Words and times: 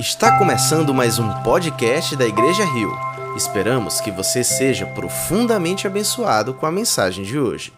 Está 0.00 0.38
começando 0.38 0.94
mais 0.94 1.18
um 1.18 1.28
podcast 1.42 2.16
da 2.16 2.26
Igreja 2.26 2.64
Rio. 2.64 2.90
Esperamos 3.36 4.00
que 4.00 4.10
você 4.10 4.42
seja 4.42 4.86
profundamente 4.86 5.86
abençoado 5.86 6.54
com 6.54 6.64
a 6.64 6.72
mensagem 6.72 7.22
de 7.22 7.38
hoje. 7.38 7.70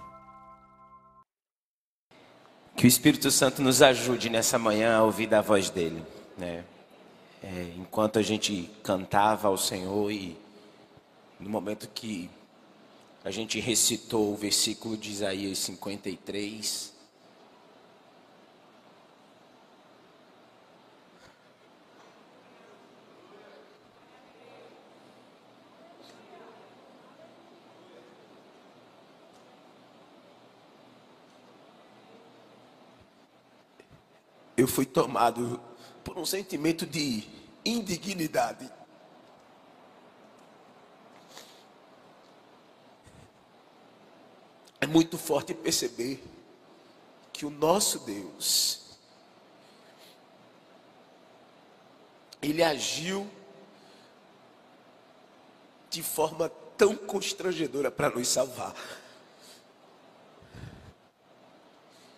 Que 2.77 2.85
o 2.85 2.87
Espírito 2.87 3.29
Santo 3.29 3.61
nos 3.61 3.83
ajude 3.83 4.31
nessa 4.31 4.57
manhã 4.57 4.99
a 4.99 5.03
ouvir 5.03 5.27
da 5.27 5.41
voz 5.41 5.69
dele, 5.69 6.01
né? 6.39 6.63
É, 7.43 7.73
enquanto 7.77 8.21
a 8.21 8.23
gente 8.23 8.71
cantava 8.85 9.49
ao 9.49 9.59
Senhor 9.59 10.13
e 10.13 10.39
no 11.41 11.51
momento 11.51 11.89
que 11.93 12.31
a 13.25 13.33
gente 13.33 13.59
recitou 13.59 14.33
o 14.33 14.37
versículo 14.37 14.97
de 14.97 15.11
Isaías 15.11 15.59
53, 15.59 16.92
eu 34.57 34.67
fui 34.69 34.85
tomado 34.85 35.61
por 36.05 36.19
um 36.19 36.25
sentimento 36.25 36.87
de 36.87 37.25
indignidade. 37.65 38.71
É 44.81 44.87
muito 44.87 45.17
forte 45.17 45.55
perceber 45.55 46.23
que 47.33 47.47
o 47.47 47.51
nosso 47.51 48.01
Deus, 48.01 48.83
Ele 52.43 52.63
agiu 52.63 53.31
de 55.89 56.03
forma 56.03 56.49
tão 56.77 56.97
constrangedora 56.97 57.91
para 57.91 58.11
nos 58.11 58.27
salvar. 58.27 58.75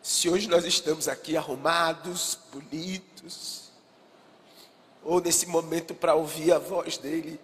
Se 0.05 0.29
hoje 0.29 0.47
nós 0.49 0.67
estamos 0.67 1.09
aqui 1.09 1.35
arrumados, 1.35 2.39
bonitos, 2.53 3.71
ou 5.03 5.19
nesse 5.19 5.47
momento 5.47 5.95
para 5.95 6.15
ouvir 6.15 6.53
a 6.53 6.59
voz 6.59 6.99
dele, 6.99 7.41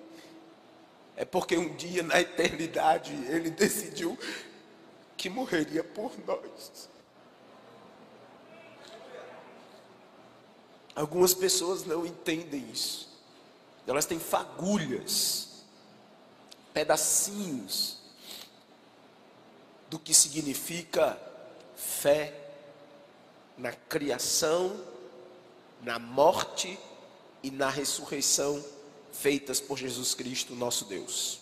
é 1.16 1.24
porque 1.24 1.56
um 1.56 1.74
dia 1.74 2.02
na 2.02 2.20
eternidade 2.20 3.14
ele 3.30 3.48
decidiu 3.48 4.18
que 5.16 5.30
morreria 5.30 5.82
por 5.82 6.12
nós. 6.26 6.90
Algumas 10.94 11.32
pessoas 11.32 11.86
não 11.86 12.04
entendem 12.04 12.68
isso. 12.70 13.08
Elas 13.86 14.04
têm 14.04 14.20
fagulhas, 14.20 15.64
pedacinhos 16.74 17.96
do 19.88 19.98
que 19.98 20.12
significa 20.12 21.18
fé 21.74 22.39
na 23.60 23.72
criação, 23.72 24.74
na 25.82 25.98
morte 25.98 26.78
e 27.42 27.50
na 27.50 27.68
ressurreição 27.68 28.64
feitas 29.12 29.60
por 29.60 29.78
Jesus 29.78 30.14
Cristo, 30.14 30.54
nosso 30.54 30.86
Deus. 30.86 31.40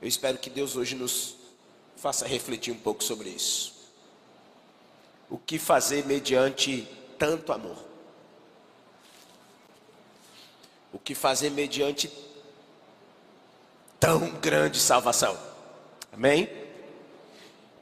Eu 0.00 0.08
espero 0.08 0.38
que 0.38 0.48
Deus 0.48 0.76
hoje 0.76 0.94
nos 0.94 1.36
faça 1.96 2.26
refletir 2.26 2.72
um 2.72 2.78
pouco 2.78 3.04
sobre 3.04 3.28
isso. 3.28 3.74
O 5.28 5.36
que 5.36 5.58
fazer 5.58 6.06
mediante 6.06 6.88
tanto 7.18 7.52
amor? 7.52 7.76
O 10.92 10.98
que 10.98 11.14
fazer 11.14 11.50
mediante 11.50 12.10
tão 14.00 14.30
grande 14.40 14.80
salvação? 14.80 15.38
Amém? 16.10 16.48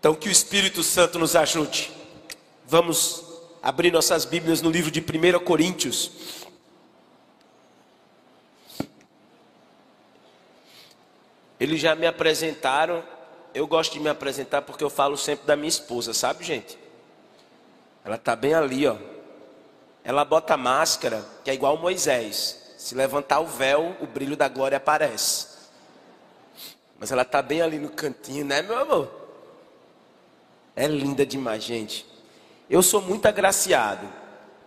Então 0.01 0.17
que 0.17 0.29
o 0.29 0.33
Espírito 0.33 0.83
Santo 0.83 1.17
nos 1.17 1.37
ajude 1.37 1.98
Vamos 2.71 3.25
abrir 3.63 3.91
nossas 3.91 4.27
Bíblias 4.27 4.61
no 4.61 4.69
livro 4.69 4.91
de 4.91 5.01
1 5.01 5.43
Coríntios. 5.43 6.11
Eles 11.59 11.81
já 11.81 11.95
me 11.95 12.07
apresentaram. 12.07 13.03
Eu 13.55 13.67
gosto 13.67 13.95
de 13.95 14.01
me 14.01 14.11
apresentar 14.11 14.61
porque 14.61 14.85
eu 14.85 14.91
falo 14.91 15.17
sempre 15.17 15.47
da 15.47 15.57
minha 15.57 15.71
esposa, 15.71 16.13
sabe, 16.13 16.45
gente? 16.45 16.79
Ela 18.05 18.17
está 18.17 18.37
bem 18.37 18.53
ali, 18.53 18.87
ó. 18.87 18.99
Ela 20.05 20.23
bota 20.23 20.55
máscara, 20.55 21.25
que 21.43 21.51
é 21.51 21.55
igual 21.55 21.79
Moisés. 21.79 22.75
Se 22.77 22.95
levantar 22.95 23.41
o 23.41 23.47
véu, 23.47 23.97
o 23.99 24.07
brilho 24.07 24.37
da 24.37 24.47
glória 24.47 24.77
aparece. 24.77 25.47
Mas 26.99 27.11
ela 27.11 27.23
está 27.23 27.41
bem 27.41 27.63
ali 27.63 27.79
no 27.79 27.89
cantinho, 27.89 28.45
né, 28.45 28.61
meu 28.61 28.79
amor? 28.79 29.11
É 30.77 30.87
linda 30.87 31.25
demais, 31.25 31.65
gente. 31.65 32.18
Eu 32.69 32.83
sou 32.83 33.01
muito 33.01 33.27
agraciado. 33.27 34.07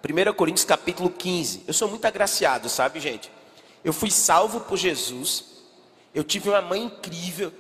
1 0.04 0.34
Coríntios 0.34 0.66
capítulo 0.66 1.10
15. 1.10 1.66
Eu 1.68 1.74
sou 1.74 1.88
muito 1.88 2.06
agraciado, 2.06 2.68
sabe, 2.68 3.00
gente? 3.00 3.32
Eu 3.84 3.94
fui 3.94 4.10
salvo 4.10 4.62
por 4.62 4.78
Jesus. 4.78 5.46
Eu 6.14 6.24
tive 6.24 6.50
uma 6.50 6.62
mãe 6.62 6.84
incrível. 6.84 7.54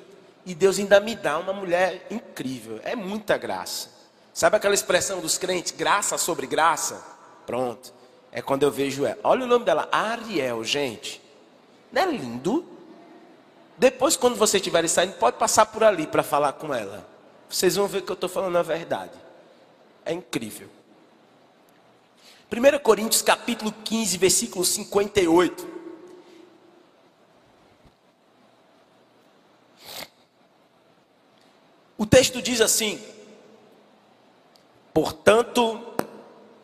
E 0.46 0.56
Deus 0.56 0.80
ainda 0.80 1.00
me 1.00 1.16
dá 1.16 1.38
uma 1.38 1.54
mulher 1.54 2.08
incrível. 2.10 2.80
É 2.84 2.96
muita 2.96 3.38
graça. 3.38 3.90
Sabe 4.34 4.56
aquela 4.56 4.74
expressão 4.74 5.20
dos 5.20 5.38
crentes? 5.38 5.72
Graça 5.72 6.18
sobre 6.18 6.48
graça? 6.48 7.04
Pronto. 7.46 7.94
É 8.32 8.42
quando 8.42 8.64
eu 8.64 8.72
vejo 8.72 9.06
ela. 9.06 9.20
Olha 9.24 9.44
o 9.44 9.48
nome 9.48 9.66
dela, 9.66 9.88
Ariel, 9.92 10.64
gente. 10.64 11.22
Não 11.92 12.02
é 12.02 12.06
lindo? 12.06 12.66
Depois, 13.78 14.16
quando 14.16 14.36
vocês 14.36 14.62
estiverem 14.62 14.88
saindo, 14.88 15.14
pode 15.14 15.38
passar 15.38 15.66
por 15.68 15.84
ali 15.84 16.08
para 16.08 16.24
falar 16.24 16.54
com 16.54 16.74
ela. 16.74 17.06
Vocês 17.50 17.76
vão 17.76 17.88
ver 17.88 18.02
que 18.02 18.12
eu 18.12 18.16
estou 18.16 18.30
falando 18.30 18.56
a 18.58 18.64
verdade. 18.64 19.12
É 20.06 20.14
incrível. 20.14 20.70
1 22.52 22.80
Coríntios 22.80 23.22
capítulo 23.22 23.72
15, 23.72 24.18
versículo 24.18 24.66
58. 24.66 25.82
O 31.98 32.06
texto 32.06 32.42
diz 32.42 32.60
assim: 32.60 33.02
Portanto, 34.94 35.80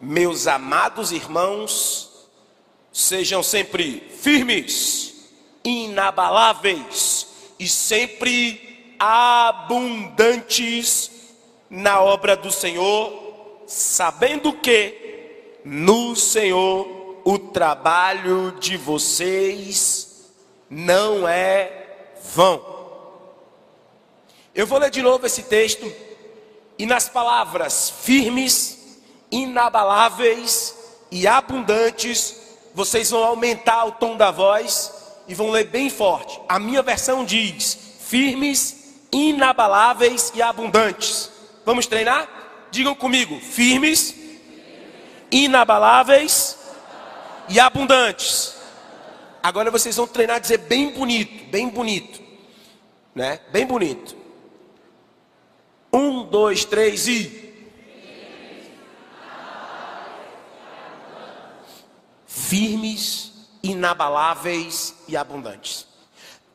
meus 0.01 0.47
amados 0.47 1.11
irmãos, 1.11 2.27
sejam 2.91 3.41
sempre 3.41 4.01
firmes, 4.19 5.29
inabaláveis 5.63 7.27
e 7.59 7.69
sempre 7.69 8.95
abundantes 8.99 11.11
na 11.69 12.01
obra 12.01 12.35
do 12.35 12.51
Senhor 12.51 13.26
sabendo 13.67 14.53
que 14.53 15.59
no 15.63 16.15
Senhor 16.15 17.21
o 17.25 17.37
trabalho 17.37 18.53
de 18.53 18.77
vocês 18.77 20.31
não 20.69 21.27
é 21.27 21.71
vão. 22.33 22.77
Eu 24.55 24.65
vou 24.65 24.79
ler 24.79 24.89
de 24.89 25.01
novo 25.01 25.25
esse 25.25 25.43
texto 25.43 25.91
e 26.79 26.85
nas 26.85 27.09
palavras 27.09 27.89
firmes, 27.89 28.99
inabaláveis 29.29 30.75
e 31.11 31.27
abundantes, 31.27 32.35
vocês 32.73 33.09
vão 33.09 33.23
aumentar 33.23 33.85
o 33.85 33.91
tom 33.93 34.15
da 34.15 34.31
voz 34.31 34.93
e 35.27 35.33
vão 35.33 35.49
ler 35.49 35.65
bem 35.65 35.89
forte. 35.89 36.39
A 36.47 36.59
minha 36.59 36.81
versão 36.81 37.25
diz: 37.25 37.77
firmes, 37.99 38.95
inabaláveis 39.11 40.31
e 40.33 40.41
abundantes. 40.41 41.31
Vamos 41.65 41.87
treinar? 41.87 42.36
Digam 42.71 42.95
comigo: 42.95 43.39
firmes, 43.39 44.15
inabaláveis 45.31 46.57
e 47.49 47.59
abundantes. 47.59 48.55
Agora 49.41 49.71
vocês 49.71 49.95
vão 49.95 50.07
treinar 50.07 50.37
a 50.37 50.39
dizer 50.39 50.57
bem 50.57 50.91
bonito, 50.91 51.45
bem 51.49 51.69
bonito, 51.69 52.21
né? 53.15 53.39
Bem 53.51 53.65
bonito. 53.65 54.15
Um, 55.91 56.23
dois, 56.23 56.65
três 56.65 57.07
e. 57.07 57.47
Firmes, 62.25 63.31
inabaláveis 63.63 64.95
e 65.07 65.17
abundantes. 65.17 65.87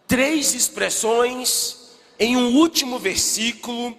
Três 0.07 0.55
expressões 0.55 1.97
em 2.19 2.37
um 2.37 2.57
último 2.57 2.99
versículo 2.99 3.97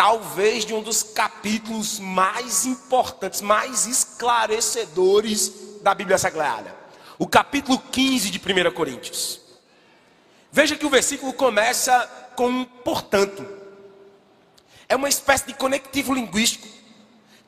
talvez 0.00 0.64
de 0.64 0.72
um 0.72 0.82
dos 0.82 1.02
capítulos 1.02 2.00
mais 2.00 2.64
importantes, 2.64 3.42
mais 3.42 3.86
esclarecedores 3.86 5.52
da 5.82 5.94
Bíblia 5.94 6.16
Sagrada. 6.16 6.74
O 7.18 7.26
capítulo 7.26 7.78
15 7.78 8.30
de 8.30 8.38
1 8.38 8.72
Coríntios. 8.72 9.42
Veja 10.50 10.74
que 10.74 10.86
o 10.86 10.88
versículo 10.88 11.34
começa 11.34 11.92
com 12.34 12.64
portanto. 12.64 13.46
É 14.88 14.96
uma 14.96 15.10
espécie 15.10 15.48
de 15.48 15.52
conectivo 15.52 16.14
linguístico 16.14 16.66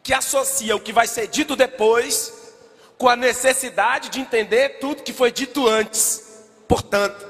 que 0.02 0.12
associa 0.12 0.76
o 0.76 0.81
que 0.81 0.93
vai 0.93 1.06
ser 1.06 1.28
dito 1.28 1.56
depois 1.56 2.52
com 2.99 3.08
a 3.08 3.16
necessidade 3.16 4.10
de 4.10 4.20
entender 4.20 4.78
tudo 4.78 5.02
que 5.02 5.14
foi 5.14 5.32
dito 5.32 5.66
antes. 5.66 6.44
Portanto, 6.69 7.26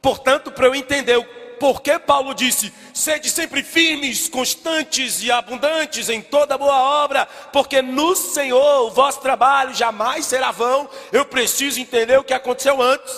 portanto, 0.00 0.50
para 0.50 0.64
eu 0.64 0.74
entender 0.74 1.18
o 1.18 1.43
porquê 1.64 1.98
Paulo 1.98 2.34
disse: 2.34 2.70
sede 2.92 3.30
sempre 3.30 3.62
firmes, 3.62 4.28
constantes 4.28 5.22
e 5.22 5.32
abundantes 5.32 6.10
em 6.10 6.20
toda 6.20 6.58
boa 6.58 6.76
obra, 7.02 7.24
porque 7.54 7.80
no 7.80 8.14
Senhor 8.14 8.82
o 8.82 8.90
vosso 8.90 9.22
trabalho 9.22 9.72
jamais 9.72 10.26
será 10.26 10.50
vão. 10.50 10.86
Eu 11.10 11.24
preciso 11.24 11.80
entender 11.80 12.18
o 12.18 12.22
que 12.22 12.34
aconteceu 12.34 12.82
antes. 12.82 13.14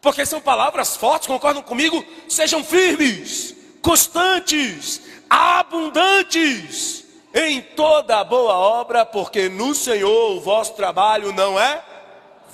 Porque 0.00 0.24
são 0.24 0.40
palavras 0.40 0.96
fortes, 0.96 1.28
concordam 1.28 1.62
comigo? 1.62 2.02
Sejam 2.30 2.64
firmes, 2.64 3.54
constantes, 3.82 5.02
abundantes 5.28 7.04
em 7.34 7.60
toda 7.60 8.24
boa 8.24 8.54
obra, 8.54 9.04
porque 9.04 9.50
no 9.50 9.74
Senhor 9.74 10.38
o 10.38 10.40
vosso 10.40 10.72
trabalho 10.72 11.30
não 11.30 11.60
é 11.60 11.84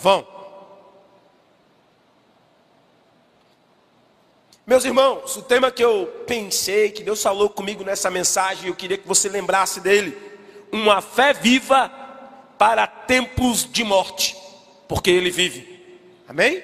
vão. 0.00 0.39
Meus 4.70 4.84
irmãos, 4.84 5.36
o 5.36 5.42
tema 5.42 5.68
que 5.68 5.82
eu 5.82 6.06
pensei, 6.28 6.92
que 6.92 7.02
Deus 7.02 7.20
falou 7.20 7.50
comigo 7.50 7.82
nessa 7.82 8.08
mensagem, 8.08 8.68
eu 8.68 8.76
queria 8.76 8.96
que 8.96 9.08
você 9.08 9.28
lembrasse 9.28 9.80
dele: 9.80 10.16
uma 10.70 11.02
fé 11.02 11.32
viva 11.32 11.88
para 12.56 12.86
tempos 12.86 13.68
de 13.68 13.82
morte, 13.82 14.36
porque 14.86 15.10
ele 15.10 15.28
vive. 15.28 15.98
Amém? 16.28 16.62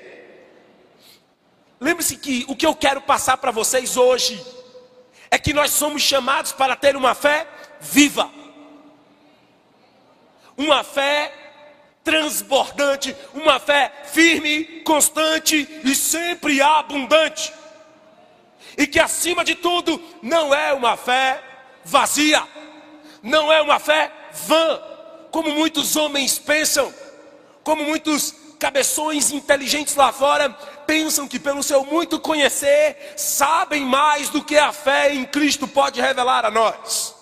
Lembre-se 1.80 2.16
que 2.16 2.44
o 2.46 2.54
que 2.54 2.64
eu 2.64 2.76
quero 2.76 3.00
passar 3.00 3.38
para 3.38 3.50
vocês 3.50 3.96
hoje 3.96 4.40
é 5.28 5.36
que 5.36 5.52
nós 5.52 5.72
somos 5.72 6.00
chamados 6.00 6.52
para 6.52 6.76
ter 6.76 6.94
uma 6.94 7.12
fé 7.12 7.44
viva. 7.80 8.30
Uma 10.56 10.84
fé 10.84 11.32
transbordante, 12.04 13.16
uma 13.34 13.58
fé 13.58 13.90
firme, 14.04 14.82
constante 14.84 15.68
e 15.82 15.92
sempre 15.92 16.62
abundante. 16.62 17.52
E 18.76 18.86
que 18.86 19.00
acima 19.00 19.44
de 19.44 19.54
tudo 19.54 20.00
não 20.22 20.54
é 20.54 20.72
uma 20.72 20.96
fé 20.96 21.42
vazia, 21.84 22.42
não 23.22 23.52
é 23.52 23.62
uma 23.62 23.78
fé 23.78 24.12
vã, 24.32 24.80
como 25.30 25.50
muitos 25.50 25.96
homens 25.96 26.38
pensam, 26.38 26.92
como 27.62 27.84
muitos 27.84 28.34
cabeções 28.58 29.32
inteligentes 29.32 29.94
lá 29.94 30.12
fora 30.12 30.50
pensam 30.86 31.26
que 31.28 31.38
pelo 31.38 31.62
seu 31.62 31.84
muito 31.84 32.20
conhecer 32.20 33.14
sabem 33.16 33.84
mais 33.84 34.28
do 34.28 34.42
que 34.42 34.56
a 34.56 34.72
fé 34.72 35.12
em 35.12 35.24
Cristo 35.24 35.66
pode 35.66 36.00
revelar 36.00 36.44
a 36.44 36.50
nós. 36.50 37.14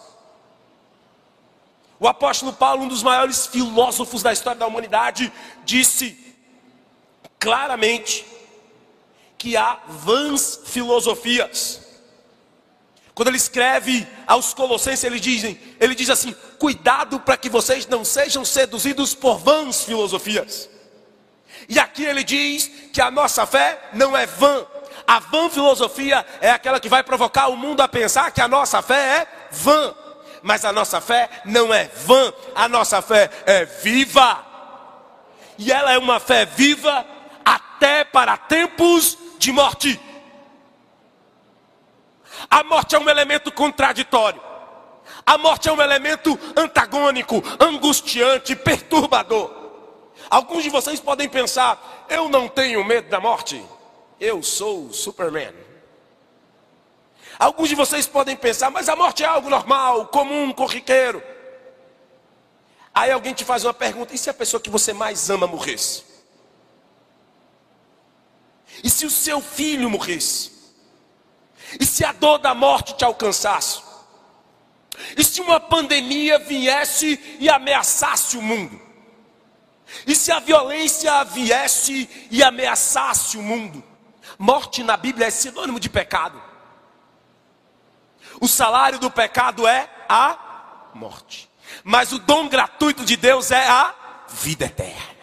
O 1.99 2.09
apóstolo 2.09 2.53
Paulo, 2.53 2.85
um 2.85 2.89
dos 2.89 3.03
maiores 3.03 3.47
filósofos 3.47 4.23
da 4.23 4.33
história 4.33 4.59
da 4.59 4.67
humanidade, 4.67 5.33
disse 5.65 6.19
claramente 7.39 8.27
que 9.45 9.59
há 9.59 9.79
vãs 9.87 10.61
filosofias. 10.65 11.83
Quando 13.15 13.29
ele 13.29 13.37
escreve 13.37 14.09
aos 14.27 14.55
Colossenses, 14.55 15.05
ele 15.05 15.21
diz, 15.21 15.45
ele 15.79 15.95
diz 15.95 16.09
assim: 16.09 16.35
cuidado 16.59 17.21
para 17.21 17.37
que 17.37 17.51
vocês 17.51 17.87
não 17.87 18.07
sejam 18.07 18.43
seduzidos 18.43 19.15
por 19.15 19.37
vãs 19.37 19.85
filosofias. 19.85 20.71
E 21.69 21.79
aqui 21.79 22.07
ele 22.07 22.25
diz 22.25 22.71
que 22.91 23.03
a 23.03 23.11
nossa 23.11 23.45
fé 23.45 23.91
não 23.93 24.17
é 24.17 24.25
vã. 24.25 24.67
A 25.07 25.21
vã 25.21 25.51
filosofia 25.51 26.25
é 26.41 26.51
aquela 26.51 26.81
que 26.81 26.89
vai 26.89 27.03
provocar 27.03 27.49
o 27.49 27.57
mundo 27.57 27.83
a 27.83 27.89
pensar 27.89 28.31
que 28.31 28.41
a 28.41 28.49
nossa 28.49 28.81
fé 28.81 28.95
é 28.95 29.29
vã 29.51 29.95
mas 30.47 30.63
a 30.63 30.71
nossa 30.73 31.01
fé 31.01 31.31
não 31.47 31.73
é 31.73 31.89
vã, 32.05 32.31
a 32.55 32.69
nossa 32.69 33.01
fé 33.01 33.31
é 33.47 33.65
viva. 33.65 34.45
E 35.57 35.73
ela 35.73 35.95
é 35.95 35.97
uma 35.97 36.21
fé 36.21 36.45
viva 36.45 37.07
até 37.43 38.05
para 38.05 38.37
tempos 38.37 39.24
de 39.45 39.53
morte. 39.53 40.01
A 42.51 42.65
morte 42.65 42.97
é 42.97 42.99
um 42.99 43.11
elemento 43.11 43.53
contraditório. 43.53 44.41
A 45.27 45.37
morte 45.37 45.69
é 45.69 45.73
um 45.73 45.83
elemento 45.83 46.39
antagônico, 46.57 47.43
angustiante, 47.61 48.57
perturbador. 48.57 49.53
Alguns 50.31 50.63
de 50.63 50.71
vocês 50.71 50.99
podem 50.99 51.29
pensar: 51.29 52.07
eu 52.09 52.31
não 52.31 52.49
tenho 52.49 52.83
medo 52.85 53.11
da 53.11 53.21
morte, 53.21 53.63
eu 54.19 54.43
sou 54.43 54.91
Superman. 54.95 55.53
Alguns 57.39 57.69
de 57.69 57.75
vocês 57.75 58.07
podem 58.07 58.37
pensar, 58.37 58.71
mas 58.71 58.89
a 58.89 58.97
morte 58.97 59.25
é 59.25 59.27
algo 59.27 59.51
normal, 59.51 60.07
comum, 60.07 60.53
corriqueiro. 60.53 61.23
Aí 62.95 63.11
alguém 63.11 63.35
te 63.35 63.45
faz 63.45 63.63
uma 63.65 63.75
pergunta: 63.75 64.15
e 64.15 64.19
se 64.19 64.31
a 64.31 64.35
pessoa 64.35 64.59
que 64.59 64.71
você 64.71 64.95
mais 64.95 65.29
ama 65.29 65.47
morresse? 65.47 66.14
E 68.83 68.91
se 68.91 69.07
o 69.07 69.11
seu 69.11 69.41
filho 69.41 69.89
morresse? 69.89 70.53
E 71.79 71.87
se 71.87 72.05
a 72.05 72.13
dor 72.13 72.39
da 72.39 72.55
morte 72.55 72.97
te 72.97 73.05
alcançasse? 73.05 73.83
E 75.17 75.25
se 75.25 75.41
uma 75.41 75.59
pandemia 75.59 76.39
viesse 76.39 77.37
e 77.41 77.49
ameaçasse 77.49 78.37
o 78.37 78.43
mundo? 78.43 78.81
E 80.07 80.15
se 80.15 80.33
a 80.33 80.41
violência 80.41 81.25
viesse 81.25 82.09
e 82.31 82.43
ameaçasse 82.43 83.37
o 83.37 83.43
mundo? 83.43 83.83
Morte 84.39 84.83
na 84.83 84.97
Bíblia 84.97 85.29
é 85.29 85.31
sinônimo 85.31 85.79
de 85.79 85.89
pecado. 85.89 86.41
O 88.41 88.49
salário 88.49 88.99
do 88.99 89.11
pecado 89.11 89.67
é 89.67 89.89
a 90.09 90.91
morte. 90.95 91.51
Mas 91.83 92.13
o 92.13 92.19
dom 92.19 92.49
gratuito 92.49 93.05
de 93.05 93.17
Deus 93.17 93.51
é 93.51 93.67
a 93.67 93.95
vida 94.29 94.67
eterna. 94.67 95.15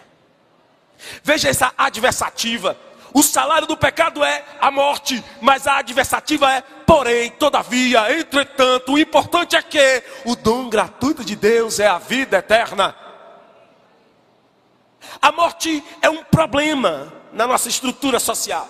Veja 1.23 1.49
essa 1.49 1.73
adversativa. 1.77 2.77
O 3.13 3.21
salário 3.21 3.67
do 3.67 3.75
pecado 3.75 4.23
é 4.23 4.43
a 4.59 4.71
morte, 4.71 5.23
mas 5.41 5.67
a 5.67 5.77
adversativa 5.77 6.51
é, 6.51 6.61
porém, 6.61 7.31
todavia, 7.31 8.17
entretanto, 8.17 8.93
o 8.93 8.99
importante 8.99 9.55
é 9.55 9.61
que 9.61 10.03
o 10.25 10.35
dom 10.35 10.69
gratuito 10.69 11.23
de 11.23 11.35
Deus 11.35 11.79
é 11.79 11.87
a 11.87 11.97
vida 11.97 12.37
eterna. 12.37 12.95
A 15.21 15.31
morte 15.31 15.83
é 16.01 16.09
um 16.09 16.23
problema 16.23 17.11
na 17.33 17.45
nossa 17.45 17.67
estrutura 17.67 18.19
social. 18.19 18.67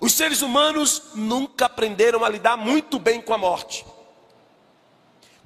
Os 0.00 0.12
seres 0.12 0.42
humanos 0.42 1.02
nunca 1.14 1.66
aprenderam 1.66 2.24
a 2.24 2.28
lidar 2.28 2.56
muito 2.56 2.98
bem 2.98 3.20
com 3.20 3.34
a 3.34 3.38
morte. 3.38 3.84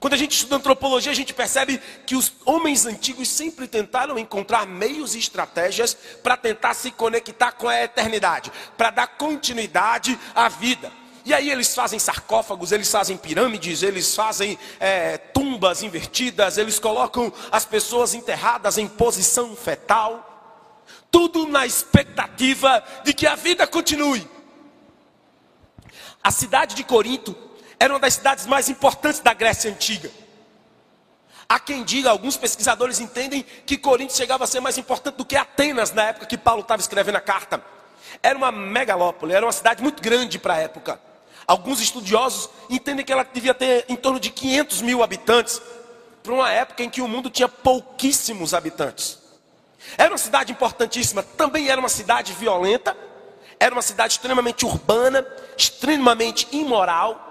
Quando 0.01 0.15
a 0.15 0.17
gente 0.17 0.33
estuda 0.33 0.57
antropologia, 0.57 1.11
a 1.11 1.15
gente 1.15 1.35
percebe 1.35 1.81
que 2.07 2.15
os 2.15 2.33
homens 2.45 2.87
antigos 2.87 3.29
sempre 3.29 3.67
tentaram 3.67 4.17
encontrar 4.17 4.65
meios 4.65 5.15
e 5.15 5.19
estratégias 5.19 5.97
para 6.23 6.37
tentar 6.37 6.75
se 6.75 6.93
conectar 6.93 7.53
com 7.53 7.69
a 7.69 7.83
eternidade, 7.83 8.53
para 8.77 8.91
dar 8.91 9.07
continuidade 9.09 10.17
à 10.37 10.49
vida. 10.49 10.93
E 11.25 11.35
aí 11.35 11.51
eles 11.51 11.75
fazem 11.75 11.99
sarcófagos, 11.99 12.71
eles 12.71 12.91
fazem 12.91 13.17
pirâmides, 13.17 13.83
eles 13.83 14.15
fazem 14.15 14.57
é, 14.79 15.19
tumbas 15.19 15.83
invertidas, 15.83 16.59
eles 16.59 16.79
colocam 16.79 17.33
as 17.51 17.65
pessoas 17.65 18.15
enterradas 18.15 18.79
em 18.79 18.87
posição 18.87 19.57
fetal, 19.57 20.85
tudo 21.11 21.47
na 21.47 21.67
expectativa 21.67 22.85
de 23.05 23.13
que 23.13 23.27
a 23.27 23.35
vida 23.35 23.67
continue. 23.67 24.27
A 26.23 26.31
cidade 26.31 26.77
de 26.77 26.85
Corinto 26.85 27.48
era 27.79 27.93
uma 27.93 28.01
das 28.01 28.15
cidades 28.15 28.47
mais 28.47 28.69
importantes 28.69 29.21
da 29.21 29.33
Grécia 29.33 29.71
Antiga. 29.71 30.11
Há 31.49 31.59
quem 31.59 31.83
diga, 31.83 32.11
alguns 32.11 32.37
pesquisadores 32.37 33.01
entendem 33.01 33.45
que 33.65 33.79
Corinto 33.79 34.15
chegava 34.15 34.45
a 34.45 34.47
ser 34.47 34.61
mais 34.61 34.77
importante 34.77 35.15
do 35.15 35.25
que 35.25 35.37
Atenas 35.37 35.93
na 35.93 36.05
época 36.05 36.27
que 36.27 36.37
Paulo 36.37 36.61
estava 36.61 36.81
escrevendo 36.81 37.17
a 37.17 37.21
carta. 37.21 37.63
Era 38.23 38.37
uma 38.37 38.53
megalópole, 38.53 39.33
era 39.33 39.47
uma 39.47 39.53
cidade 39.53 39.83
muito 39.83 40.03
grande 40.03 40.39
para 40.39 40.55
a 40.55 40.59
época. 40.59 41.01
Alguns 41.47 41.81
estudiosos 41.81 42.51
entendem 42.69 43.05
que 43.05 43.13
ela 43.13 43.23
devia 43.25 43.55
ter 43.55 43.87
em 43.89 43.97
torno 43.97 44.21
de 44.21 44.29
500 44.29 44.83
mil 44.83 45.03
habitantes, 45.03 45.63
para 46.23 46.35
uma 46.35 46.51
época 46.51 46.83
em 46.83 46.91
que 46.91 47.01
o 47.01 47.09
mundo 47.09 47.31
tinha 47.31 47.49
pouquíssimos 47.49 48.53
habitantes. 48.53 49.19
Era 49.97 50.11
uma 50.11 50.19
cidade 50.19 50.53
importantíssima, 50.53 51.23
também 51.23 51.71
era 51.71 51.81
uma 51.81 51.89
cidade 51.89 52.35
violenta, 52.35 52.95
era 53.59 53.75
uma 53.75 53.81
cidade 53.81 54.13
extremamente 54.13 54.67
urbana, 54.67 55.27
extremamente 55.57 56.47
imoral, 56.53 57.28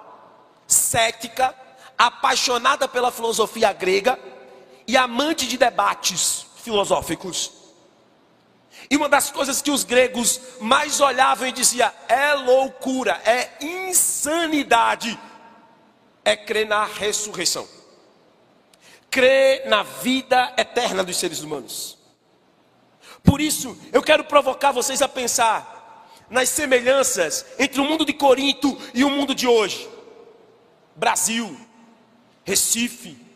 cética, 0.67 1.55
apaixonada 1.97 2.87
pela 2.87 3.11
filosofia 3.11 3.71
grega 3.73 4.19
e 4.85 4.95
amante 4.95 5.47
de 5.47 5.57
debates 5.57 6.45
filosóficos. 6.63 7.51
E 8.89 8.95
uma 8.95 9.09
das 9.09 9.31
coisas 9.31 9.61
que 9.61 9.71
os 9.71 9.83
gregos 9.83 10.39
mais 10.61 11.01
olhavam 11.01 11.47
e 11.47 11.51
diziam 11.51 11.91
é 12.07 12.33
loucura, 12.33 13.21
é 13.25 13.49
insanidade, 13.61 15.19
é 16.23 16.35
crer 16.35 16.67
na 16.67 16.85
ressurreição, 16.85 17.67
crer 19.09 19.67
na 19.67 19.83
vida 19.83 20.53
eterna 20.57 21.03
dos 21.03 21.17
seres 21.17 21.41
humanos. 21.41 21.97
Por 23.23 23.41
isso, 23.41 23.77
eu 23.91 24.01
quero 24.01 24.23
provocar 24.23 24.71
vocês 24.71 25.01
a 25.01 25.07
pensar 25.07 26.07
nas 26.29 26.49
semelhanças 26.49 27.45
entre 27.59 27.81
o 27.81 27.85
mundo 27.85 28.05
de 28.05 28.13
Corinto 28.13 28.77
e 28.93 29.03
o 29.03 29.09
mundo 29.09 29.35
de 29.35 29.47
hoje. 29.47 29.89
Brasil, 30.97 31.57
Recife, 32.43 33.27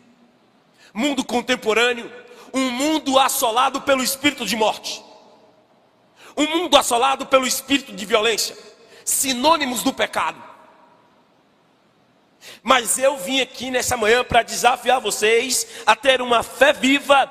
Mundo 0.94 1.24
contemporâneo, 1.24 2.10
um 2.52 2.70
mundo 2.70 3.18
assolado 3.18 3.80
pelo 3.80 4.02
espírito 4.02 4.44
de 4.44 4.54
morte. 4.54 5.02
Um 6.36 6.46
mundo 6.46 6.76
assolado 6.76 7.26
pelo 7.26 7.46
espírito 7.46 7.92
de 7.92 8.04
violência, 8.04 8.56
sinônimos 9.04 9.82
do 9.82 9.92
pecado. 9.92 10.42
Mas 12.62 12.98
eu 12.98 13.16
vim 13.16 13.40
aqui 13.40 13.70
nessa 13.70 13.96
manhã 13.96 14.22
para 14.24 14.42
desafiar 14.42 15.00
vocês 15.00 15.66
a 15.86 15.96
ter 15.96 16.20
uma 16.20 16.42
fé 16.42 16.72
viva, 16.72 17.30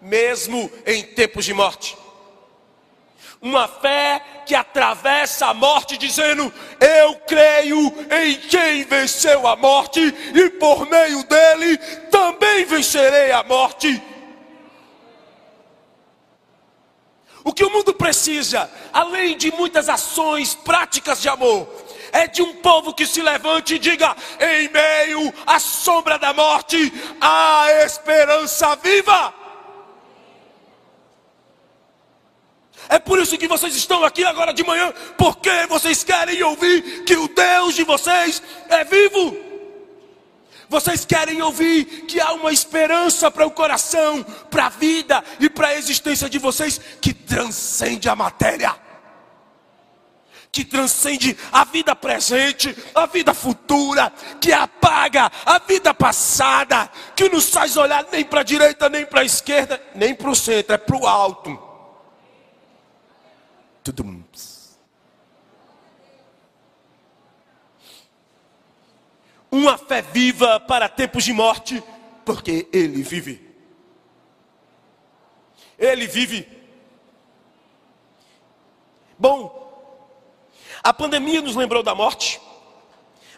mesmo 0.00 0.70
em 0.86 1.02
tempos 1.02 1.44
de 1.44 1.54
morte. 1.54 1.96
Uma 3.44 3.68
fé 3.68 4.22
que 4.46 4.54
atravessa 4.54 5.48
a 5.48 5.54
morte, 5.54 5.98
dizendo: 5.98 6.50
Eu 6.80 7.16
creio 7.26 7.94
em 8.10 8.36
quem 8.36 8.84
venceu 8.84 9.46
a 9.46 9.54
morte, 9.54 10.00
e 10.00 10.48
por 10.52 10.88
meio 10.88 11.22
dele 11.24 11.76
também 12.10 12.64
vencerei 12.64 13.32
a 13.32 13.42
morte. 13.42 14.02
O 17.44 17.52
que 17.52 17.62
o 17.62 17.70
mundo 17.70 17.92
precisa, 17.92 18.70
além 18.90 19.36
de 19.36 19.52
muitas 19.52 19.90
ações 19.90 20.54
práticas 20.54 21.20
de 21.20 21.28
amor, 21.28 21.68
é 22.12 22.26
de 22.26 22.40
um 22.40 22.54
povo 22.54 22.94
que 22.94 23.04
se 23.04 23.20
levante 23.20 23.74
e 23.74 23.78
diga: 23.78 24.16
em 24.40 24.70
meio 24.70 25.34
à 25.46 25.58
sombra 25.58 26.18
da 26.18 26.32
morte, 26.32 26.90
há 27.20 27.66
esperança 27.84 28.74
viva. 28.76 29.43
É 32.88 32.98
por 32.98 33.18
isso 33.18 33.38
que 33.38 33.48
vocês 33.48 33.74
estão 33.74 34.04
aqui 34.04 34.24
agora 34.24 34.52
de 34.52 34.64
manhã, 34.64 34.92
porque 35.16 35.66
vocês 35.68 36.04
querem 36.04 36.42
ouvir 36.42 37.04
que 37.04 37.16
o 37.16 37.28
Deus 37.28 37.74
de 37.74 37.84
vocês 37.84 38.42
é 38.68 38.84
vivo. 38.84 39.54
Vocês 40.68 41.04
querem 41.04 41.40
ouvir 41.42 41.84
que 42.06 42.20
há 42.20 42.32
uma 42.32 42.52
esperança 42.52 43.30
para 43.30 43.46
o 43.46 43.50
coração, 43.50 44.24
para 44.50 44.66
a 44.66 44.70
vida 44.70 45.22
e 45.38 45.48
para 45.48 45.68
a 45.68 45.78
existência 45.78 46.28
de 46.28 46.38
vocês 46.38 46.80
que 47.00 47.12
transcende 47.12 48.08
a 48.08 48.16
matéria, 48.16 48.74
que 50.50 50.64
transcende 50.64 51.36
a 51.52 51.64
vida 51.64 51.94
presente, 51.94 52.76
a 52.94 53.06
vida 53.06 53.34
futura, 53.34 54.12
que 54.40 54.52
apaga 54.52 55.30
a 55.44 55.58
vida 55.58 55.92
passada, 55.92 56.90
que 57.14 57.28
não 57.28 57.40
faz 57.40 57.76
olhar 57.76 58.06
nem 58.10 58.24
para 58.24 58.40
a 58.40 58.44
direita, 58.44 58.88
nem 58.88 59.04
para 59.04 59.20
a 59.20 59.24
esquerda, 59.24 59.80
nem 59.94 60.14
para 60.14 60.30
o 60.30 60.34
centro, 60.34 60.74
é 60.74 60.78
para 60.78 60.96
o 60.96 61.06
alto. 61.06 61.63
Tudum. 63.84 64.24
uma 69.54 69.78
fé 69.78 70.02
viva 70.02 70.58
para 70.58 70.88
tempos 70.88 71.22
de 71.22 71.32
morte, 71.32 71.82
porque 72.24 72.68
Ele 72.72 73.02
vive. 73.02 73.54
Ele 75.78 76.08
vive. 76.08 76.48
Bom, 79.16 79.62
a 80.82 80.92
pandemia 80.92 81.40
nos 81.40 81.54
lembrou 81.54 81.84
da 81.84 81.94
morte, 81.94 82.40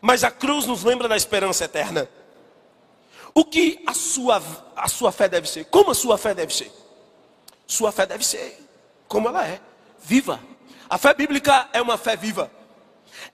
mas 0.01 0.25
a 0.25 0.31
cruz 0.31 0.65
nos 0.65 0.83
lembra 0.83 1.07
da 1.07 1.17
esperança 1.17 1.67
eterna. 1.67 2.09
O 3.35 3.45
que 3.45 3.83
a 3.87 3.93
sua, 3.93 4.43
a 4.75 4.89
sua 4.89 5.13
fé 5.13 5.29
deve 5.29 5.47
ser? 5.47 5.67
Como 5.67 5.91
a 5.91 5.95
sua 5.95 6.17
fé 6.17 6.35
deve 6.35 6.55
ser? 6.55 6.73
Sua 7.67 7.93
fé 7.93 8.07
deve 8.07 8.25
ser 8.25 8.59
como 9.07 9.29
ela 9.29 9.47
é, 9.47 9.61
viva. 10.07 10.41
A 10.89 10.97
fé 10.97 11.13
bíblica 11.13 11.69
é 11.73 11.83
uma 11.83 11.99
fé 11.99 12.17
viva. 12.17 12.51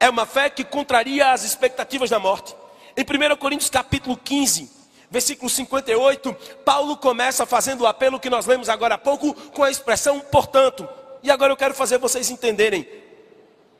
É 0.00 0.08
uma 0.08 0.24
fé 0.24 0.48
que 0.48 0.64
contraria 0.64 1.30
as 1.30 1.44
expectativas 1.44 2.08
da 2.08 2.18
morte. 2.18 2.56
Em 2.96 3.02
1 3.02 3.36
Coríntios 3.36 3.68
capítulo 3.68 4.16
15, 4.16 4.70
versículo 5.10 5.50
58, 5.50 6.34
Paulo 6.64 6.96
começa 6.96 7.44
fazendo 7.44 7.82
o 7.82 7.86
apelo 7.86 8.18
que 8.18 8.30
nós 8.30 8.46
lemos 8.46 8.70
agora 8.70 8.94
há 8.94 8.98
pouco 8.98 9.34
com 9.50 9.62
a 9.62 9.70
expressão 9.70 10.18
portanto. 10.20 10.88
E 11.22 11.30
agora 11.30 11.52
eu 11.52 11.56
quero 11.56 11.74
fazer 11.74 11.98
vocês 11.98 12.30
entenderem 12.30 12.88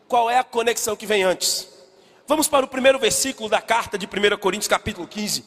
qual 0.07 0.29
é 0.29 0.39
a 0.39 0.45
conexão 0.45 0.95
que 0.95 1.07
vem 1.07 1.23
antes. 1.23 1.69
Vamos 2.27 2.47
para 2.47 2.67
o 2.67 2.69
primeiro 2.69 2.99
versículo 2.99 3.49
da 3.49 3.63
carta 3.63 3.97
de 3.97 4.07
1 4.07 4.37
Coríntios 4.37 4.69
capítulo 4.69 5.09
15. 5.09 5.45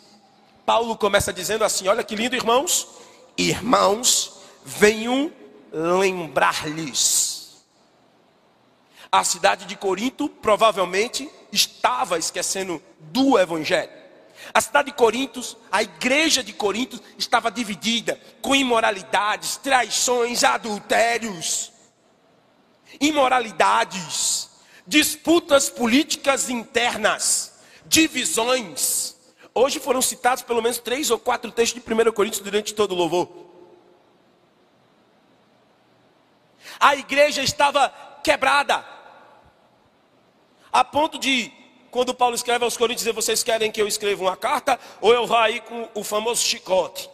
Paulo 0.65 0.97
começa 0.97 1.31
dizendo 1.31 1.63
assim: 1.63 1.87
Olha 1.87 2.03
que 2.03 2.15
lindo, 2.15 2.35
irmãos. 2.35 2.87
Irmãos, 3.37 4.39
venham 4.63 5.31
lembrar-lhes 5.71 7.24
a 9.19 9.23
cidade 9.23 9.65
de 9.65 9.75
Corinto 9.75 10.27
provavelmente 10.27 11.29
estava 11.51 12.17
esquecendo 12.17 12.81
do 12.99 13.39
Evangelho. 13.39 13.91
A 14.53 14.59
cidade 14.59 14.91
de 14.91 14.97
Corinto, 14.97 15.41
a 15.71 15.81
igreja 15.81 16.43
de 16.43 16.51
Corinto 16.51 17.01
estava 17.17 17.49
dividida 17.49 18.19
com 18.41 18.53
imoralidades, 18.53 19.55
traições, 19.57 20.43
adultérios, 20.43 21.71
imoralidades, 22.99 24.49
disputas 24.85 25.69
políticas 25.69 26.49
internas, 26.49 27.53
divisões. 27.85 29.15
Hoje 29.53 29.79
foram 29.79 30.01
citados 30.01 30.43
pelo 30.43 30.61
menos 30.61 30.77
três 30.77 31.09
ou 31.09 31.17
quatro 31.17 31.51
textos 31.51 31.81
de 31.81 31.93
1 31.93 32.11
Coríntios 32.11 32.43
durante 32.43 32.73
todo 32.73 32.91
o 32.91 32.95
louvor. 32.95 33.45
A 36.77 36.95
igreja 36.97 37.41
estava 37.41 37.89
quebrada, 38.21 38.94
a 40.75 40.83
ponto 40.83 41.17
de, 41.17 41.53
quando 41.89 42.13
Paulo 42.13 42.35
escreve 42.35 42.65
aos 42.65 42.75
Coríntios, 42.75 43.03
dizer: 43.03 43.13
Vocês 43.13 43.41
querem 43.41 43.71
que 43.71 43.81
eu 43.81 43.87
escreva 43.87 44.21
uma 44.21 44.35
carta? 44.35 44.77
Ou 44.99 45.13
eu 45.13 45.25
vá 45.25 45.45
aí 45.45 45.61
com 45.61 45.87
o 45.95 46.03
famoso 46.03 46.43
chicote? 46.43 47.09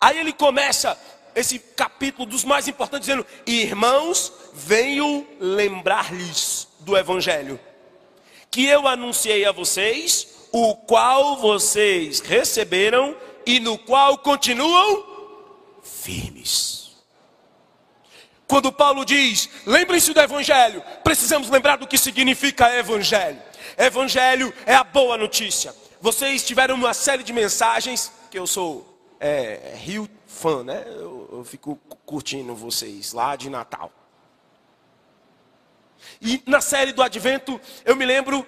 Aí 0.00 0.18
ele 0.18 0.32
começa 0.32 0.98
esse 1.34 1.58
capítulo 1.58 2.24
dos 2.24 2.42
mais 2.42 2.66
importantes, 2.68 3.06
dizendo: 3.06 3.26
Irmãos, 3.46 4.32
venho 4.54 5.28
lembrar-lhes 5.38 6.68
do 6.80 6.96
Evangelho, 6.96 7.60
que 8.50 8.64
eu 8.64 8.88
anunciei 8.88 9.44
a 9.44 9.52
vocês, 9.52 10.48
o 10.52 10.74
qual 10.74 11.36
vocês 11.36 12.20
receberam 12.20 13.14
e 13.44 13.60
no 13.60 13.76
qual 13.76 14.16
continuam 14.16 15.04
firmes. 15.82 16.75
Quando 18.48 18.70
Paulo 18.70 19.04
diz, 19.04 19.48
lembrem-se 19.66 20.12
do 20.12 20.20
Evangelho, 20.20 20.82
precisamos 21.02 21.50
lembrar 21.50 21.76
do 21.76 21.86
que 21.86 21.98
significa 21.98 22.72
Evangelho. 22.76 23.42
Evangelho 23.76 24.54
é 24.64 24.74
a 24.74 24.84
boa 24.84 25.16
notícia. 25.16 25.74
Vocês 26.00 26.44
tiveram 26.46 26.76
uma 26.76 26.94
série 26.94 27.24
de 27.24 27.32
mensagens, 27.32 28.12
que 28.30 28.38
eu 28.38 28.46
sou 28.46 29.00
é, 29.18 29.74
Rio 29.76 30.08
fã, 30.26 30.62
né? 30.62 30.84
Eu, 30.86 31.28
eu 31.32 31.44
fico 31.44 31.76
curtindo 32.04 32.54
vocês 32.54 33.12
lá 33.12 33.34
de 33.34 33.50
Natal. 33.50 33.90
E 36.22 36.40
na 36.46 36.60
série 36.60 36.92
do 36.92 37.02
Advento, 37.02 37.60
eu 37.84 37.96
me 37.96 38.06
lembro 38.06 38.46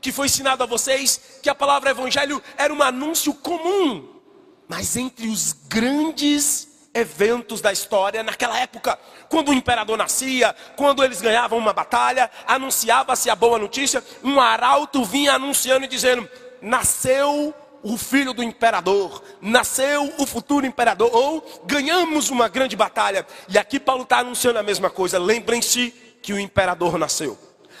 que 0.00 0.10
foi 0.10 0.26
ensinado 0.26 0.62
a 0.64 0.66
vocês 0.66 1.38
que 1.42 1.48
a 1.48 1.54
palavra 1.54 1.90
Evangelho 1.90 2.42
era 2.56 2.72
um 2.72 2.82
anúncio 2.82 3.32
comum, 3.34 4.20
mas 4.66 4.96
entre 4.96 5.28
os 5.28 5.52
grandes 5.52 6.67
eventos 6.94 7.60
da 7.60 7.72
história 7.72 8.22
naquela 8.22 8.58
época, 8.58 8.98
quando 9.28 9.50
o 9.50 9.54
imperador 9.54 9.96
nascia, 9.96 10.54
quando 10.76 11.04
eles 11.04 11.20
ganhavam 11.20 11.58
uma 11.58 11.72
batalha, 11.72 12.30
anunciava-se 12.46 13.30
a 13.30 13.36
boa 13.36 13.58
notícia, 13.58 14.02
um 14.22 14.40
arauto 14.40 15.04
vinha 15.04 15.34
anunciando 15.34 15.84
e 15.84 15.88
dizendo: 15.88 16.28
nasceu 16.60 17.54
o 17.82 17.96
filho 17.96 18.32
do 18.32 18.42
imperador, 18.42 19.22
nasceu 19.40 20.12
o 20.18 20.26
futuro 20.26 20.66
imperador, 20.66 21.10
ou 21.14 21.62
ganhamos 21.64 22.30
uma 22.30 22.48
grande 22.48 22.76
batalha. 22.76 23.26
E 23.48 23.58
aqui 23.58 23.78
Paulo 23.78 24.02
está 24.02 24.18
anunciando 24.18 24.58
a 24.58 24.62
mesma 24.62 24.90
coisa. 24.90 25.18
Lembrem-se 25.18 25.94
que 26.22 26.32
o 26.32 26.38
imperador 26.38 26.98
nasceu. 26.98 27.38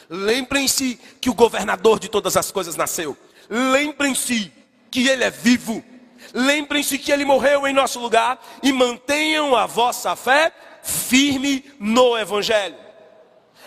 Lembrem-se 0.08 0.98
que 1.20 1.28
o 1.28 1.34
governador 1.34 1.98
de 1.98 2.08
todas 2.08 2.36
as 2.36 2.50
coisas 2.50 2.76
nasceu. 2.76 3.16
Lembrem-se 3.50 4.52
que 4.90 5.06
ele 5.08 5.24
é 5.24 5.30
vivo. 5.30 5.84
Lembrem-se 6.32 6.98
que 6.98 7.12
ele 7.12 7.24
morreu 7.24 7.66
em 7.66 7.72
nosso 7.72 7.98
lugar 7.98 8.38
e 8.62 8.72
mantenham 8.72 9.56
a 9.56 9.66
vossa 9.66 10.14
fé 10.14 10.52
firme 10.82 11.64
no 11.78 12.16
Evangelho. 12.16 12.76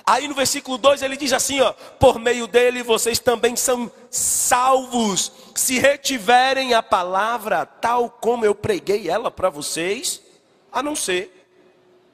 Aí 0.06 0.28
no 0.28 0.34
versículo 0.34 0.78
2 0.78 1.02
ele 1.02 1.16
diz 1.16 1.34
assim: 1.34 1.62
ó, 1.62 1.74
por 1.74 2.20
meio 2.20 2.48
dele 2.48 2.84
vocês 2.84 3.20
também 3.20 3.56
são 3.56 3.92
salvos, 4.10 5.32
se 5.56 5.80
retiverem 5.80 6.74
a 6.74 6.82
palavra 6.82 7.66
tal 7.66 8.10
como 8.10 8.46
eu 8.46 8.56
preguei 8.56 9.10
ela 9.10 9.30
para 9.30 9.50
vocês, 9.50 10.22
a 10.72 10.82
não 10.82 10.96
ser 10.96 11.46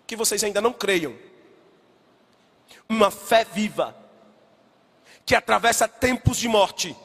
que 0.06 0.16
vocês 0.16 0.44
ainda 0.44 0.62
não 0.62 0.74
creiam. 0.74 1.16
Uma 2.90 3.12
fé 3.12 3.46
viva, 3.46 3.96
que 5.26 5.36
atravessa 5.36 5.88
tempos 5.88 6.38
de 6.38 6.48
morte 6.48 6.96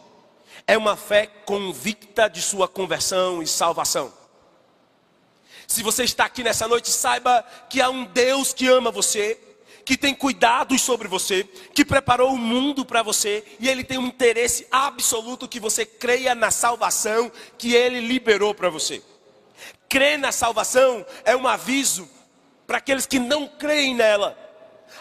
é 0.66 0.76
uma 0.76 0.96
fé 0.96 1.26
convicta 1.26 2.28
de 2.28 2.40
sua 2.40 2.68
conversão 2.68 3.42
e 3.42 3.46
salvação. 3.46 4.12
Se 5.66 5.82
você 5.82 6.04
está 6.04 6.24
aqui 6.24 6.42
nessa 6.42 6.68
noite, 6.68 6.90
saiba 6.90 7.44
que 7.68 7.80
há 7.80 7.88
um 7.88 8.04
Deus 8.04 8.52
que 8.52 8.68
ama 8.68 8.90
você, 8.90 9.38
que 9.84 9.96
tem 9.96 10.14
cuidados 10.14 10.80
sobre 10.80 11.08
você, 11.08 11.44
que 11.74 11.84
preparou 11.84 12.32
o 12.32 12.38
mundo 12.38 12.84
para 12.84 13.02
você 13.02 13.44
e 13.58 13.68
ele 13.68 13.82
tem 13.82 13.98
um 13.98 14.06
interesse 14.06 14.66
absoluto 14.70 15.48
que 15.48 15.58
você 15.58 15.84
creia 15.84 16.34
na 16.34 16.50
salvação 16.50 17.30
que 17.58 17.74
ele 17.74 18.00
liberou 18.00 18.54
para 18.54 18.70
você. 18.70 19.02
Crer 19.88 20.18
na 20.18 20.32
salvação 20.32 21.04
é 21.24 21.36
um 21.36 21.46
aviso 21.46 22.08
para 22.66 22.78
aqueles 22.78 23.06
que 23.06 23.18
não 23.18 23.46
creem 23.46 23.94
nela. 23.94 24.38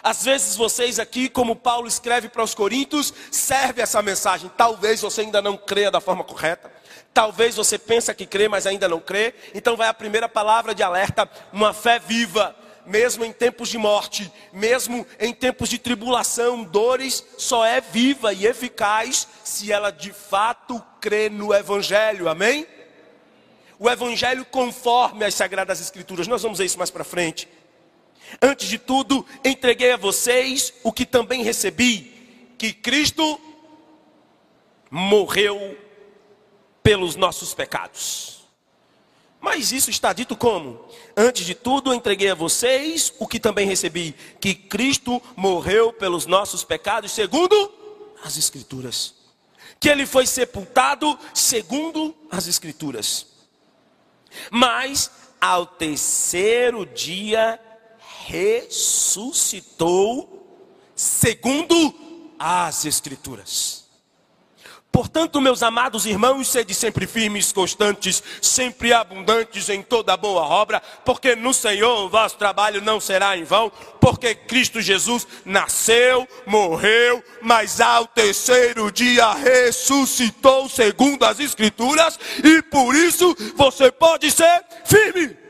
Às 0.03 0.23
vezes 0.23 0.55
vocês 0.55 0.99
aqui, 0.99 1.29
como 1.29 1.55
Paulo 1.55 1.87
escreve 1.87 2.27
para 2.27 2.43
os 2.43 2.55
Coríntios, 2.55 3.13
serve 3.31 3.81
essa 3.81 4.01
mensagem. 4.01 4.51
Talvez 4.57 5.01
você 5.01 5.21
ainda 5.21 5.41
não 5.41 5.55
creia 5.55 5.91
da 5.91 6.01
forma 6.01 6.23
correta. 6.23 6.71
Talvez 7.13 7.55
você 7.55 7.77
pensa 7.77 8.13
que 8.13 8.25
crê, 8.25 8.47
mas 8.47 8.65
ainda 8.65 8.87
não 8.87 8.99
crê. 8.99 9.33
Então 9.53 9.77
vai 9.77 9.87
a 9.87 9.93
primeira 9.93 10.27
palavra 10.27 10.73
de 10.73 10.81
alerta, 10.81 11.29
uma 11.53 11.73
fé 11.73 11.99
viva, 11.99 12.55
mesmo 12.85 13.23
em 13.23 13.31
tempos 13.31 13.69
de 13.69 13.77
morte, 13.77 14.31
mesmo 14.51 15.05
em 15.19 15.33
tempos 15.33 15.69
de 15.69 15.77
tribulação, 15.77 16.63
dores, 16.63 17.23
só 17.37 17.63
é 17.63 17.79
viva 17.79 18.33
e 18.33 18.47
eficaz 18.47 19.27
se 19.43 19.71
ela 19.71 19.91
de 19.91 20.11
fato 20.11 20.81
crê 20.99 21.29
no 21.29 21.53
evangelho. 21.53 22.27
Amém? 22.27 22.65
o 23.81 23.89
evangelho 23.89 24.45
conforme 24.45 25.25
as 25.25 25.33
sagradas 25.33 25.81
escrituras. 25.81 26.27
Nós 26.27 26.43
vamos 26.43 26.59
ver 26.59 26.65
isso 26.65 26.77
mais 26.77 26.91
para 26.91 27.03
frente. 27.03 27.49
Antes 28.39 28.67
de 28.67 28.77
tudo, 28.77 29.25
entreguei 29.43 29.91
a 29.91 29.97
vocês 29.97 30.73
o 30.83 30.91
que 30.91 31.05
também 31.05 31.43
recebi, 31.43 32.53
que 32.57 32.71
Cristo 32.71 33.39
morreu 34.89 35.77
pelos 36.83 37.15
nossos 37.15 37.53
pecados. 37.53 38.41
Mas 39.39 39.71
isso 39.71 39.89
está 39.89 40.13
dito 40.13 40.37
como? 40.37 40.85
Antes 41.17 41.45
de 41.45 41.55
tudo, 41.55 41.93
entreguei 41.93 42.29
a 42.29 42.35
vocês 42.35 43.11
o 43.17 43.27
que 43.27 43.39
também 43.39 43.67
recebi, 43.67 44.15
que 44.39 44.53
Cristo 44.53 45.19
morreu 45.35 45.91
pelos 45.91 46.27
nossos 46.27 46.63
pecados, 46.63 47.11
segundo 47.11 47.73
as 48.23 48.37
Escrituras. 48.37 49.15
Que 49.79 49.89
ele 49.89 50.05
foi 50.05 50.27
sepultado 50.27 51.17
segundo 51.33 52.15
as 52.29 52.47
Escrituras. 52.47 53.25
Mas 54.51 55.09
ao 55.39 55.65
terceiro 55.65 56.85
dia 56.85 57.59
ressuscitou, 58.25 60.27
segundo 60.95 61.93
as 62.37 62.85
Escrituras. 62.85 63.81
Portanto, 64.91 65.39
meus 65.39 65.63
amados 65.63 66.05
irmãos, 66.05 66.49
sede 66.49 66.73
sempre 66.73 67.07
firmes, 67.07 67.53
constantes, 67.53 68.21
sempre 68.41 68.91
abundantes 68.91 69.69
em 69.69 69.81
toda 69.81 70.17
boa 70.17 70.41
obra, 70.41 70.81
porque 71.05 71.33
no 71.33 71.53
Senhor 71.53 72.03
o 72.03 72.09
vosso 72.09 72.37
trabalho 72.37 72.81
não 72.81 72.99
será 72.99 73.37
em 73.37 73.45
vão, 73.45 73.71
porque 74.01 74.35
Cristo 74.35 74.81
Jesus 74.81 75.25
nasceu, 75.45 76.27
morreu, 76.45 77.23
mas 77.41 77.79
ao 77.79 78.05
terceiro 78.05 78.91
dia 78.91 79.31
ressuscitou, 79.31 80.67
segundo 80.67 81.23
as 81.23 81.39
Escrituras, 81.39 82.19
e 82.43 82.61
por 82.63 82.93
isso 82.93 83.33
você 83.55 83.93
pode 83.93 84.29
ser 84.29 84.65
firme. 84.83 85.40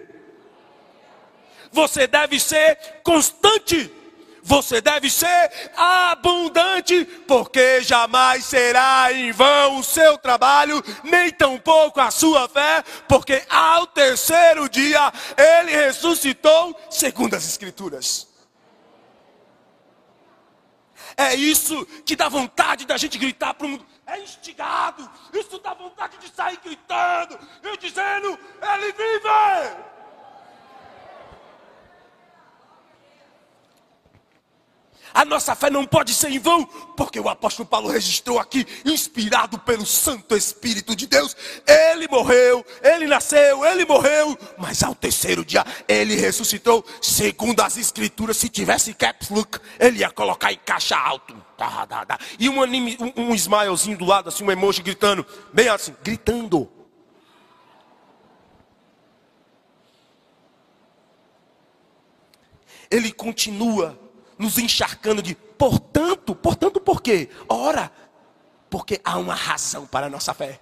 Você 1.71 2.07
deve 2.07 2.39
ser 2.39 2.77
constante 3.03 4.01
você 4.43 4.81
deve 4.81 5.09
ser 5.09 5.51
abundante, 5.77 7.05
porque 7.27 7.81
jamais 7.81 8.43
será 8.45 9.13
em 9.13 9.31
vão 9.31 9.79
o 9.79 9.83
seu 9.83 10.17
trabalho, 10.17 10.83
nem 11.03 11.31
tampouco 11.31 12.01
a 12.01 12.09
sua 12.09 12.49
fé, 12.49 12.83
porque 13.07 13.43
ao 13.49 13.85
terceiro 13.87 14.67
dia 14.67 15.13
ele 15.37 15.71
ressuscitou, 15.71 16.75
segundo 16.89 17.35
as 17.35 17.47
Escrituras. 17.47 18.27
É 21.15 21.35
isso 21.35 21.85
que 22.05 22.15
dá 22.15 22.27
vontade 22.29 22.85
da 22.85 22.97
gente 22.97 23.17
gritar 23.17 23.53
para 23.53 23.67
o 23.67 23.69
mundo. 23.69 23.85
É 24.07 24.19
instigado. 24.19 25.09
Isso 25.33 25.59
dá 25.59 25.73
vontade 25.73 26.17
de 26.17 26.33
sair 26.33 26.57
gritando 26.63 27.37
e 27.63 27.77
dizendo: 27.77 28.39
Ele 28.61 28.91
vive. 28.93 29.90
A 35.13 35.25
nossa 35.25 35.55
fé 35.55 35.69
não 35.69 35.85
pode 35.85 36.13
ser 36.13 36.29
em 36.29 36.39
vão, 36.39 36.65
porque 36.95 37.19
o 37.19 37.29
apóstolo 37.29 37.67
Paulo 37.67 37.89
registrou 37.89 38.39
aqui, 38.39 38.65
inspirado 38.85 39.59
pelo 39.59 39.85
Santo 39.85 40.35
Espírito 40.35 40.95
de 40.95 41.07
Deus. 41.07 41.35
Ele 41.65 42.07
morreu, 42.07 42.65
ele 42.81 43.07
nasceu, 43.07 43.65
ele 43.65 43.85
morreu, 43.85 44.37
mas 44.57 44.81
ao 44.83 44.95
terceiro 44.95 45.43
dia 45.43 45.65
ele 45.87 46.15
ressuscitou, 46.15 46.85
segundo 47.01 47.61
as 47.61 47.77
Escrituras. 47.77 48.37
Se 48.37 48.49
tivesse 48.49 48.93
caps 48.93 49.29
look, 49.29 49.59
ele 49.79 49.99
ia 49.99 50.09
colocar 50.09 50.51
em 50.51 50.57
caixa 50.57 50.97
alto. 50.97 51.35
E 52.39 52.49
um, 52.49 52.61
anime, 52.61 52.97
um, 52.99 53.29
um 53.29 53.35
smilezinho 53.35 53.97
do 53.97 54.05
lado, 54.05 54.29
assim, 54.29 54.43
um 54.43 54.51
emoji 54.51 54.81
gritando, 54.81 55.25
bem 55.53 55.67
assim, 55.67 55.95
gritando. 56.03 56.67
Ele 62.89 63.11
continua 63.11 63.97
nos 64.41 64.57
encharcando 64.57 65.21
de 65.21 65.35
portanto, 65.35 66.33
portanto 66.33 66.81
por 66.81 67.01
quê? 67.01 67.29
Ora, 67.47 67.91
porque 68.71 68.99
há 69.03 69.17
uma 69.19 69.35
razão 69.35 69.85
para 69.85 70.07
a 70.07 70.09
nossa 70.09 70.33
fé. 70.33 70.59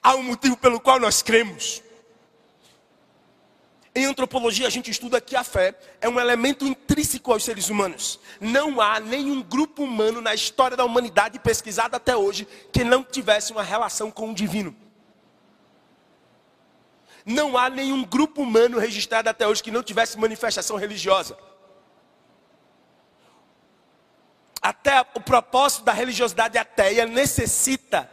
Há 0.00 0.14
um 0.14 0.22
motivo 0.22 0.56
pelo 0.56 0.78
qual 0.78 1.00
nós 1.00 1.22
cremos. 1.22 1.82
Em 3.94 4.06
antropologia, 4.06 4.66
a 4.66 4.70
gente 4.70 4.90
estuda 4.90 5.20
que 5.20 5.34
a 5.34 5.42
fé 5.42 5.76
é 6.00 6.08
um 6.08 6.20
elemento 6.20 6.64
intrínseco 6.64 7.32
aos 7.32 7.44
seres 7.44 7.68
humanos. 7.68 8.20
Não 8.40 8.80
há 8.80 9.00
nenhum 9.00 9.42
grupo 9.42 9.82
humano 9.82 10.20
na 10.20 10.32
história 10.32 10.76
da 10.76 10.84
humanidade 10.84 11.38
pesquisada 11.40 11.96
até 11.96 12.16
hoje 12.16 12.46
que 12.72 12.84
não 12.84 13.02
tivesse 13.02 13.52
uma 13.52 13.62
relação 13.62 14.10
com 14.10 14.30
o 14.30 14.34
divino. 14.34 14.74
Não 17.26 17.58
há 17.58 17.68
nenhum 17.68 18.04
grupo 18.04 18.42
humano 18.42 18.78
registrado 18.78 19.28
até 19.28 19.46
hoje 19.46 19.62
que 19.62 19.70
não 19.70 19.82
tivesse 19.82 20.18
manifestação 20.18 20.76
religiosa. 20.76 21.36
Até 24.62 25.00
o 25.14 25.20
propósito 25.20 25.82
da 25.82 25.92
religiosidade 25.92 26.56
ateia 26.56 27.04
necessita, 27.04 28.08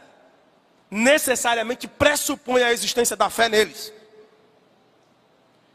necessariamente 0.90 1.86
pressupõe 1.86 2.64
a 2.64 2.72
existência 2.72 3.16
da 3.16 3.30
fé 3.30 3.48
neles. 3.48 3.92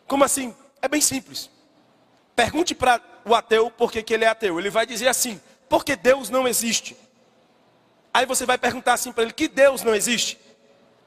Como 0.05 0.25
assim? 0.25 0.53
É 0.81 0.89
bem 0.89 0.99
simples. 0.99 1.49
Pergunte 2.35 2.75
para 2.75 3.01
o 3.23 3.33
ateu 3.33 3.71
por 3.71 3.89
que, 3.89 4.03
que 4.03 4.13
ele 4.13 4.25
é 4.25 4.27
ateu. 4.27 4.59
Ele 4.59 4.69
vai 4.69 4.85
dizer 4.85 5.07
assim: 5.07 5.39
porque 5.69 5.95
Deus 5.95 6.29
não 6.29 6.45
existe. 6.45 6.97
Aí 8.13 8.25
você 8.25 8.45
vai 8.45 8.57
perguntar 8.57 8.93
assim 8.93 9.13
para 9.13 9.23
ele: 9.23 9.31
que 9.31 9.47
Deus 9.47 9.81
não 9.81 9.95
existe? 9.95 10.37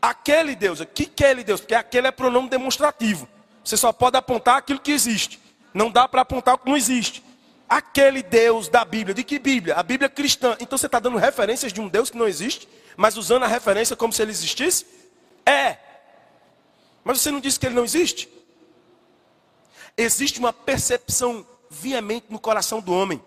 Aquele 0.00 0.56
Deus, 0.56 0.82
que 0.94 1.02
aquele 1.02 1.44
Deus? 1.44 1.60
Porque 1.60 1.74
aquele 1.74 2.06
é 2.06 2.10
pronome 2.10 2.48
demonstrativo. 2.48 3.28
Você 3.62 3.76
só 3.76 3.92
pode 3.92 4.16
apontar 4.16 4.56
aquilo 4.56 4.80
que 4.80 4.92
existe. 4.92 5.38
Não 5.74 5.90
dá 5.90 6.08
para 6.08 6.22
apontar 6.22 6.54
o 6.54 6.58
que 6.58 6.70
não 6.70 6.76
existe 6.76 7.27
aquele 7.68 8.22
Deus 8.22 8.68
da 8.68 8.84
Bíblia. 8.84 9.14
De 9.14 9.22
que 9.22 9.38
Bíblia? 9.38 9.74
A 9.74 9.82
Bíblia 9.82 10.08
cristã. 10.08 10.56
Então 10.60 10.78
você 10.78 10.86
está 10.86 10.98
dando 10.98 11.16
referências 11.16 11.72
de 11.72 11.80
um 11.80 11.88
Deus 11.88 12.10
que 12.10 12.16
não 12.16 12.26
existe, 12.26 12.68
mas 12.96 13.16
usando 13.16 13.44
a 13.44 13.48
referência 13.48 13.94
como 13.94 14.12
se 14.12 14.22
ele 14.22 14.30
existisse? 14.30 14.86
É. 15.44 15.76
Mas 17.04 17.20
você 17.20 17.30
não 17.30 17.40
disse 17.40 17.58
que 17.58 17.66
ele 17.66 17.74
não 17.74 17.84
existe? 17.84 18.28
Existe 19.96 20.38
uma 20.38 20.52
percepção 20.52 21.46
viamente 21.70 22.26
no 22.30 22.38
coração 22.38 22.80
do 22.80 22.92
homem 22.92 23.22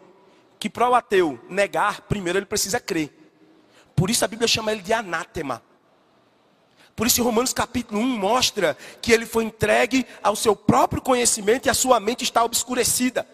que 0.62 0.70
para 0.70 0.88
o 0.88 0.94
ateu 0.94 1.40
negar, 1.50 2.02
primeiro 2.02 2.38
ele 2.38 2.46
precisa 2.46 2.80
crer. 2.80 3.12
Por 3.96 4.12
isso 4.12 4.24
a 4.24 4.28
Bíblia 4.28 4.48
chama 4.48 4.72
ele 4.72 4.84
de 4.84 4.94
anátema. 4.94 5.62
Por 6.96 7.08
isso, 7.08 7.24
Romanos 7.24 7.52
capítulo 7.52 8.00
1 8.00 8.06
mostra 8.06 8.78
que 9.02 9.12
ele 9.12 9.26
foi 9.26 9.44
entregue 9.44 10.06
ao 10.22 10.36
seu 10.36 10.56
próprio 10.56 11.02
conhecimento 11.02 11.66
e 11.66 11.70
a 11.70 11.74
sua 11.74 12.00
mente 12.00 12.24
está 12.24 12.44
obscurecida. 12.44 13.28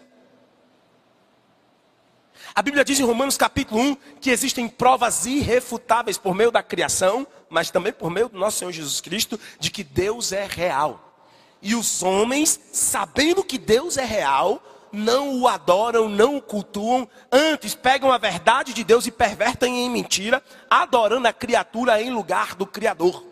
A 2.58 2.62
Bíblia 2.62 2.84
diz 2.84 2.98
em 2.98 3.04
Romanos 3.04 3.36
capítulo 3.36 3.80
1 3.80 3.96
que 4.20 4.30
existem 4.30 4.68
provas 4.68 5.24
irrefutáveis 5.26 6.18
por 6.18 6.34
meio 6.34 6.50
da 6.50 6.60
criação, 6.60 7.24
mas 7.48 7.70
também 7.70 7.92
por 7.92 8.10
meio 8.10 8.28
do 8.28 8.36
nosso 8.36 8.58
Senhor 8.58 8.72
Jesus 8.72 9.00
Cristo, 9.00 9.38
de 9.60 9.70
que 9.70 9.84
Deus 9.84 10.32
é 10.32 10.44
real. 10.44 11.22
E 11.62 11.76
os 11.76 12.02
homens, 12.02 12.58
sabendo 12.72 13.44
que 13.44 13.58
Deus 13.58 13.96
é 13.96 14.04
real, 14.04 14.60
não 14.90 15.40
o 15.40 15.46
adoram, 15.46 16.08
não 16.08 16.36
o 16.36 16.42
cultuam, 16.42 17.08
antes 17.30 17.76
pegam 17.76 18.10
a 18.10 18.18
verdade 18.18 18.72
de 18.72 18.82
Deus 18.82 19.06
e 19.06 19.12
pervertem 19.12 19.86
em 19.86 19.88
mentira, 19.88 20.42
adorando 20.68 21.28
a 21.28 21.32
criatura 21.32 22.02
em 22.02 22.10
lugar 22.10 22.56
do 22.56 22.66
Criador. 22.66 23.24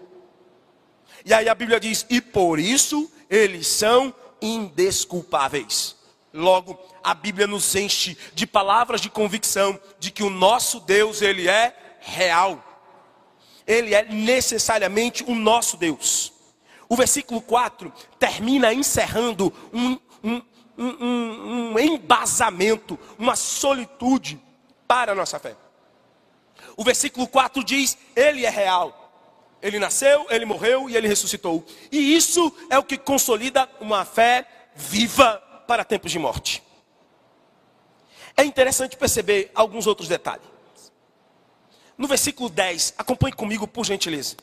E 1.25 1.35
aí 1.35 1.49
a 1.49 1.55
Bíblia 1.57 1.81
diz: 1.81 2.07
e 2.09 2.21
por 2.21 2.61
isso 2.61 3.11
eles 3.29 3.67
são 3.67 4.15
indesculpáveis. 4.41 5.97
Logo, 6.37 6.79
a 7.03 7.15
Bíblia 7.15 7.47
nos 7.47 7.75
enche 7.75 8.17
de 8.35 8.47
palavras 8.47 9.01
de 9.01 9.09
convicção 9.09 9.81
de 9.99 10.11
que 10.11 10.23
o 10.23 10.31
nosso 10.31 10.81
Deus, 10.81 11.23
ele 11.23 11.49
é 11.49 11.75
real. 12.01 12.63
Ele 13.67 13.95
é 13.95 14.05
necessariamente 14.05 15.25
o 15.27 15.35
nosso 15.35 15.77
Deus. 15.77 16.33
O 16.89 16.95
versículo 16.95 17.41
4 17.41 17.93
termina 18.19 18.73
encerrando 18.73 19.53
um, 19.73 19.99
um, 20.23 20.43
um, 20.79 21.73
um, 21.73 21.79
embasamento, 21.79 22.99
uma 23.19 23.35
solitude 23.35 24.41
para 24.87 25.13
a 25.13 25.15
nossa 25.15 25.39
fé. 25.39 25.57
O 26.77 26.85
versículo 26.85 27.27
4 27.27 27.65
diz: 27.65 27.97
Ele 28.15 28.45
é 28.45 28.51
real. 28.51 29.03
Ele 29.63 29.79
nasceu, 29.79 30.27
ele 30.29 30.45
morreu 30.45 30.89
e 30.89 30.97
ele 30.97 31.09
ressuscitou. 31.09 31.65
E 31.91 32.15
isso 32.15 32.55
é 32.69 32.79
o 32.79 32.85
que 32.85 32.99
consolida 32.99 33.69
uma 33.81 34.05
fé 34.05 34.47
viva 34.77 35.43
para 35.67 35.85
tempos 35.85 36.13
de 36.13 36.19
morte. 36.19 36.63
É 38.37 38.45
interessante 38.45 38.97
perceber 38.97 39.51
alguns 39.55 39.87
outros 39.87 40.09
detalhes. 40.09 40.47
No 41.97 42.07
versículo 42.07 42.51
10, 42.51 42.95
acompanhe 42.99 43.33
comigo, 43.35 43.67
por 43.67 43.87
gentileza. 43.87 44.37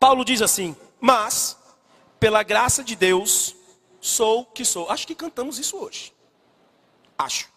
Paulo 0.00 0.24
diz 0.24 0.42
assim: 0.42 0.74
Mas, 1.00 1.56
pela 2.18 2.42
graça 2.42 2.82
de 2.82 2.96
Deus, 2.96 3.54
sou 4.00 4.44
que 4.44 4.64
sou. 4.64 4.90
Acho 4.90 5.06
que 5.06 5.14
cantamos 5.14 5.58
isso 5.58 5.76
hoje. 5.76 6.12
Acho. 7.16 7.48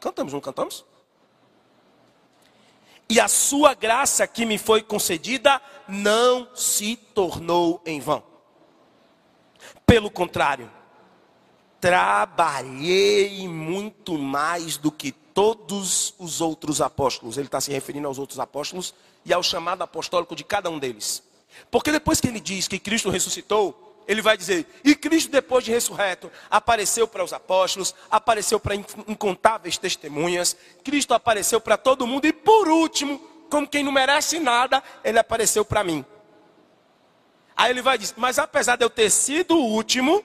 Cantamos, 0.00 0.32
não 0.32 0.40
cantamos? 0.40 0.84
E 3.08 3.20
a 3.20 3.28
sua 3.28 3.72
graça 3.72 4.26
que 4.26 4.44
me 4.44 4.58
foi 4.58 4.82
concedida 4.82 5.62
não 5.86 6.48
se 6.56 6.96
tornou 6.96 7.80
em 7.86 8.00
vão. 8.00 8.22
Pelo 9.86 10.10
contrário, 10.10 10.70
trabalhei 11.86 13.46
muito 13.46 14.18
mais 14.18 14.76
do 14.76 14.90
que 14.90 15.12
todos 15.12 16.14
os 16.18 16.40
outros 16.40 16.80
apóstolos. 16.80 17.36
Ele 17.36 17.46
está 17.46 17.60
se 17.60 17.70
referindo 17.70 18.08
aos 18.08 18.18
outros 18.18 18.40
apóstolos 18.40 18.92
e 19.24 19.32
ao 19.32 19.40
chamado 19.40 19.82
apostólico 19.82 20.34
de 20.34 20.42
cada 20.42 20.68
um 20.68 20.80
deles. 20.80 21.22
Porque 21.70 21.92
depois 21.92 22.20
que 22.20 22.26
ele 22.26 22.40
diz 22.40 22.66
que 22.66 22.80
Cristo 22.80 23.08
ressuscitou, 23.08 24.02
ele 24.08 24.20
vai 24.20 24.36
dizer: 24.36 24.66
E 24.82 24.96
Cristo, 24.96 25.30
depois 25.30 25.64
de 25.64 25.70
ressurreto, 25.70 26.28
apareceu 26.50 27.06
para 27.06 27.22
os 27.22 27.32
apóstolos, 27.32 27.94
apareceu 28.10 28.58
para 28.58 28.74
incontáveis 28.74 29.78
testemunhas, 29.78 30.56
Cristo 30.82 31.14
apareceu 31.14 31.60
para 31.60 31.76
todo 31.76 32.04
mundo, 32.04 32.26
e 32.26 32.32
por 32.32 32.66
último, 32.66 33.20
como 33.48 33.68
quem 33.68 33.84
não 33.84 33.92
merece 33.92 34.40
nada, 34.40 34.82
ele 35.04 35.20
apareceu 35.20 35.64
para 35.64 35.84
mim. 35.84 36.04
Aí 37.56 37.70
ele 37.70 37.80
vai 37.80 37.96
dizer: 37.96 38.14
Mas 38.16 38.40
apesar 38.40 38.74
de 38.74 38.84
eu 38.84 38.90
ter 38.90 39.08
sido 39.08 39.56
o 39.56 39.64
último, 39.64 40.24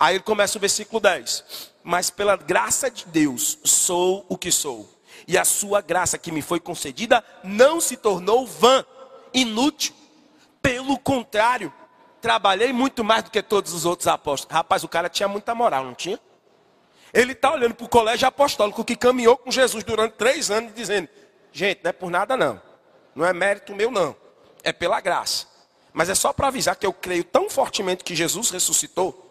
aí 0.00 0.16
ele 0.16 0.24
começa 0.24 0.56
o 0.56 0.60
versículo 0.60 0.98
10: 0.98 1.70
Mas 1.84 2.10
pela 2.10 2.36
graça 2.36 2.90
de 2.90 3.04
Deus 3.06 3.58
sou 3.62 4.24
o 4.28 4.36
que 4.36 4.50
sou, 4.50 4.88
e 5.28 5.36
a 5.36 5.44
sua 5.44 5.80
graça 5.80 6.18
que 6.18 6.32
me 6.32 6.42
foi 6.42 6.58
concedida 6.58 7.22
não 7.44 7.80
se 7.80 7.96
tornou 7.96 8.46
vã, 8.46 8.84
inútil. 9.32 9.94
Pelo 10.62 10.98
contrário, 10.98 11.72
trabalhei 12.20 12.72
muito 12.72 13.04
mais 13.04 13.22
do 13.22 13.30
que 13.30 13.42
todos 13.42 13.72
os 13.72 13.84
outros 13.84 14.08
apóstolos. 14.08 14.54
Rapaz, 14.54 14.82
o 14.82 14.88
cara 14.88 15.08
tinha 15.08 15.28
muita 15.28 15.54
moral, 15.54 15.84
não 15.84 15.94
tinha? 15.94 16.18
Ele 17.12 17.32
está 17.32 17.52
olhando 17.52 17.74
para 17.74 17.84
o 17.84 17.88
colégio 17.88 18.26
apostólico 18.26 18.84
que 18.84 18.96
caminhou 18.96 19.36
com 19.36 19.50
Jesus 19.50 19.82
durante 19.84 20.12
três 20.12 20.50
anos, 20.50 20.74
dizendo: 20.74 21.08
Gente, 21.52 21.80
não 21.82 21.90
é 21.90 21.92
por 21.92 22.10
nada 22.10 22.36
não. 22.36 22.60
Não 23.14 23.26
é 23.26 23.32
mérito 23.32 23.74
meu, 23.74 23.90
não. 23.90 24.14
É 24.62 24.72
pela 24.72 25.00
graça. 25.00 25.46
Mas 25.92 26.08
é 26.08 26.14
só 26.14 26.32
para 26.32 26.48
avisar 26.48 26.76
que 26.76 26.86
eu 26.86 26.92
creio 26.92 27.24
tão 27.24 27.50
fortemente 27.50 28.04
que 28.04 28.14
Jesus 28.14 28.50
ressuscitou. 28.50 29.29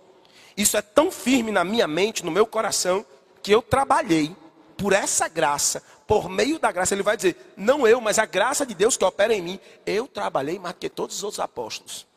Isso 0.59 0.75
é 0.75 0.81
tão 0.81 1.09
firme 1.09 1.51
na 1.51 1.63
minha 1.63 1.87
mente, 1.87 2.23
no 2.23 2.29
meu 2.29 2.45
coração, 2.45 3.05
que 3.41 3.51
eu 3.51 3.61
trabalhei 3.61 4.35
por 4.77 4.91
essa 4.93 5.27
graça, 5.27 5.81
por 6.05 6.27
meio 6.29 6.59
da 6.59 6.71
graça. 6.71 6.93
Ele 6.93 7.01
vai 7.01 7.15
dizer: 7.15 7.53
Não 7.55 7.87
eu, 7.87 8.01
mas 8.01 8.19
a 8.19 8.25
graça 8.25 8.65
de 8.65 8.73
Deus 8.73 8.97
que 8.97 9.05
opera 9.05 9.33
em 9.33 9.41
mim. 9.41 9.59
Eu 9.85 10.05
trabalhei 10.05 10.59
mais 10.59 10.75
que 10.77 10.89
todos 10.89 11.15
os 11.15 11.23
outros 11.23 11.39
apóstolos 11.39 12.09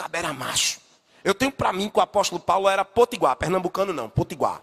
cabo 0.00 0.16
era 0.16 0.32
macho. 0.32 0.80
Eu 1.22 1.34
tenho 1.34 1.52
para 1.52 1.72
mim 1.72 1.90
que 1.90 1.98
o 1.98 2.02
apóstolo 2.02 2.40
Paulo 2.40 2.66
era 2.68 2.84
potiguar, 2.84 3.36
pernambucano 3.36 3.92
não, 3.92 4.08
potiguar. 4.08 4.62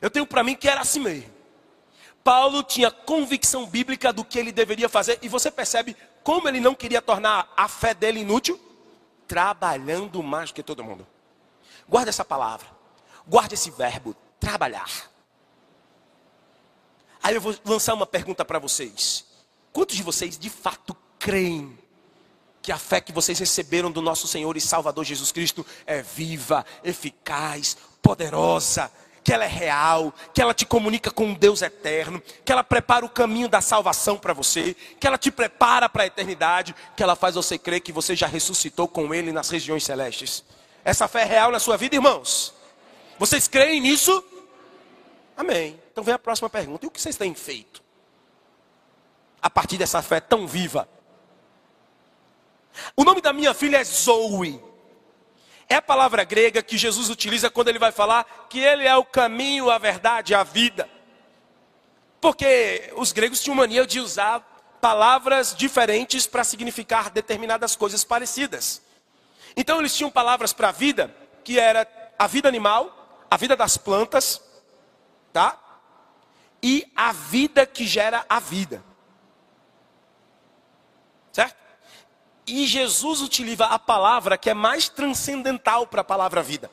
Eu 0.00 0.10
tenho 0.10 0.26
para 0.26 0.42
mim 0.42 0.56
que 0.56 0.68
era 0.68 0.80
assim 0.80 0.98
mesmo. 0.98 1.30
Paulo 2.24 2.64
tinha 2.64 2.90
convicção 2.90 3.66
bíblica 3.66 4.12
do 4.12 4.24
que 4.24 4.38
ele 4.38 4.50
deveria 4.50 4.88
fazer, 4.88 5.20
e 5.22 5.28
você 5.28 5.50
percebe 5.50 5.96
como 6.22 6.48
ele 6.48 6.60
não 6.60 6.74
queria 6.74 7.02
tornar 7.02 7.52
a 7.56 7.68
fé 7.68 7.94
dele 7.94 8.20
inútil? 8.20 8.60
Trabalhando 9.26 10.22
mais 10.22 10.50
do 10.50 10.54
que 10.54 10.62
todo 10.62 10.84
mundo. 10.84 11.06
Guarda 11.88 12.10
essa 12.10 12.24
palavra, 12.24 12.66
guarda 13.26 13.54
esse 13.54 13.70
verbo, 13.70 14.14
trabalhar. 14.38 15.10
Aí 17.22 17.34
eu 17.34 17.40
vou 17.40 17.54
lançar 17.64 17.94
uma 17.94 18.06
pergunta 18.06 18.44
para 18.44 18.58
vocês. 18.58 19.24
Quantos 19.72 19.96
de 19.96 20.02
vocês 20.02 20.38
de 20.38 20.50
fato 20.50 20.96
creem 21.18 21.78
que 22.60 22.70
a 22.70 22.78
fé 22.78 23.00
que 23.00 23.12
vocês 23.12 23.38
receberam 23.38 23.90
do 23.90 24.00
nosso 24.00 24.26
Senhor 24.28 24.56
e 24.56 24.60
Salvador 24.60 25.04
Jesus 25.04 25.32
Cristo 25.32 25.66
é 25.86 26.02
viva, 26.02 26.64
eficaz, 26.84 27.76
poderosa, 28.00 28.90
que 29.24 29.32
ela 29.32 29.44
é 29.44 29.48
real, 29.48 30.12
que 30.34 30.42
ela 30.42 30.52
te 30.52 30.66
comunica 30.66 31.10
com 31.10 31.26
um 31.26 31.34
Deus 31.34 31.62
eterno, 31.62 32.22
que 32.44 32.50
ela 32.50 32.64
prepara 32.64 33.04
o 33.04 33.08
caminho 33.08 33.48
da 33.48 33.60
salvação 33.60 34.18
para 34.18 34.32
você, 34.32 34.74
que 34.98 35.06
ela 35.06 35.16
te 35.16 35.30
prepara 35.30 35.88
para 35.88 36.02
a 36.02 36.06
eternidade, 36.06 36.74
que 36.96 37.02
ela 37.02 37.14
faz 37.14 37.34
você 37.34 37.56
crer 37.56 37.80
que 37.80 37.92
você 37.92 38.16
já 38.16 38.26
ressuscitou 38.26 38.88
com 38.88 39.14
Ele 39.14 39.32
nas 39.32 39.48
regiões 39.48 39.84
celestes. 39.84 40.44
Essa 40.84 41.06
fé 41.06 41.22
é 41.22 41.26
real 41.26 41.52
na 41.52 41.60
sua 41.60 41.76
vida, 41.76 41.94
irmãos? 41.94 42.54
Vocês 43.18 43.46
creem 43.46 43.80
nisso? 43.80 44.24
Amém. 45.36 45.80
Então 45.92 46.02
vem 46.02 46.14
a 46.14 46.18
próxima 46.18 46.50
pergunta: 46.50 46.84
e 46.84 46.88
o 46.88 46.90
que 46.90 47.00
vocês 47.00 47.16
têm 47.16 47.34
feito? 47.34 47.82
A 49.40 49.48
partir 49.48 49.76
dessa 49.76 50.02
fé 50.02 50.20
tão 50.20 50.46
viva 50.46 50.88
o 52.96 53.04
nome 53.04 53.20
da 53.20 53.32
minha 53.32 53.54
filha 53.54 53.78
é 53.78 53.84
Zoe. 53.84 54.60
É 55.72 55.76
a 55.76 55.80
palavra 55.80 56.22
grega 56.22 56.62
que 56.62 56.76
Jesus 56.76 57.08
utiliza 57.08 57.48
quando 57.48 57.68
ele 57.68 57.78
vai 57.78 57.90
falar 57.90 58.46
que 58.50 58.60
ele 58.60 58.86
é 58.86 58.94
o 58.94 59.02
caminho, 59.02 59.70
a 59.70 59.78
verdade, 59.78 60.34
a 60.34 60.42
vida. 60.42 60.86
Porque 62.20 62.92
os 62.94 63.10
gregos 63.10 63.42
tinham 63.42 63.56
mania 63.56 63.86
de 63.86 63.98
usar 63.98 64.40
palavras 64.82 65.54
diferentes 65.56 66.26
para 66.26 66.44
significar 66.44 67.08
determinadas 67.08 67.74
coisas 67.74 68.04
parecidas. 68.04 68.82
Então 69.56 69.78
eles 69.78 69.96
tinham 69.96 70.10
palavras 70.10 70.52
para 70.52 70.68
a 70.68 70.72
vida, 70.72 71.10
que 71.42 71.58
era 71.58 71.88
a 72.18 72.26
vida 72.26 72.50
animal, 72.50 73.24
a 73.30 73.38
vida 73.38 73.56
das 73.56 73.78
plantas, 73.78 74.42
tá? 75.32 75.58
E 76.62 76.86
a 76.94 77.12
vida 77.12 77.64
que 77.64 77.86
gera 77.86 78.26
a 78.28 78.38
vida. 78.38 78.84
E 82.46 82.66
Jesus 82.66 83.20
utiliza 83.20 83.66
a 83.66 83.78
palavra 83.78 84.36
que 84.36 84.50
é 84.50 84.54
mais 84.54 84.88
transcendental 84.88 85.86
para 85.86 86.00
a 86.00 86.04
palavra 86.04 86.42
vida. 86.42 86.70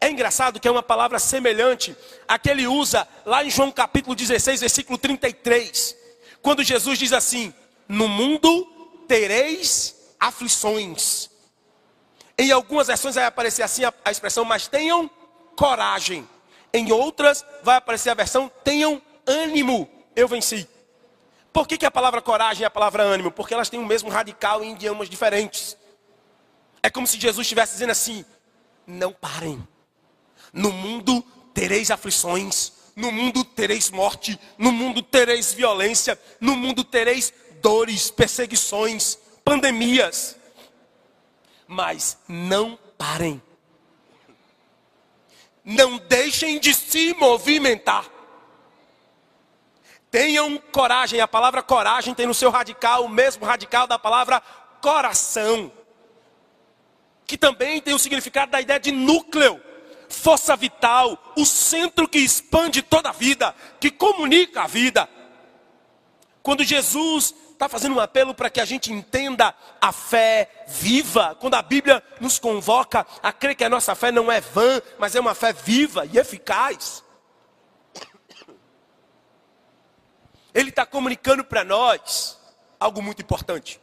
É 0.00 0.10
engraçado 0.10 0.60
que 0.60 0.68
é 0.68 0.70
uma 0.70 0.82
palavra 0.82 1.18
semelhante 1.18 1.96
à 2.28 2.38
que 2.38 2.50
ele 2.50 2.66
usa 2.66 3.08
lá 3.24 3.44
em 3.44 3.50
João 3.50 3.70
capítulo 3.70 4.14
16, 4.14 4.60
versículo 4.60 4.98
33. 4.98 5.96
Quando 6.42 6.62
Jesus 6.62 6.98
diz 6.98 7.12
assim: 7.12 7.52
No 7.88 8.08
mundo 8.08 8.64
tereis 9.08 10.14
aflições. 10.18 11.30
Em 12.38 12.52
algumas 12.52 12.88
versões 12.88 13.14
vai 13.14 13.24
aparecer 13.24 13.62
assim 13.62 13.84
a, 13.84 13.92
a 14.04 14.10
expressão, 14.10 14.44
mas 14.44 14.68
tenham 14.68 15.10
coragem. 15.56 16.28
Em 16.72 16.92
outras 16.92 17.44
vai 17.62 17.76
aparecer 17.76 18.10
a 18.10 18.14
versão, 18.14 18.50
tenham 18.62 19.00
ânimo, 19.26 19.88
eu 20.14 20.28
venci. 20.28 20.68
Por 21.56 21.66
que, 21.66 21.78
que 21.78 21.86
a 21.86 21.90
palavra 21.90 22.20
coragem 22.20 22.64
e 22.64 22.66
a 22.66 22.70
palavra 22.70 23.02
ânimo? 23.02 23.30
Porque 23.30 23.54
elas 23.54 23.70
têm 23.70 23.80
o 23.80 23.86
mesmo 23.86 24.10
radical 24.10 24.62
em 24.62 24.74
idiomas 24.74 25.08
diferentes. 25.08 25.74
É 26.82 26.90
como 26.90 27.06
se 27.06 27.18
Jesus 27.18 27.46
estivesse 27.46 27.72
dizendo 27.72 27.92
assim: 27.92 28.26
não 28.86 29.10
parem. 29.10 29.66
No 30.52 30.70
mundo 30.70 31.24
tereis 31.54 31.90
aflições, 31.90 32.72
no 32.94 33.10
mundo 33.10 33.42
tereis 33.42 33.88
morte, 33.88 34.38
no 34.58 34.70
mundo 34.70 35.00
tereis 35.00 35.54
violência, 35.54 36.20
no 36.38 36.54
mundo 36.54 36.84
tereis 36.84 37.32
dores, 37.62 38.10
perseguições, 38.10 39.16
pandemias. 39.42 40.36
Mas 41.66 42.18
não 42.28 42.78
parem. 42.98 43.40
Não 45.64 45.96
deixem 45.96 46.58
de 46.58 46.74
se 46.74 47.14
movimentar. 47.14 48.14
Tenham 50.16 50.56
coragem. 50.72 51.20
A 51.20 51.28
palavra 51.28 51.62
coragem 51.62 52.14
tem 52.14 52.24
no 52.24 52.32
seu 52.32 52.48
radical 52.50 53.04
o 53.04 53.08
mesmo 53.08 53.44
radical 53.44 53.86
da 53.86 53.98
palavra 53.98 54.42
coração, 54.80 55.70
que 57.26 57.36
também 57.36 57.82
tem 57.82 57.92
o 57.92 57.98
significado 57.98 58.50
da 58.50 58.58
ideia 58.58 58.80
de 58.80 58.92
núcleo, 58.92 59.60
força 60.08 60.56
vital, 60.56 61.34
o 61.36 61.44
centro 61.44 62.08
que 62.08 62.16
expande 62.16 62.80
toda 62.80 63.10
a 63.10 63.12
vida, 63.12 63.54
que 63.78 63.90
comunica 63.90 64.62
a 64.62 64.66
vida. 64.66 65.06
Quando 66.42 66.64
Jesus 66.64 67.34
está 67.52 67.68
fazendo 67.68 67.96
um 67.96 68.00
apelo 68.00 68.32
para 68.32 68.48
que 68.48 68.62
a 68.62 68.64
gente 68.64 68.90
entenda 68.90 69.54
a 69.78 69.92
fé 69.92 70.64
viva, 70.66 71.36
quando 71.38 71.56
a 71.56 71.62
Bíblia 71.62 72.02
nos 72.22 72.38
convoca 72.38 73.06
a 73.22 73.34
crer 73.34 73.54
que 73.54 73.64
a 73.64 73.68
nossa 73.68 73.94
fé 73.94 74.10
não 74.10 74.32
é 74.32 74.40
vã, 74.40 74.80
mas 74.98 75.14
é 75.14 75.20
uma 75.20 75.34
fé 75.34 75.52
viva 75.52 76.06
e 76.10 76.16
eficaz. 76.16 77.04
Ele 80.56 80.70
está 80.70 80.86
comunicando 80.86 81.44
para 81.44 81.62
nós 81.62 82.38
algo 82.80 83.02
muito 83.02 83.20
importante. 83.20 83.78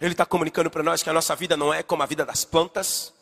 Ele 0.00 0.12
está 0.12 0.24
comunicando 0.24 0.70
para 0.70 0.82
nós 0.82 1.02
que 1.02 1.10
a 1.10 1.12
nossa 1.12 1.36
vida 1.36 1.54
não 1.54 1.72
é 1.72 1.82
como 1.82 2.02
a 2.02 2.06
vida 2.06 2.24
das 2.24 2.46
plantas, 2.46 3.12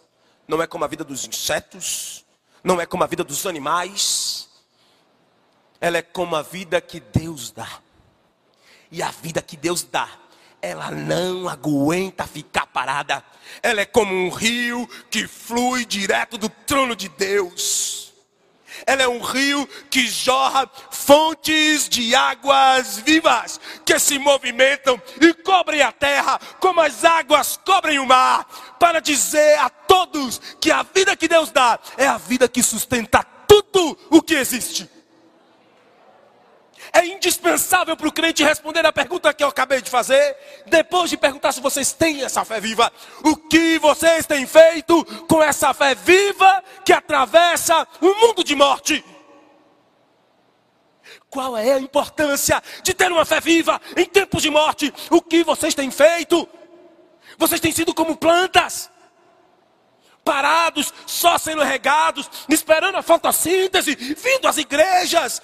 não 0.47 0.63
é 0.63 0.67
como 0.69 0.85
a 0.85 0.87
vida 0.87 1.03
dos 1.03 1.27
insetos, 1.27 2.25
não 2.63 2.81
é 2.81 2.87
como 2.87 3.03
a 3.03 3.09
vida 3.09 3.25
dos 3.25 3.45
animais. 3.45 4.49
Ela 5.81 5.99
é 5.99 6.03
como 6.03 6.37
a 6.37 6.43
vida 6.43 6.81
que 6.81 7.01
Deus 7.01 7.51
dá. 7.51 7.81
E 8.89 9.03
a 9.03 9.11
vida 9.11 9.43
que 9.43 9.57
Deus 9.57 9.83
dá, 9.83 10.09
ela 10.61 10.93
não 10.93 11.49
aguenta 11.49 12.25
ficar 12.25 12.67
parada. 12.67 13.25
Ela 13.65 13.81
é 13.81 13.85
como 13.85 14.15
um 14.15 14.31
rio 14.31 14.87
que 15.11 15.27
flui 15.27 15.85
direto 15.85 16.39
do 16.39 16.49
trono 16.49 16.95
de 16.95 17.09
Deus. 17.09 18.12
Ela 18.87 19.03
é 19.03 19.09
um 19.09 19.21
rio 19.21 19.69
que 19.91 20.07
jorra 20.07 20.69
fontes 20.91 21.89
de 21.89 22.15
águas 22.15 22.99
vivas 22.99 23.61
que 23.85 23.99
se 23.99 24.19
movimentam 24.19 25.01
e 25.21 25.33
cobrem 25.35 25.83
a 25.83 25.93
terra 25.93 26.39
como 26.61 26.81
as 26.81 27.05
águas 27.05 27.59
cobrem 27.65 27.99
o 27.99 28.07
mar, 28.07 28.47
para 28.79 29.01
dizer 29.01 29.59
a 29.59 29.69
todos 29.69 30.41
que 30.61 30.71
a 30.71 30.83
vida 30.83 31.17
que 31.17 31.29
Deus 31.29 31.51
dá 31.51 31.79
é 31.97 32.07
a 32.07 32.19
vida 32.19 32.49
que 32.49 32.63
sustenta 32.63 33.23
tudo 33.47 33.99
o 34.11 34.23
que 34.23 34.35
existe. 34.35 34.89
É 36.93 37.07
indispensável 37.07 37.97
para 37.97 38.07
o 38.07 38.13
crente 38.13 38.45
responder 38.45 38.85
a 38.85 38.93
pergunta 38.93 39.33
que 39.33 39.43
eu 39.43 39.49
acabei 39.49 39.81
de 39.81 39.89
fazer, 39.89 40.37
depois 40.67 41.09
de 41.09 41.17
perguntar 41.17 41.53
se 41.53 41.61
vocês 41.61 41.93
têm 41.93 42.23
essa 42.23 42.45
fé 42.45 42.61
viva. 42.61 42.93
O 43.25 43.35
que 43.35 43.79
vocês 43.79 44.27
têm 44.27 44.47
feito 44.47 45.03
com 45.27 45.43
essa 45.43 45.73
fé 45.73 45.95
viva 45.95 46.63
que 46.85 46.93
atravessa 46.93 47.89
um 48.03 48.15
mundo 48.21 48.45
de 48.45 48.55
morte? 48.55 49.03
Qual 51.31 51.57
é 51.57 51.73
a 51.73 51.79
importância 51.79 52.63
de 52.83 52.93
ter 52.93 53.11
uma 53.11 53.25
fé 53.25 53.41
viva 53.41 53.81
em 53.97 54.05
tempos 54.05 54.43
de 54.43 54.51
morte? 54.51 54.93
O 55.11 55.23
que 55.23 55.43
vocês 55.43 55.75
têm 55.75 55.91
feito? 55.91 56.47
Vocês 57.39 57.59
têm 57.59 57.73
sido 57.73 57.95
como 57.95 58.19
plantas, 58.19 58.91
parados, 60.23 60.93
só 61.07 61.39
sendo 61.39 61.63
regados, 61.63 62.31
esperando 62.51 62.97
a 62.97 63.03
fotossíntese, 63.03 63.95
vindo 63.95 64.47
às 64.47 64.59
igrejas, 64.59 65.41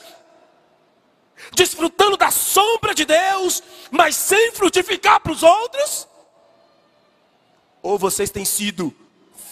desfrutando 1.55 2.17
da 2.17 2.31
sombra 2.31 2.95
de 2.95 3.05
Deus, 3.05 3.63
mas 3.91 4.17
sem 4.17 4.53
frutificar 4.53 5.21
para 5.21 5.33
os 5.33 5.43
outros? 5.43 6.09
Ou 7.83 7.99
vocês 7.99 8.31
têm 8.31 8.45
sido 8.45 8.95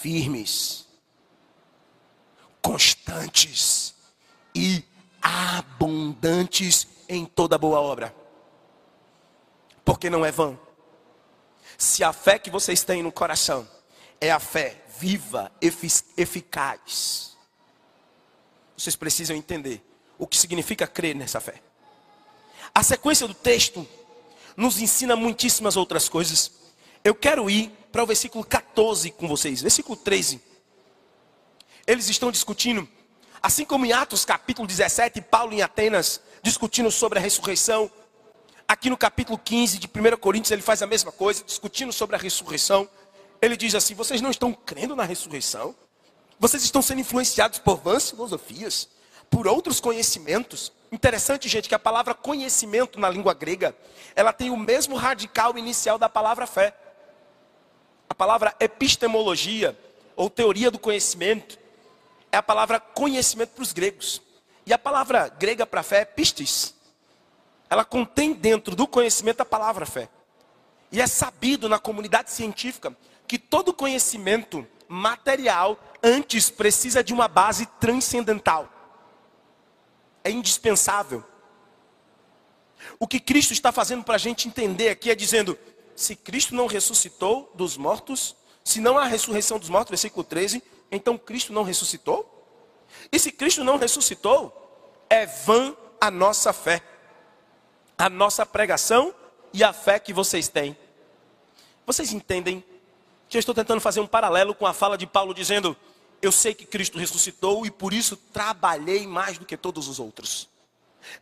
firmes, 0.01 0.87
constantes 2.61 3.95
e 4.55 4.85
abundantes 5.23 6.87
em 7.09 7.25
toda 7.25 7.59
boa 7.59 7.81
obra? 7.81 8.15
Porque 9.85 10.11
não 10.11 10.25
é 10.25 10.33
vão. 10.33 10.59
Se 11.79 12.03
a 12.03 12.13
fé 12.13 12.39
que 12.39 12.51
vocês 12.51 12.83
têm 12.83 13.03
no 13.03 13.13
coração 13.13 13.69
é 14.21 14.31
a 14.31 14.41
fé 14.41 14.83
viva, 14.99 15.53
eficaz, 15.61 17.37
vocês 18.77 18.97
precisam 18.97 19.37
entender 19.37 19.83
o 20.19 20.27
que 20.27 20.37
significa 20.37 20.87
crer 20.87 21.15
nessa 21.15 21.41
fé. 21.41 21.63
A 22.77 22.83
sequência 22.83 23.27
do 23.27 23.33
texto 23.33 23.89
nos 24.55 24.79
ensina 24.79 25.17
muitíssimas 25.17 25.79
outras 25.79 26.11
coisas. 26.11 26.53
Eu 27.03 27.15
quero 27.15 27.49
ir 27.49 27.73
para 27.91 28.03
o 28.03 28.07
versículo 28.07 28.45
14 28.45 29.13
com 29.13 29.27
vocês, 29.27 29.63
versículo 29.63 29.97
13. 29.97 30.43
Eles 31.87 32.11
estão 32.11 32.31
discutindo, 32.31 32.87
assim 33.43 33.65
como 33.65 33.87
em 33.87 33.95
Atos 33.95 34.27
capítulo 34.27 34.69
17, 34.69 35.23
Paulo 35.23 35.55
em 35.55 35.63
Atenas, 35.63 36.21
discutindo 36.43 36.91
sobre 36.91 37.19
a 37.19 37.23
ressurreição. 37.23 37.91
Aqui 38.69 38.91
no 38.91 38.99
capítulo 38.99 39.39
15 39.39 39.79
de 39.79 39.87
1 39.87 40.19
Coríntios, 40.19 40.51
ele 40.51 40.61
faz 40.61 40.83
a 40.83 40.87
mesma 40.87 41.11
coisa, 41.11 41.43
discutindo 41.45 41.95
sobre 41.95 42.15
a 42.15 42.19
ressurreição. 42.19 42.87
Ele 43.41 43.57
diz 43.57 43.75
assim: 43.75 43.95
Vocês 43.95 44.21
não 44.21 44.31
estão 44.31 44.53
crendo 44.53 44.95
na 44.95 45.05
ressurreição? 45.05 45.75
Vocês 46.39 46.63
estão 46.63 46.83
sendo 46.83 47.01
influenciados 47.01 47.59
por 47.59 47.79
vãs 47.79 48.11
filosofias, 48.11 48.87
por 49.31 49.49
outros 49.49 49.81
conhecimentos, 49.81 50.73
Interessante, 50.97 51.47
gente, 51.47 51.69
que 51.69 51.75
a 51.75 51.79
palavra 51.79 52.15
conhecimento 52.15 52.99
na 52.99 53.11
língua 53.11 53.35
grega, 53.35 53.77
ela 54.15 54.33
tem 54.33 54.49
o 54.49 54.57
mesmo 54.57 54.97
radical 54.97 55.59
inicial 55.59 55.99
da 55.99 56.09
palavra 56.09 56.47
fé. 56.47 56.75
A 58.09 58.15
palavra 58.15 58.57
epistemologia, 58.59 59.79
ou 60.17 60.31
teoria 60.31 60.71
do 60.71 60.79
conhecimento, 60.79 61.59
é 62.33 62.39
a 62.39 62.43
palavra 62.43 62.81
conhecimento 62.81 63.51
para 63.51 63.63
os 63.63 63.75
gregos. 63.75 64.23
E 64.65 64.73
a 64.73 64.79
palavra 64.79 65.29
grega 65.29 65.67
para 65.67 65.83
fé 65.83 66.01
é 66.01 66.05
pistis. 66.07 66.75
Ela 67.69 67.85
contém 67.85 68.33
dentro 68.33 68.75
do 68.75 68.87
conhecimento 68.87 69.43
a 69.43 69.45
palavra 69.45 69.85
fé. 69.85 70.09
E 70.91 70.99
é 70.99 71.07
sabido 71.07 71.69
na 71.69 71.79
comunidade 71.79 72.31
científica 72.31 72.97
que 73.29 73.39
todo 73.39 73.75
conhecimento 73.75 74.67
material 74.89 75.79
antes 76.03 76.49
precisa 76.49 77.05
de 77.05 77.13
uma 77.13 77.29
base 77.29 77.67
transcendental 77.79 78.73
é 80.27 80.31
indispensável. 80.31 81.25
O 82.99 83.07
que 83.07 83.21
Cristo 83.21 83.53
está 83.53 83.71
fazendo 83.71 84.03
para 84.05 84.17
a 84.17 84.19
gente 84.19 84.49
entender 84.49 84.89
aqui 84.89 85.11
é 85.11 85.15
dizendo: 85.15 85.59
se 85.95 86.17
Cristo 86.17 86.55
não 86.55 86.67
ressuscitou 86.67 87.51
dos 87.55 87.77
mortos, 87.77 88.35
se 88.65 88.81
não 88.81 88.99
há 88.99 89.05
ressurreição 89.05 89.59
dos 89.59 89.69
mortos, 89.69 89.91
versículo 89.91 90.25
13, 90.25 90.63
então 90.91 91.17
Cristo 91.17 91.53
não 91.53 91.63
ressuscitou? 91.63 92.33
E 93.11 93.19
se 93.19 93.31
Cristo 93.31 93.63
não 93.63 93.77
ressuscitou, 93.77 94.53
é 95.09 95.27
vã 95.27 95.77
a 96.01 96.11
nossa 96.11 96.53
fé, 96.53 96.83
a 97.97 98.11
nossa 98.11 98.45
pregação 98.45 99.15
e 99.53 99.63
a 99.63 99.73
fé 99.73 99.99
que 99.99 100.13
vocês 100.13 100.49
têm. 100.49 100.77
Vocês 101.87 102.13
entendem 102.13 102.65
que 103.29 103.37
eu 103.37 103.41
estou 103.41 103.55
tentando 103.55 103.81
fazer 103.81 104.01
um 104.01 104.07
paralelo 104.07 104.55
com 104.55 104.67
a 104.67 104.73
fala 104.73 104.99
de 104.99 105.07
Paulo 105.07 105.33
dizendo: 105.33 105.77
eu 106.23 106.33
sei 106.33 106.55
que 106.55 106.67
Cristo 106.67 106.99
ressuscitou 106.99 107.67
e 107.67 107.71
por 107.71 107.93
isso 107.93 108.17
trabalhei 108.17 109.07
mais 109.07 109.39
do 109.39 109.45
que 109.45 109.57
todos 109.57 109.89
os 109.89 109.99
outros. 109.99 110.49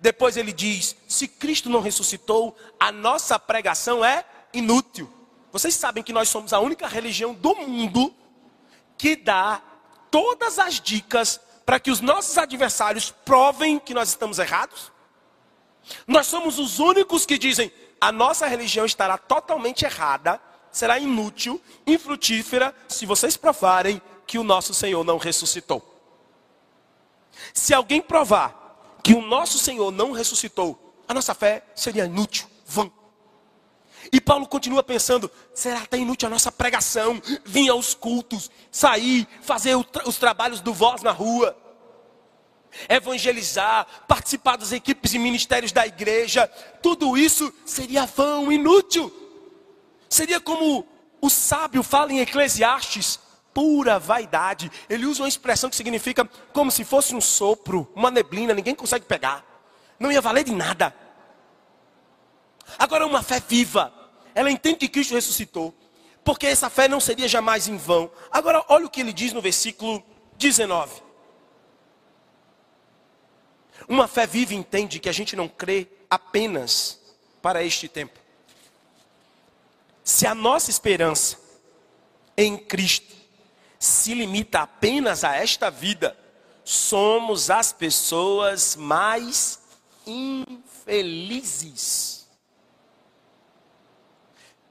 Depois 0.00 0.36
ele 0.36 0.52
diz: 0.52 0.96
se 1.08 1.28
Cristo 1.28 1.68
não 1.68 1.80
ressuscitou, 1.80 2.56
a 2.78 2.90
nossa 2.90 3.38
pregação 3.38 4.04
é 4.04 4.24
inútil. 4.52 5.12
Vocês 5.52 5.74
sabem 5.74 6.02
que 6.02 6.12
nós 6.12 6.28
somos 6.28 6.52
a 6.52 6.60
única 6.60 6.86
religião 6.86 7.34
do 7.34 7.54
mundo 7.54 8.14
que 8.96 9.14
dá 9.14 9.62
todas 10.10 10.58
as 10.58 10.80
dicas 10.80 11.40
para 11.64 11.78
que 11.78 11.90
os 11.90 12.00
nossos 12.00 12.36
adversários 12.38 13.10
provem 13.24 13.78
que 13.78 13.94
nós 13.94 14.08
estamos 14.08 14.38
errados? 14.38 14.92
Nós 16.06 16.26
somos 16.26 16.58
os 16.58 16.78
únicos 16.78 17.26
que 17.26 17.38
dizem: 17.38 17.72
a 18.00 18.10
nossa 18.10 18.46
religião 18.46 18.86
estará 18.86 19.18
totalmente 19.18 19.84
errada, 19.84 20.40
será 20.70 20.98
inútil, 20.98 21.60
infrutífera, 21.86 22.74
se 22.88 23.06
vocês 23.06 23.36
provarem 23.36 24.00
que 24.26 24.38
o 24.38 24.44
nosso 24.44 24.72
Senhor 24.74 25.04
não 25.04 25.18
ressuscitou. 25.18 25.82
Se 27.52 27.74
alguém 27.74 28.00
provar 28.00 28.98
que 29.02 29.14
o 29.14 29.22
nosso 29.22 29.58
Senhor 29.58 29.90
não 29.90 30.12
ressuscitou, 30.12 30.78
a 31.06 31.14
nossa 31.14 31.34
fé 31.34 31.62
seria 31.74 32.06
inútil, 32.06 32.46
vã. 32.66 32.90
E 34.12 34.20
Paulo 34.20 34.46
continua 34.46 34.82
pensando: 34.82 35.30
será 35.54 35.82
até 35.82 35.98
inútil 35.98 36.28
a 36.28 36.30
nossa 36.30 36.50
pregação, 36.50 37.20
vir 37.44 37.68
aos 37.68 37.94
cultos, 37.94 38.50
sair, 38.70 39.26
fazer 39.42 39.76
os 40.06 40.16
trabalhos 40.16 40.60
do 40.60 40.72
voz 40.72 41.02
na 41.02 41.10
rua, 41.10 41.56
evangelizar, 42.88 43.86
participar 44.08 44.56
das 44.56 44.72
equipes 44.72 45.14
e 45.14 45.18
ministérios 45.18 45.72
da 45.72 45.86
igreja, 45.86 46.46
tudo 46.82 47.16
isso 47.16 47.52
seria 47.64 48.06
vão, 48.06 48.50
inútil. 48.52 49.12
Seria 50.08 50.40
como 50.40 50.86
o 51.20 51.30
sábio 51.30 51.82
fala 51.82 52.12
em 52.12 52.20
Eclesiastes: 52.20 53.18
pura 53.54 53.98
vaidade. 53.98 54.70
Ele 54.90 55.06
usa 55.06 55.22
uma 55.22 55.28
expressão 55.28 55.70
que 55.70 55.76
significa 55.76 56.28
como 56.52 56.70
se 56.70 56.84
fosse 56.84 57.14
um 57.14 57.20
sopro, 57.20 57.90
uma 57.94 58.10
neblina, 58.10 58.52
ninguém 58.52 58.74
consegue 58.74 59.06
pegar. 59.06 59.46
Não 59.98 60.10
ia 60.10 60.20
valer 60.20 60.44
de 60.44 60.52
nada. 60.52 60.94
Agora, 62.78 63.06
uma 63.06 63.22
fé 63.22 63.40
viva, 63.46 63.92
ela 64.34 64.50
entende 64.50 64.78
que 64.78 64.88
Cristo 64.88 65.14
ressuscitou, 65.14 65.72
porque 66.24 66.46
essa 66.46 66.68
fé 66.68 66.88
não 66.88 66.98
seria 66.98 67.28
jamais 67.28 67.68
em 67.68 67.76
vão. 67.76 68.10
Agora, 68.30 68.64
olha 68.68 68.86
o 68.86 68.90
que 68.90 69.00
ele 69.00 69.12
diz 69.12 69.32
no 69.32 69.40
versículo 69.40 70.02
19. 70.36 71.02
Uma 73.88 74.08
fé 74.08 74.26
viva 74.26 74.54
entende 74.54 74.98
que 74.98 75.08
a 75.08 75.12
gente 75.12 75.36
não 75.36 75.48
crê 75.48 75.88
apenas 76.10 77.00
para 77.40 77.62
este 77.62 77.88
tempo. 77.88 78.18
Se 80.02 80.26
a 80.26 80.34
nossa 80.34 80.70
esperança 80.70 81.38
em 82.36 82.56
Cristo 82.56 83.14
se 83.84 84.14
limita 84.14 84.60
apenas 84.60 85.24
a 85.24 85.36
esta 85.36 85.70
vida, 85.70 86.16
somos 86.64 87.50
as 87.50 87.70
pessoas 87.72 88.74
mais 88.76 89.60
infelizes. 90.06 91.74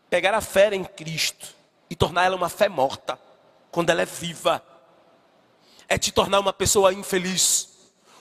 Pegar 0.09 0.33
a 0.33 0.41
fé 0.41 0.73
em 0.73 0.83
Cristo 0.83 1.53
e 1.89 1.95
tornar 1.95 2.25
ela 2.25 2.35
uma 2.35 2.49
fé 2.49 2.67
morta, 2.67 3.19
quando 3.71 3.91
ela 3.91 4.01
é 4.01 4.05
viva, 4.05 4.65
é 5.87 5.95
te 5.97 6.11
tornar 6.11 6.39
uma 6.39 6.51
pessoa 6.53 6.91
infeliz, 6.91 7.69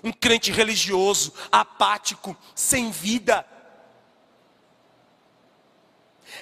um 0.05 0.13
crente 0.13 0.53
religioso, 0.53 1.33
apático, 1.51 2.37
sem 2.55 2.91
vida. 2.91 3.47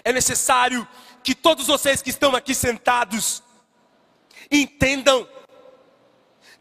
É 0.02 0.12
necessário 0.12 0.86
que 1.22 1.36
todos 1.36 1.68
vocês 1.68 2.02
que 2.02 2.10
estão 2.10 2.34
aqui 2.34 2.52
sentados 2.54 3.44
entendam 4.50 5.28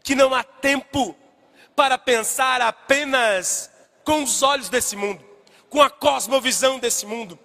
que 0.02 0.14
não 0.14 0.34
há 0.34 0.42
tempo 0.42 1.16
para 1.74 1.98
pensar 1.98 2.60
apenas 2.60 3.70
com 4.04 4.22
os 4.22 4.42
olhos 4.42 4.68
desse 4.68 4.96
mundo, 4.96 5.24
com 5.68 5.80
a 5.80 5.90
cosmovisão 5.90 6.78
desse 6.78 7.06
mundo. 7.06 7.38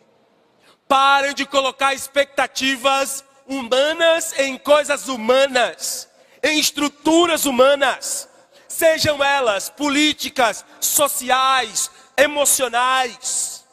Parem 0.87 1.33
de 1.33 1.45
colocar 1.45 1.93
expectativas 1.93 3.23
humanas 3.47 4.37
em 4.39 4.57
coisas 4.57 5.07
humanas, 5.07 6.09
em 6.43 6.59
estruturas 6.59 7.45
humanas, 7.45 8.29
sejam 8.67 9.23
elas 9.23 9.69
políticas, 9.69 10.65
sociais, 10.79 11.89
emocionais. 12.17 13.65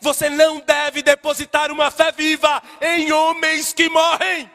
Você 0.00 0.28
não 0.28 0.60
deve 0.60 1.02
depositar 1.02 1.72
uma 1.72 1.90
fé 1.90 2.12
viva 2.12 2.62
em 2.80 3.12
homens 3.12 3.72
que 3.72 3.88
morrem. 3.88 4.50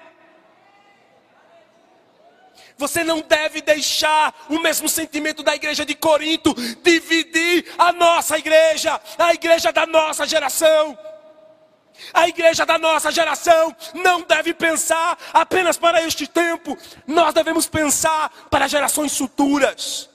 Você 2.82 3.04
não 3.04 3.22
deve 3.22 3.62
deixar 3.62 4.34
o 4.50 4.58
mesmo 4.58 4.90
sentimento 4.90 5.44
da 5.44 5.56
igreja 5.56 5.86
de 5.86 5.94
Corinto 5.94 6.52
dividir 6.82 7.72
a 7.78 7.94
nossa 7.94 8.40
igreja, 8.40 9.00
a 9.20 9.36
igreja 9.36 9.72
da 9.72 9.86
nossa 9.86 10.26
geração. 10.26 10.98
A 12.12 12.28
igreja 12.28 12.66
da 12.66 12.80
nossa 12.80 13.12
geração 13.12 13.76
não 13.94 14.24
deve 14.24 14.52
pensar 14.56 15.16
apenas 15.32 15.78
para 15.78 16.02
este 16.02 16.26
tempo, 16.26 16.76
nós 17.06 17.32
devemos 17.36 17.68
pensar 17.68 18.48
para 18.50 18.68
gerações 18.68 19.16
futuras. 19.16 20.10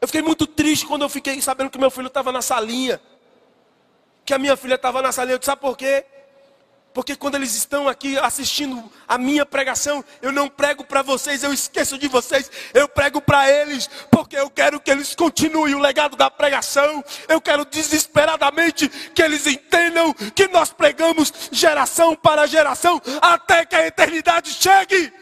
Eu 0.00 0.06
fiquei 0.06 0.22
muito 0.22 0.46
triste 0.46 0.86
quando 0.86 1.02
eu 1.02 1.08
fiquei 1.08 1.42
sabendo 1.42 1.70
que 1.70 1.78
meu 1.78 1.90
filho 1.90 2.06
estava 2.06 2.30
na 2.30 2.42
salinha. 2.42 3.00
Que 4.24 4.32
a 4.32 4.38
minha 4.38 4.56
filha 4.56 4.76
estava 4.76 5.02
na 5.02 5.10
salinha. 5.10 5.34
Eu 5.34 5.38
disse, 5.38 5.46
sabe 5.46 5.62
por 5.62 5.76
quê? 5.76 6.06
Porque 6.94 7.16
quando 7.16 7.34
eles 7.34 7.56
estão 7.56 7.88
aqui 7.88 8.16
assistindo 8.18 8.88
a 9.08 9.18
minha 9.18 9.44
pregação, 9.44 10.04
eu 10.22 10.30
não 10.30 10.48
prego 10.48 10.84
para 10.84 11.02
vocês, 11.02 11.42
eu 11.42 11.52
esqueço 11.52 11.98
de 11.98 12.06
vocês, 12.06 12.48
eu 12.72 12.88
prego 12.88 13.20
para 13.20 13.50
eles, 13.50 13.90
porque 14.12 14.36
eu 14.36 14.48
quero 14.48 14.78
que 14.78 14.92
eles 14.92 15.12
continuem 15.12 15.74
o 15.74 15.80
legado 15.80 16.16
da 16.16 16.30
pregação. 16.30 17.04
Eu 17.28 17.40
quero 17.40 17.64
desesperadamente 17.64 18.88
que 18.88 19.20
eles 19.20 19.44
entendam 19.44 20.14
que 20.14 20.46
nós 20.46 20.72
pregamos 20.72 21.32
geração 21.50 22.14
para 22.14 22.46
geração 22.46 23.02
até 23.20 23.66
que 23.66 23.74
a 23.74 23.88
eternidade 23.88 24.50
chegue. 24.50 25.12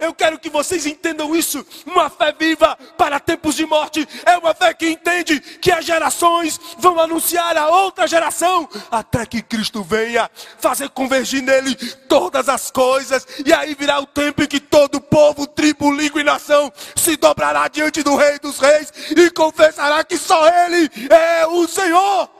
Eu 0.00 0.14
quero 0.14 0.38
que 0.38 0.48
vocês 0.48 0.86
entendam 0.86 1.36
isso. 1.36 1.64
Uma 1.84 2.08
fé 2.08 2.34
viva 2.36 2.76
para 2.96 3.20
tempos 3.20 3.54
de 3.54 3.66
morte 3.66 4.08
é 4.24 4.36
uma 4.38 4.54
fé 4.54 4.72
que 4.72 4.88
entende 4.88 5.38
que 5.38 5.70
as 5.70 5.84
gerações 5.84 6.58
vão 6.78 6.98
anunciar 6.98 7.56
a 7.56 7.68
outra 7.68 8.06
geração 8.06 8.68
até 8.90 9.26
que 9.26 9.42
Cristo 9.42 9.82
venha 9.82 10.30
fazer 10.58 10.88
convergir 10.88 11.42
nele 11.42 11.74
todas 12.08 12.48
as 12.48 12.70
coisas. 12.70 13.26
E 13.44 13.52
aí 13.52 13.74
virá 13.74 14.00
o 14.00 14.06
tempo 14.06 14.42
em 14.42 14.46
que 14.46 14.58
todo 14.58 15.00
povo, 15.00 15.46
tribo, 15.46 15.92
língua 15.92 16.22
e 16.22 16.24
nação 16.24 16.72
se 16.96 17.16
dobrará 17.16 17.68
diante 17.68 18.02
do 18.02 18.16
Rei 18.16 18.38
dos 18.38 18.58
Reis 18.58 18.92
e 19.14 19.30
confessará 19.30 20.02
que 20.02 20.16
só 20.16 20.48
Ele 20.48 20.90
é 21.10 21.46
o 21.46 21.68
Senhor. 21.68 22.39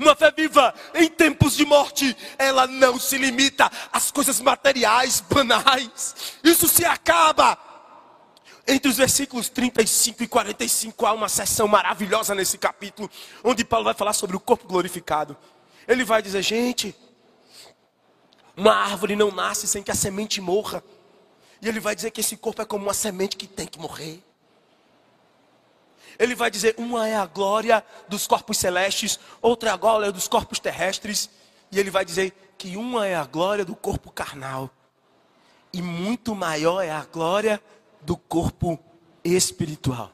Uma 0.00 0.16
fé 0.16 0.32
viva 0.34 0.74
em 0.94 1.10
tempos 1.10 1.54
de 1.54 1.66
morte, 1.66 2.16
ela 2.38 2.66
não 2.66 2.98
se 2.98 3.18
limita 3.18 3.70
às 3.92 4.10
coisas 4.10 4.40
materiais, 4.40 5.20
banais. 5.20 6.38
Isso 6.42 6.66
se 6.66 6.86
acaba. 6.86 7.58
Entre 8.66 8.90
os 8.90 8.96
versículos 8.96 9.50
35 9.50 10.22
e 10.22 10.26
45 10.26 11.04
há 11.04 11.12
uma 11.12 11.28
sessão 11.28 11.68
maravilhosa 11.68 12.34
nesse 12.34 12.56
capítulo, 12.56 13.10
onde 13.44 13.62
Paulo 13.62 13.84
vai 13.84 13.92
falar 13.92 14.14
sobre 14.14 14.34
o 14.34 14.40
corpo 14.40 14.66
glorificado. 14.66 15.36
Ele 15.86 16.02
vai 16.02 16.22
dizer, 16.22 16.40
gente, 16.40 16.96
uma 18.56 18.72
árvore 18.72 19.14
não 19.14 19.30
nasce 19.30 19.66
sem 19.66 19.82
que 19.82 19.90
a 19.90 19.94
semente 19.94 20.40
morra. 20.40 20.82
E 21.60 21.68
ele 21.68 21.78
vai 21.78 21.94
dizer 21.94 22.10
que 22.10 22.22
esse 22.22 22.38
corpo 22.38 22.62
é 22.62 22.64
como 22.64 22.86
uma 22.86 22.94
semente 22.94 23.36
que 23.36 23.46
tem 23.46 23.66
que 23.66 23.78
morrer 23.78 24.22
ele 26.20 26.34
vai 26.34 26.50
dizer: 26.50 26.74
uma 26.76 27.08
é 27.08 27.16
a 27.16 27.24
glória 27.24 27.82
dos 28.06 28.26
corpos 28.26 28.58
celestes, 28.58 29.18
outra 29.40 29.70
é 29.70 29.72
a 29.72 29.76
glória 29.76 30.12
dos 30.12 30.28
corpos 30.28 30.60
terrestres, 30.60 31.30
e 31.72 31.80
ele 31.80 31.90
vai 31.90 32.04
dizer 32.04 32.54
que 32.58 32.76
uma 32.76 33.06
é 33.06 33.14
a 33.14 33.24
glória 33.24 33.64
do 33.64 33.74
corpo 33.74 34.12
carnal, 34.12 34.70
e 35.72 35.80
muito 35.80 36.34
maior 36.34 36.82
é 36.82 36.90
a 36.90 37.06
glória 37.06 37.60
do 38.02 38.18
corpo 38.18 38.78
espiritual. 39.24 40.12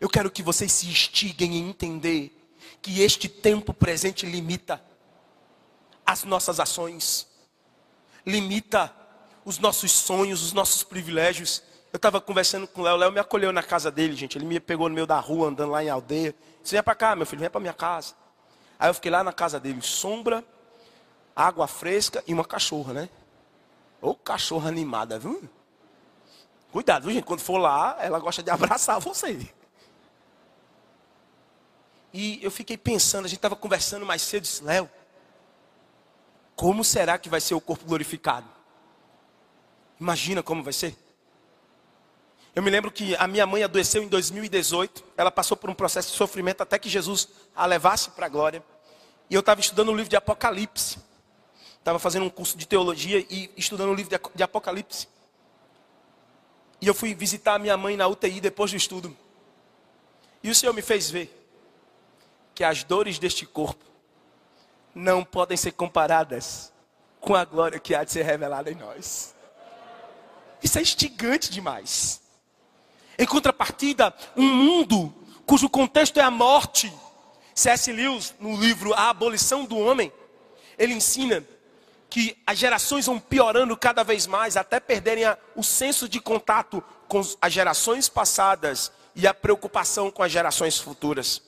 Eu 0.00 0.08
quero 0.10 0.30
que 0.32 0.42
vocês 0.42 0.72
se 0.72 0.88
instiguem 0.88 1.54
em 1.54 1.68
entender 1.68 2.36
que 2.82 3.02
este 3.02 3.28
tempo 3.28 3.72
presente 3.72 4.26
limita 4.26 4.82
as 6.04 6.24
nossas 6.24 6.58
ações, 6.58 7.28
limita 8.26 8.92
os 9.44 9.58
nossos 9.58 9.92
sonhos, 9.92 10.42
os 10.42 10.52
nossos 10.52 10.82
privilégios 10.82 11.62
eu 11.94 11.96
estava 11.96 12.20
conversando 12.20 12.66
com 12.66 12.80
o 12.80 12.84
Léo, 12.84 12.94
o 12.94 12.96
Léo 12.96 13.12
me 13.12 13.20
acolheu 13.20 13.52
na 13.52 13.62
casa 13.62 13.88
dele, 13.88 14.16
gente. 14.16 14.36
Ele 14.36 14.44
me 14.44 14.58
pegou 14.58 14.88
no 14.88 14.94
meio 14.96 15.06
da 15.06 15.20
rua, 15.20 15.46
andando 15.46 15.70
lá 15.70 15.84
em 15.84 15.88
aldeia. 15.88 16.34
Você 16.60 16.74
vem 16.74 16.82
para 16.82 16.96
cá, 16.96 17.14
meu 17.14 17.24
filho, 17.24 17.38
vem 17.38 17.48
para 17.48 17.60
minha 17.60 17.72
casa. 17.72 18.14
Aí 18.76 18.90
eu 18.90 18.94
fiquei 18.94 19.12
lá 19.12 19.22
na 19.22 19.32
casa 19.32 19.60
dele, 19.60 19.80
sombra, 19.80 20.44
água 21.36 21.68
fresca 21.68 22.20
e 22.26 22.34
uma 22.34 22.44
cachorra, 22.44 22.92
né? 22.92 23.08
Ou 24.00 24.16
cachorra 24.16 24.70
animada, 24.70 25.20
viu? 25.20 25.48
Cuidado, 26.72 27.04
viu, 27.04 27.12
gente? 27.12 27.26
Quando 27.26 27.38
for 27.38 27.58
lá, 27.58 27.96
ela 28.00 28.18
gosta 28.18 28.42
de 28.42 28.50
abraçar 28.50 28.98
você. 28.98 29.48
E 32.12 32.40
eu 32.42 32.50
fiquei 32.50 32.76
pensando, 32.76 33.26
a 33.26 33.28
gente 33.28 33.38
estava 33.38 33.54
conversando 33.54 34.04
mais 34.04 34.20
cedo, 34.20 34.42
disse, 34.42 34.64
Léo, 34.64 34.90
como 36.56 36.82
será 36.82 37.18
que 37.18 37.28
vai 37.28 37.40
ser 37.40 37.54
o 37.54 37.60
corpo 37.60 37.84
glorificado? 37.84 38.48
Imagina 40.00 40.42
como 40.42 40.60
vai 40.60 40.72
ser. 40.72 41.03
Eu 42.54 42.62
me 42.62 42.70
lembro 42.70 42.90
que 42.90 43.16
a 43.16 43.26
minha 43.26 43.46
mãe 43.46 43.64
adoeceu 43.64 44.02
em 44.02 44.08
2018. 44.08 45.02
Ela 45.16 45.30
passou 45.30 45.56
por 45.56 45.68
um 45.68 45.74
processo 45.74 46.12
de 46.12 46.16
sofrimento 46.16 46.62
até 46.62 46.78
que 46.78 46.88
Jesus 46.88 47.28
a 47.54 47.66
levasse 47.66 48.10
para 48.10 48.26
a 48.26 48.28
glória. 48.28 48.62
E 49.28 49.34
eu 49.34 49.40
estava 49.40 49.60
estudando 49.60 49.88
o 49.88 49.94
livro 49.94 50.08
de 50.08 50.16
Apocalipse. 50.16 50.98
Estava 51.78 51.98
fazendo 51.98 52.24
um 52.24 52.30
curso 52.30 52.56
de 52.56 52.66
teologia 52.66 53.26
e 53.28 53.50
estudando 53.56 53.90
o 53.90 53.94
livro 53.94 54.18
de 54.34 54.42
Apocalipse. 54.42 55.08
E 56.80 56.86
eu 56.86 56.94
fui 56.94 57.14
visitar 57.14 57.54
a 57.54 57.58
minha 57.58 57.76
mãe 57.76 57.96
na 57.96 58.06
UTI 58.06 58.40
depois 58.40 58.70
do 58.70 58.76
estudo. 58.76 59.16
E 60.42 60.50
o 60.50 60.54
Senhor 60.54 60.72
me 60.72 60.82
fez 60.82 61.10
ver 61.10 61.44
que 62.54 62.62
as 62.62 62.84
dores 62.84 63.18
deste 63.18 63.44
corpo 63.44 63.84
não 64.94 65.24
podem 65.24 65.56
ser 65.56 65.72
comparadas 65.72 66.72
com 67.20 67.34
a 67.34 67.44
glória 67.44 67.80
que 67.80 67.94
há 67.94 68.04
de 68.04 68.12
ser 68.12 68.22
revelada 68.22 68.70
em 68.70 68.76
nós. 68.76 69.34
Isso 70.62 70.78
é 70.78 70.82
instigante 70.82 71.50
demais. 71.50 72.23
Em 73.18 73.26
contrapartida, 73.26 74.14
um 74.36 74.46
mundo 74.46 75.14
cujo 75.46 75.68
contexto 75.68 76.18
é 76.18 76.22
a 76.22 76.30
morte. 76.30 76.92
C.S. 77.54 77.92
Lewis, 77.92 78.34
no 78.40 78.56
livro 78.56 78.92
A 78.94 79.10
Abolição 79.10 79.64
do 79.64 79.78
Homem, 79.78 80.12
ele 80.76 80.92
ensina 80.92 81.44
que 82.10 82.36
as 82.46 82.58
gerações 82.58 83.06
vão 83.06 83.18
piorando 83.18 83.76
cada 83.76 84.02
vez 84.02 84.26
mais, 84.26 84.56
até 84.56 84.80
perderem 84.80 85.24
a, 85.24 85.38
o 85.54 85.62
senso 85.62 86.08
de 86.08 86.20
contato 86.20 86.82
com 87.08 87.20
as 87.40 87.52
gerações 87.52 88.08
passadas 88.08 88.92
e 89.14 89.26
a 89.26 89.34
preocupação 89.34 90.10
com 90.10 90.22
as 90.22 90.32
gerações 90.32 90.78
futuras. 90.78 91.42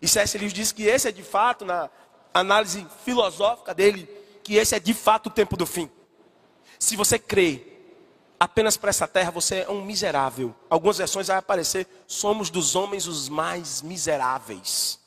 E 0.00 0.08
C.S. 0.08 0.36
Lewis 0.38 0.52
diz 0.52 0.72
que 0.72 0.84
esse 0.84 1.08
é 1.08 1.12
de 1.12 1.22
fato, 1.22 1.64
na 1.64 1.90
análise 2.32 2.86
filosófica 3.04 3.74
dele, 3.74 4.08
que 4.42 4.56
esse 4.56 4.74
é 4.74 4.80
de 4.80 4.92
fato 4.92 5.26
o 5.26 5.30
tempo 5.30 5.56
do 5.56 5.66
fim. 5.66 5.90
Se 6.78 6.96
você 6.96 7.18
crê 7.18 7.73
apenas 8.44 8.76
para 8.76 8.90
essa 8.90 9.08
terra 9.08 9.30
você 9.30 9.60
é 9.60 9.70
um 9.70 9.82
miserável. 9.82 10.54
Algumas 10.68 10.98
versões 10.98 11.28
vai 11.28 11.36
aparecer: 11.36 11.86
somos 12.06 12.50
dos 12.50 12.76
homens 12.76 13.06
os 13.06 13.28
mais 13.28 13.82
miseráveis. 13.82 15.00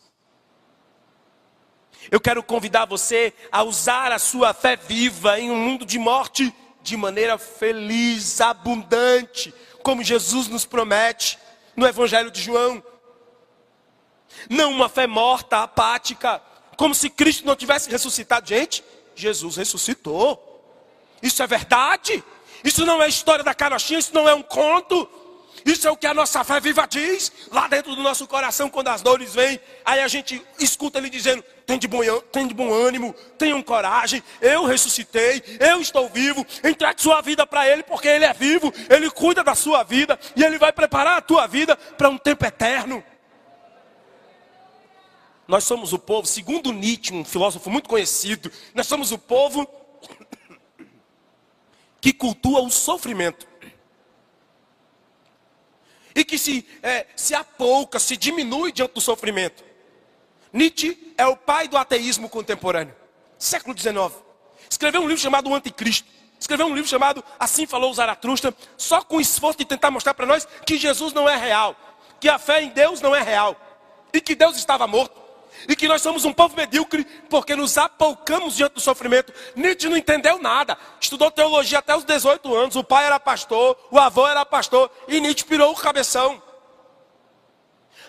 Eu 2.09 2.19
quero 2.19 2.41
convidar 2.41 2.85
você 2.85 3.33
a 3.51 3.63
usar 3.63 4.11
a 4.11 4.19
sua 4.19 4.53
fé 4.53 4.75
viva 4.75 5.39
em 5.39 5.51
um 5.51 5.55
mundo 5.55 5.85
de 5.85 5.99
morte 5.99 6.53
de 6.81 6.95
maneira 6.95 7.37
feliz, 7.37 8.39
abundante, 8.39 9.53
como 9.83 10.03
Jesus 10.03 10.47
nos 10.47 10.65
promete 10.65 11.37
no 11.75 11.85
Evangelho 11.85 12.31
de 12.31 12.41
João. 12.41 12.81
Não 14.49 14.71
uma 14.71 14.87
fé 14.87 15.05
morta, 15.05 15.63
apática, 15.63 16.41
como 16.77 16.95
se 16.95 17.09
Cristo 17.09 17.45
não 17.45 17.55
tivesse 17.55 17.89
ressuscitado. 17.89 18.47
Gente, 18.47 18.83
Jesus 19.15 19.57
ressuscitou. 19.57 20.43
Isso 21.21 21.43
é 21.43 21.47
verdade. 21.47 22.23
Isso 22.63 22.85
não 22.85 23.01
é 23.01 23.07
história 23.07 23.43
da 23.43 23.53
carochinha, 23.53 23.99
isso 23.99 24.13
não 24.13 24.27
é 24.27 24.33
um 24.33 24.41
conto. 24.41 25.09
Isso 25.65 25.85
é 25.85 25.91
o 25.91 25.97
que 25.97 26.07
a 26.07 26.13
nossa 26.13 26.43
fé 26.45 26.61
viva 26.61 26.87
diz, 26.87 27.29
lá 27.51 27.67
dentro 27.67 27.93
do 27.93 28.01
nosso 28.01 28.25
coração, 28.25 28.69
quando 28.69 28.87
as 28.87 29.01
dores 29.01 29.33
vêm. 29.33 29.59
Aí 29.83 29.99
a 29.99 30.07
gente 30.07 30.41
escuta 30.59 30.97
ele 30.97 31.09
dizendo: 31.09 31.43
tem 31.65 31.77
de, 31.77 31.89
bom, 31.89 31.99
tem 32.31 32.47
de 32.47 32.53
bom 32.53 32.73
ânimo, 32.73 33.13
tenham 33.37 33.61
coragem, 33.61 34.23
eu 34.39 34.63
ressuscitei, 34.63 35.43
eu 35.59 35.81
estou 35.81 36.07
vivo. 36.07 36.45
Entregue 36.63 37.01
sua 37.01 37.19
vida 37.19 37.45
para 37.45 37.67
Ele, 37.67 37.83
porque 37.83 38.07
Ele 38.07 38.23
é 38.23 38.33
vivo, 38.33 38.73
Ele 38.89 39.09
cuida 39.09 39.43
da 39.43 39.55
sua 39.55 39.83
vida 39.83 40.17
e 40.37 40.43
Ele 40.43 40.57
vai 40.57 40.71
preparar 40.71 41.17
a 41.17 41.21
tua 41.21 41.45
vida 41.47 41.75
para 41.75 42.07
um 42.07 42.17
tempo 42.17 42.45
eterno. 42.45 43.03
Nós 45.45 45.65
somos 45.65 45.91
o 45.91 45.99
povo, 45.99 46.25
segundo 46.25 46.71
Nietzsche, 46.71 47.13
um 47.13 47.25
filósofo 47.25 47.69
muito 47.69 47.89
conhecido, 47.89 48.49
nós 48.73 48.87
somos 48.87 49.11
o 49.11 49.17
povo 49.17 49.67
que 51.99 52.13
cultua 52.13 52.61
o 52.61 52.69
sofrimento 52.69 53.47
e 56.15 56.23
que 56.23 56.37
se, 56.37 56.67
é, 56.81 57.05
se 57.15 57.35
apouca, 57.35 57.99
se 57.99 58.17
diminui 58.17 58.71
diante 58.71 58.93
do 58.93 59.01
sofrimento. 59.01 59.63
Nietzsche 60.51 61.13
é 61.17 61.27
o 61.27 61.37
pai 61.37 61.67
do 61.67 61.77
ateísmo 61.77 62.27
contemporâneo, 62.27 62.95
século 63.37 63.77
XIX. 63.77 64.15
Escreveu 64.69 65.01
um 65.01 65.07
livro 65.07 65.21
chamado 65.21 65.49
O 65.49 65.55
Anticristo. 65.55 66.07
Escreveu 66.39 66.67
um 66.67 66.73
livro 66.73 66.89
chamado 66.89 67.23
Assim 67.39 67.65
Falou 67.65 67.93
Zaratustra, 67.93 68.53
só 68.77 69.03
com 69.03 69.17
o 69.17 69.21
esforço 69.21 69.59
de 69.59 69.65
tentar 69.65 69.91
mostrar 69.91 70.13
para 70.13 70.25
nós 70.25 70.47
que 70.65 70.77
Jesus 70.77 71.13
não 71.13 71.27
é 71.27 71.35
real, 71.35 71.75
que 72.19 72.29
a 72.29 72.37
fé 72.37 72.63
em 72.63 72.69
Deus 72.69 73.01
não 73.01 73.15
é 73.15 73.21
real 73.21 73.55
e 74.13 74.21
que 74.21 74.35
Deus 74.35 74.57
estava 74.57 74.87
morto 74.87 75.26
e 75.67 75.75
que 75.75 75.87
nós 75.87 76.01
somos 76.01 76.25
um 76.25 76.33
povo 76.33 76.55
medíocre 76.55 77.05
porque 77.29 77.55
nos 77.55 77.77
apoucamos 77.77 78.55
diante 78.55 78.73
do 78.73 78.81
sofrimento. 78.81 79.33
Nietzsche 79.55 79.89
não 79.89 79.97
entendeu 79.97 80.39
nada. 80.39 80.77
Estudou 80.99 81.31
teologia 81.31 81.79
até 81.79 81.95
os 81.95 82.03
18 82.03 82.55
anos. 82.55 82.75
O 82.75 82.83
pai 82.83 83.05
era 83.05 83.19
pastor, 83.19 83.77
o 83.91 83.99
avô 83.99 84.27
era 84.27 84.45
pastor 84.45 84.89
e 85.07 85.19
Nietzsche 85.19 85.45
pirou 85.45 85.71
o 85.71 85.75
cabeção. 85.75 86.41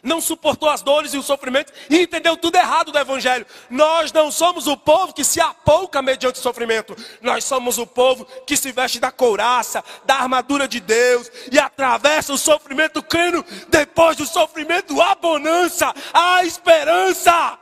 Não 0.03 0.21
suportou 0.21 0.69
as 0.69 0.83
dores 0.83 1.13
e 1.13 1.19
o 1.19 1.23
sofrimento 1.23 1.73
e 1.91 2.03
entendeu 2.03 2.37
tudo 2.37 2.57
errado 2.57 2.93
do 2.93 2.99
Evangelho. 2.99 3.47
Nós 3.69 4.13
não 4.13 4.31
somos 4.31 4.67
o 4.67 4.77
povo 4.77 5.13
que 5.13 5.25
se 5.25 5.41
apouca 5.41 6.01
mediante 6.01 6.39
o 6.39 6.43
sofrimento. 6.43 6.97
Nós 7.21 7.45
somos 7.45 7.79
o 7.79 7.87
povo 7.87 8.25
que 8.47 8.57
se 8.57 8.71
veste 8.71 9.01
da 9.01 9.11
couraça, 9.11 9.83
da 10.05 10.17
armadura 10.17 10.69
de 10.69 10.81
Deus 10.81 11.31
e 11.51 11.59
atravessa 11.59 12.33
o 12.33 12.39
sofrimento 12.39 13.03
crendo 13.03 13.45
depois 13.69 14.17
do 14.17 14.27
sofrimento 14.27 15.01
a 15.01 15.15
bonança, 15.15 15.93
a 16.13 16.45
esperança. 16.45 17.59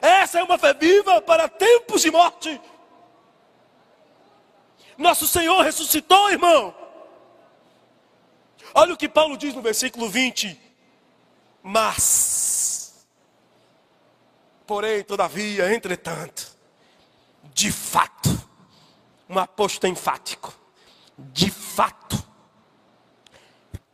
Essa 0.00 0.40
é 0.40 0.42
uma 0.42 0.58
fé 0.58 0.74
viva 0.74 1.20
para 1.22 1.48
tempos 1.48 2.02
de 2.02 2.10
morte. 2.10 2.60
Nosso 4.98 5.26
Senhor 5.26 5.62
ressuscitou, 5.62 6.30
irmão. 6.30 6.74
Olha 8.74 8.94
o 8.94 8.96
que 8.96 9.08
Paulo 9.08 9.36
diz 9.36 9.54
no 9.54 9.62
versículo 9.62 10.08
20. 10.08 10.65
Mas, 11.68 13.04
porém, 14.64 15.02
todavia, 15.02 15.74
entretanto, 15.74 16.56
de 17.52 17.72
fato, 17.72 18.48
um 19.28 19.36
aposto 19.36 19.84
enfático, 19.84 20.56
de 21.18 21.50
fato, 21.50 22.24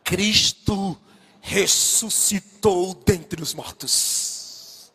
Cristo 0.05 1.01
ressuscitou 1.41 2.93
dentre 2.93 3.43
os 3.43 3.55
mortos, 3.55 4.93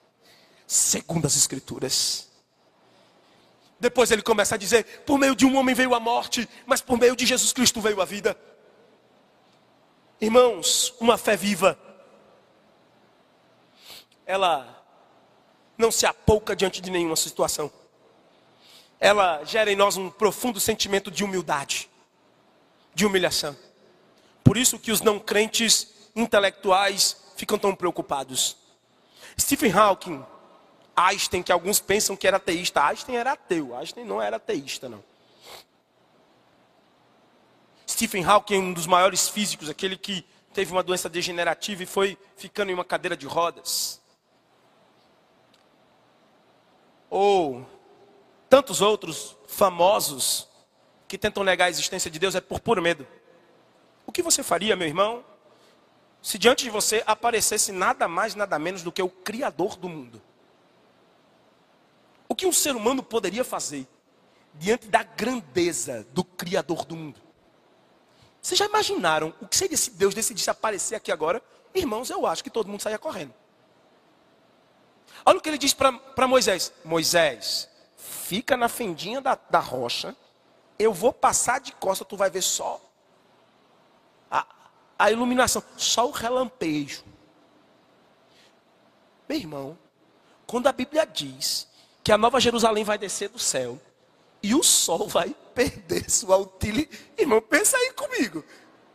segundo 0.67 1.25
as 1.25 1.35
Escrituras. 1.35 2.29
Depois 3.79 4.11
ele 4.11 4.21
começa 4.21 4.53
a 4.53 4.57
dizer: 4.57 4.83
por 5.03 5.17
meio 5.17 5.35
de 5.35 5.47
um 5.47 5.57
homem 5.57 5.73
veio 5.73 5.95
a 5.95 5.99
morte, 5.99 6.47
mas 6.63 6.79
por 6.79 6.99
meio 6.99 7.15
de 7.15 7.25
Jesus 7.25 7.51
Cristo 7.51 7.81
veio 7.81 7.99
a 7.99 8.05
vida. 8.05 8.39
Irmãos, 10.21 10.93
uma 10.99 11.17
fé 11.17 11.35
viva, 11.35 11.86
ela 14.27 14.83
não 15.77 15.89
se 15.89 16.05
apouca 16.05 16.55
diante 16.55 16.81
de 16.81 16.91
nenhuma 16.91 17.15
situação. 17.15 17.71
Ela 18.99 19.43
gera 19.45 19.71
em 19.71 19.75
nós 19.75 19.95
um 19.95 20.09
profundo 20.09 20.59
sentimento 20.59 21.09
de 21.09 21.23
humildade, 21.23 21.89
de 22.93 23.05
humilhação. 23.05 23.55
Por 24.43 24.57
isso 24.57 24.77
que 24.77 24.91
os 24.91 25.01
não 25.01 25.19
crentes 25.19 26.09
intelectuais 26.15 27.15
ficam 27.37 27.57
tão 27.57 27.73
preocupados. 27.73 28.57
Stephen 29.39 29.71
Hawking, 29.71 30.25
Einstein, 30.95 31.43
que 31.43 31.51
alguns 31.51 31.79
pensam 31.79 32.17
que 32.17 32.27
era 32.27 32.37
ateísta, 32.37 32.83
Einstein 32.83 33.15
era 33.15 33.33
ateu, 33.33 33.75
Einstein 33.75 34.03
não 34.03 34.21
era 34.21 34.37
ateísta, 34.37 34.89
não. 34.89 35.03
Stephen 37.87 38.25
Hawking 38.25 38.55
é 38.55 38.59
um 38.59 38.73
dos 38.73 38.87
maiores 38.87 39.29
físicos, 39.29 39.69
aquele 39.69 39.95
que 39.95 40.25
teve 40.53 40.71
uma 40.71 40.83
doença 40.83 41.07
degenerativa 41.07 41.83
e 41.83 41.85
foi 41.85 42.17
ficando 42.35 42.71
em 42.71 42.73
uma 42.73 42.83
cadeira 42.83 43.15
de 43.15 43.27
rodas. 43.27 44.01
Ou 47.09 47.65
tantos 48.49 48.81
outros 48.81 49.35
famosos 49.47 50.47
que 51.07 51.17
tentam 51.17 51.43
negar 51.43 51.65
a 51.65 51.69
existência 51.69 52.11
de 52.11 52.19
Deus 52.19 52.35
é 52.35 52.41
por 52.41 52.59
puro 52.59 52.81
medo. 52.81 53.07
O 54.05 54.11
que 54.11 54.21
você 54.21 54.43
faria, 54.43 54.75
meu 54.75 54.87
irmão, 54.87 55.23
se 56.21 56.37
diante 56.37 56.63
de 56.63 56.69
você 56.69 57.03
aparecesse 57.05 57.71
nada 57.71 58.07
mais, 58.07 58.35
nada 58.35 58.57
menos 58.59 58.83
do 58.83 58.91
que 58.91 59.01
o 59.01 59.09
Criador 59.09 59.77
do 59.77 59.87
mundo? 59.87 60.21
O 62.27 62.35
que 62.35 62.45
um 62.45 62.51
ser 62.51 62.75
humano 62.75 63.01
poderia 63.01 63.43
fazer 63.43 63.87
diante 64.53 64.87
da 64.87 65.03
grandeza 65.03 66.05
do 66.11 66.23
Criador 66.23 66.83
do 66.83 66.95
mundo? 66.95 67.21
Vocês 68.41 68.57
já 68.57 68.65
imaginaram 68.65 69.33
o 69.41 69.47
que 69.47 69.57
seria 69.57 69.77
se 69.77 69.91
Deus 69.91 70.13
decidisse 70.13 70.49
aparecer 70.49 70.95
aqui 70.95 71.11
agora? 71.11 71.41
Irmãos, 71.73 72.09
eu 72.09 72.25
acho 72.25 72.43
que 72.43 72.49
todo 72.49 72.67
mundo 72.67 72.81
saia 72.81 72.97
correndo. 72.97 73.33
Olha 75.27 75.39
o 75.39 75.41
que 75.41 75.49
ele 75.49 75.57
diz 75.57 75.73
para 75.73 76.25
Moisés: 76.25 76.71
Moisés, 76.85 77.67
fica 77.97 78.55
na 78.55 78.69
fendinha 78.69 79.19
da, 79.19 79.37
da 79.49 79.59
rocha, 79.59 80.15
eu 80.79 80.93
vou 80.93 81.11
passar 81.11 81.59
de 81.59 81.73
costa, 81.73 82.05
tu 82.05 82.15
vai 82.15 82.29
ver 82.29 82.41
só 82.41 82.79
a, 84.31 84.47
a 84.97 85.11
iluminação, 85.11 85.61
só 85.75 86.07
o 86.07 86.11
relampejo. 86.11 87.03
Meu 89.27 89.37
irmão, 89.37 89.77
quando 90.45 90.67
a 90.67 90.71
Bíblia 90.71 91.05
diz 91.05 91.67
que 92.01 92.13
a 92.13 92.17
nova 92.17 92.39
Jerusalém 92.39 92.85
vai 92.85 92.97
descer 92.97 93.27
do 93.27 93.37
céu, 93.37 93.77
e 94.41 94.55
o 94.55 94.63
sol 94.63 95.09
vai 95.09 95.35
perder 95.53 96.09
sua 96.09 96.37
utilidade. 96.37 97.11
Irmão, 97.17 97.41
pensa 97.41 97.75
aí 97.75 97.91
comigo. 97.91 98.45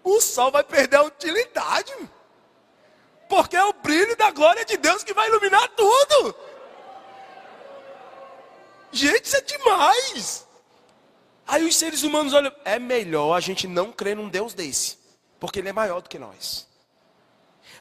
O 0.02 0.18
sol 0.18 0.50
vai 0.50 0.64
perder 0.64 0.96
a 0.96 1.02
utilidade. 1.02 1.92
Porque 3.32 3.56
é 3.56 3.64
o 3.64 3.72
brilho 3.72 4.14
da 4.14 4.30
glória 4.30 4.62
de 4.62 4.76
Deus 4.76 5.02
que 5.02 5.14
vai 5.14 5.26
iluminar 5.26 5.66
tudo. 5.70 6.36
Gente, 8.92 9.24
isso 9.24 9.36
é 9.38 9.40
demais. 9.40 10.46
Aí 11.46 11.64
os 11.64 11.74
seres 11.74 12.02
humanos 12.02 12.34
olham, 12.34 12.52
é 12.62 12.78
melhor 12.78 13.34
a 13.34 13.40
gente 13.40 13.66
não 13.66 13.90
crer 13.90 14.16
num 14.16 14.28
Deus 14.28 14.52
desse, 14.52 14.98
porque 15.40 15.60
ele 15.60 15.70
é 15.70 15.72
maior 15.72 16.02
do 16.02 16.10
que 16.10 16.18
nós. 16.18 16.68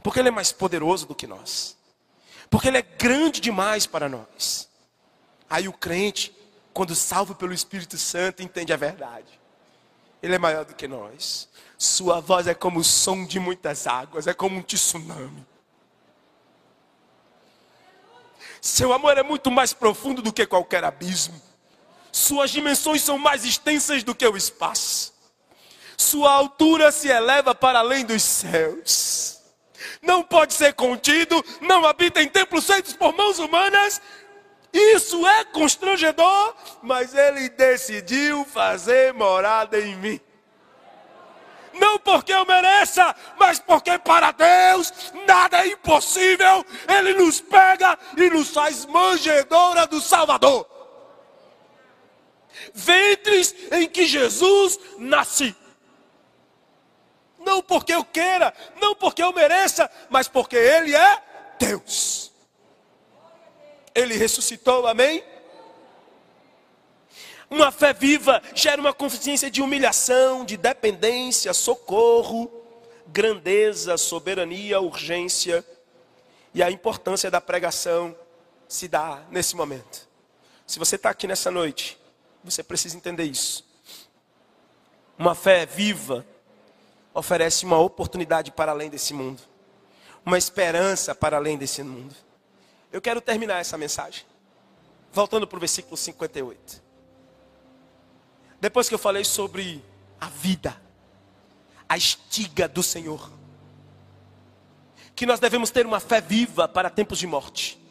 Porque 0.01 0.19
ele 0.21 0.29
é 0.29 0.31
mais 0.31 0.53
poderoso 0.53 1.05
do 1.05 1.13
que 1.13 1.27
nós. 1.27 1.75
Porque 2.49 2.69
ele 2.69 2.77
é 2.77 2.81
grande 2.81 3.41
demais 3.41 3.85
para 3.85 4.07
nós. 4.07 4.69
Aí 5.49 5.67
o 5.67 5.73
crente 5.73 6.33
quando 6.73 6.95
salvo 6.95 7.35
pelo 7.35 7.51
Espírito 7.51 7.97
Santo, 7.97 8.41
entende 8.41 8.71
a 8.71 8.77
verdade. 8.77 9.37
Ele 10.23 10.35
é 10.35 10.39
maior 10.39 10.63
do 10.63 10.73
que 10.73 10.87
nós. 10.87 11.49
Sua 11.81 12.19
voz 12.19 12.45
é 12.45 12.53
como 12.53 12.79
o 12.79 12.83
som 12.83 13.25
de 13.25 13.39
muitas 13.39 13.87
águas, 13.87 14.27
é 14.27 14.35
como 14.35 14.55
um 14.55 14.61
tsunami. 14.61 15.43
Seu 18.61 18.93
amor 18.93 19.17
é 19.17 19.23
muito 19.23 19.49
mais 19.49 19.73
profundo 19.73 20.21
do 20.21 20.31
que 20.31 20.45
qualquer 20.45 20.83
abismo. 20.83 21.41
Suas 22.11 22.51
dimensões 22.51 23.01
são 23.01 23.17
mais 23.17 23.43
extensas 23.43 24.03
do 24.03 24.13
que 24.13 24.27
o 24.27 24.37
espaço. 24.37 25.11
Sua 25.97 26.31
altura 26.31 26.91
se 26.91 27.07
eleva 27.07 27.55
para 27.55 27.79
além 27.79 28.05
dos 28.05 28.21
céus. 28.21 29.41
Não 30.03 30.21
pode 30.21 30.53
ser 30.53 30.75
contido, 30.75 31.43
não 31.61 31.83
habita 31.87 32.21
em 32.21 32.29
templos 32.29 32.67
feitos 32.67 32.93
por 32.93 33.11
mãos 33.17 33.39
humanas, 33.39 33.99
isso 34.71 35.25
é 35.25 35.45
constrangedor, 35.45 36.55
mas 36.83 37.15
ele 37.15 37.49
decidiu 37.49 38.45
fazer 38.45 39.15
morada 39.15 39.79
em 39.79 39.95
mim. 39.95 40.21
Não 41.73 41.97
porque 41.99 42.33
eu 42.33 42.45
mereça, 42.45 43.15
mas 43.39 43.59
porque 43.59 43.97
para 43.99 44.31
Deus 44.31 44.91
nada 45.27 45.63
é 45.65 45.67
impossível. 45.69 46.65
Ele 46.87 47.13
nos 47.13 47.39
pega 47.39 47.97
e 48.17 48.29
nos 48.29 48.49
faz 48.49 48.85
manjedoura 48.85 49.87
do 49.87 50.01
Salvador. 50.01 50.67
Ventres 52.73 53.55
em 53.71 53.87
que 53.87 54.05
Jesus 54.05 54.79
nasce. 54.97 55.55
Não 57.39 57.61
porque 57.61 57.93
eu 57.93 58.03
queira, 58.03 58.53
não 58.79 58.93
porque 58.93 59.23
eu 59.23 59.33
mereça, 59.33 59.89
mas 60.09 60.27
porque 60.27 60.55
Ele 60.55 60.95
é 60.95 61.23
Deus. 61.57 62.31
Ele 63.95 64.15
ressuscitou, 64.15 64.87
amém? 64.87 65.23
Uma 67.51 67.69
fé 67.69 67.91
viva 67.91 68.41
gera 68.55 68.79
uma 68.79 68.93
consciência 68.93 69.51
de 69.51 69.61
humilhação, 69.61 70.45
de 70.45 70.55
dependência, 70.55 71.53
socorro. 71.53 72.49
grandeza, 73.07 73.97
soberania, 73.97 74.79
urgência 74.79 75.65
e 76.53 76.63
a 76.63 76.71
importância 76.71 77.29
da 77.29 77.41
pregação 77.41 78.15
se 78.69 78.87
dá 78.87 79.21
nesse 79.29 79.53
momento. 79.53 80.07
Se 80.65 80.79
você 80.79 80.95
está 80.95 81.09
aqui 81.09 81.27
nessa 81.27 81.51
noite, 81.51 81.99
você 82.41 82.63
precisa 82.63 82.95
entender 82.95 83.25
isso. 83.25 83.65
Uma 85.19 85.35
fé 85.35 85.65
viva 85.65 86.25
oferece 87.13 87.65
uma 87.65 87.79
oportunidade 87.79 88.49
para 88.49 88.71
além 88.71 88.89
desse 88.89 89.13
mundo, 89.13 89.41
uma 90.25 90.37
esperança 90.37 91.13
para 91.13 91.35
além 91.35 91.57
desse 91.57 91.83
mundo. 91.83 92.15
Eu 92.93 93.01
quero 93.01 93.19
terminar 93.19 93.59
essa 93.59 93.77
mensagem, 93.77 94.25
voltando 95.11 95.45
para 95.45 95.57
o 95.57 95.59
versículo 95.59 95.97
58. 95.97 96.90
Depois 98.61 98.87
que 98.87 98.93
eu 98.93 98.99
falei 98.99 99.23
sobre 99.23 99.83
a 100.19 100.29
vida, 100.29 100.79
a 101.89 101.97
estiga 101.97 102.67
do 102.67 102.83
Senhor, 102.83 103.31
que 105.15 105.25
nós 105.25 105.39
devemos 105.39 105.71
ter 105.71 105.83
uma 105.83 105.99
fé 105.99 106.21
viva 106.21 106.67
para 106.67 106.87
tempos 106.87 107.17
de 107.17 107.25
morte. 107.25 107.81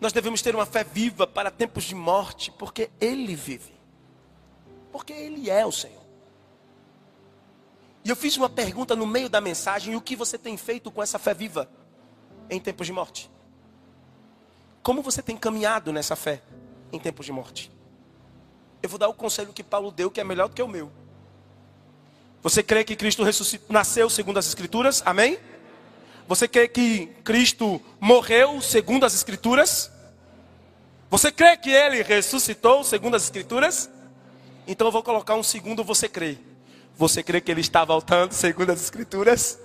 Nós 0.00 0.12
devemos 0.12 0.40
ter 0.40 0.54
uma 0.54 0.66
fé 0.66 0.84
viva 0.84 1.26
para 1.26 1.50
tempos 1.50 1.82
de 1.82 1.96
morte, 1.96 2.52
porque 2.52 2.88
Ele 3.00 3.34
vive. 3.34 3.72
Porque 4.92 5.12
Ele 5.12 5.50
é 5.50 5.66
o 5.66 5.72
Senhor. 5.72 6.02
E 8.04 8.08
eu 8.10 8.16
fiz 8.16 8.36
uma 8.36 8.48
pergunta 8.48 8.94
no 8.94 9.06
meio 9.06 9.28
da 9.28 9.40
mensagem: 9.40 9.96
o 9.96 10.00
que 10.00 10.14
você 10.14 10.38
tem 10.38 10.56
feito 10.56 10.92
com 10.92 11.02
essa 11.02 11.18
fé 11.18 11.34
viva 11.34 11.68
em 12.48 12.60
tempos 12.60 12.86
de 12.86 12.92
morte? 12.92 13.31
Como 14.82 15.00
você 15.00 15.22
tem 15.22 15.36
caminhado 15.36 15.92
nessa 15.92 16.16
fé 16.16 16.42
em 16.92 16.98
tempos 16.98 17.24
de 17.24 17.32
morte? 17.32 17.70
Eu 18.82 18.88
vou 18.88 18.98
dar 18.98 19.08
o 19.08 19.14
conselho 19.14 19.52
que 19.52 19.62
Paulo 19.62 19.92
deu, 19.92 20.10
que 20.10 20.20
é 20.20 20.24
melhor 20.24 20.48
do 20.48 20.54
que 20.54 20.62
o 20.62 20.68
meu. 20.68 20.90
Você 22.42 22.62
crê 22.62 22.82
que 22.82 22.96
Cristo 22.96 23.22
nasceu 23.68 24.10
segundo 24.10 24.38
as 24.38 24.48
Escrituras? 24.48 25.00
Amém? 25.06 25.38
Você 26.26 26.48
crê 26.48 26.66
que 26.66 27.06
Cristo 27.22 27.80
morreu 28.00 28.60
segundo 28.60 29.06
as 29.06 29.14
Escrituras? 29.14 29.90
Você 31.08 31.30
crê 31.30 31.56
que 31.56 31.70
ele 31.70 32.02
ressuscitou 32.02 32.82
segundo 32.82 33.14
as 33.14 33.22
Escrituras? 33.22 33.88
Então 34.66 34.88
eu 34.88 34.92
vou 34.92 35.02
colocar 35.04 35.36
um 35.36 35.42
segundo 35.44 35.84
você 35.84 36.08
crê. 36.08 36.38
Você 36.96 37.22
crê 37.22 37.40
que 37.40 37.52
ele 37.52 37.60
está 37.60 37.84
voltando 37.84 38.32
segundo 38.32 38.70
as 38.70 38.80
Escrituras? 38.80 39.58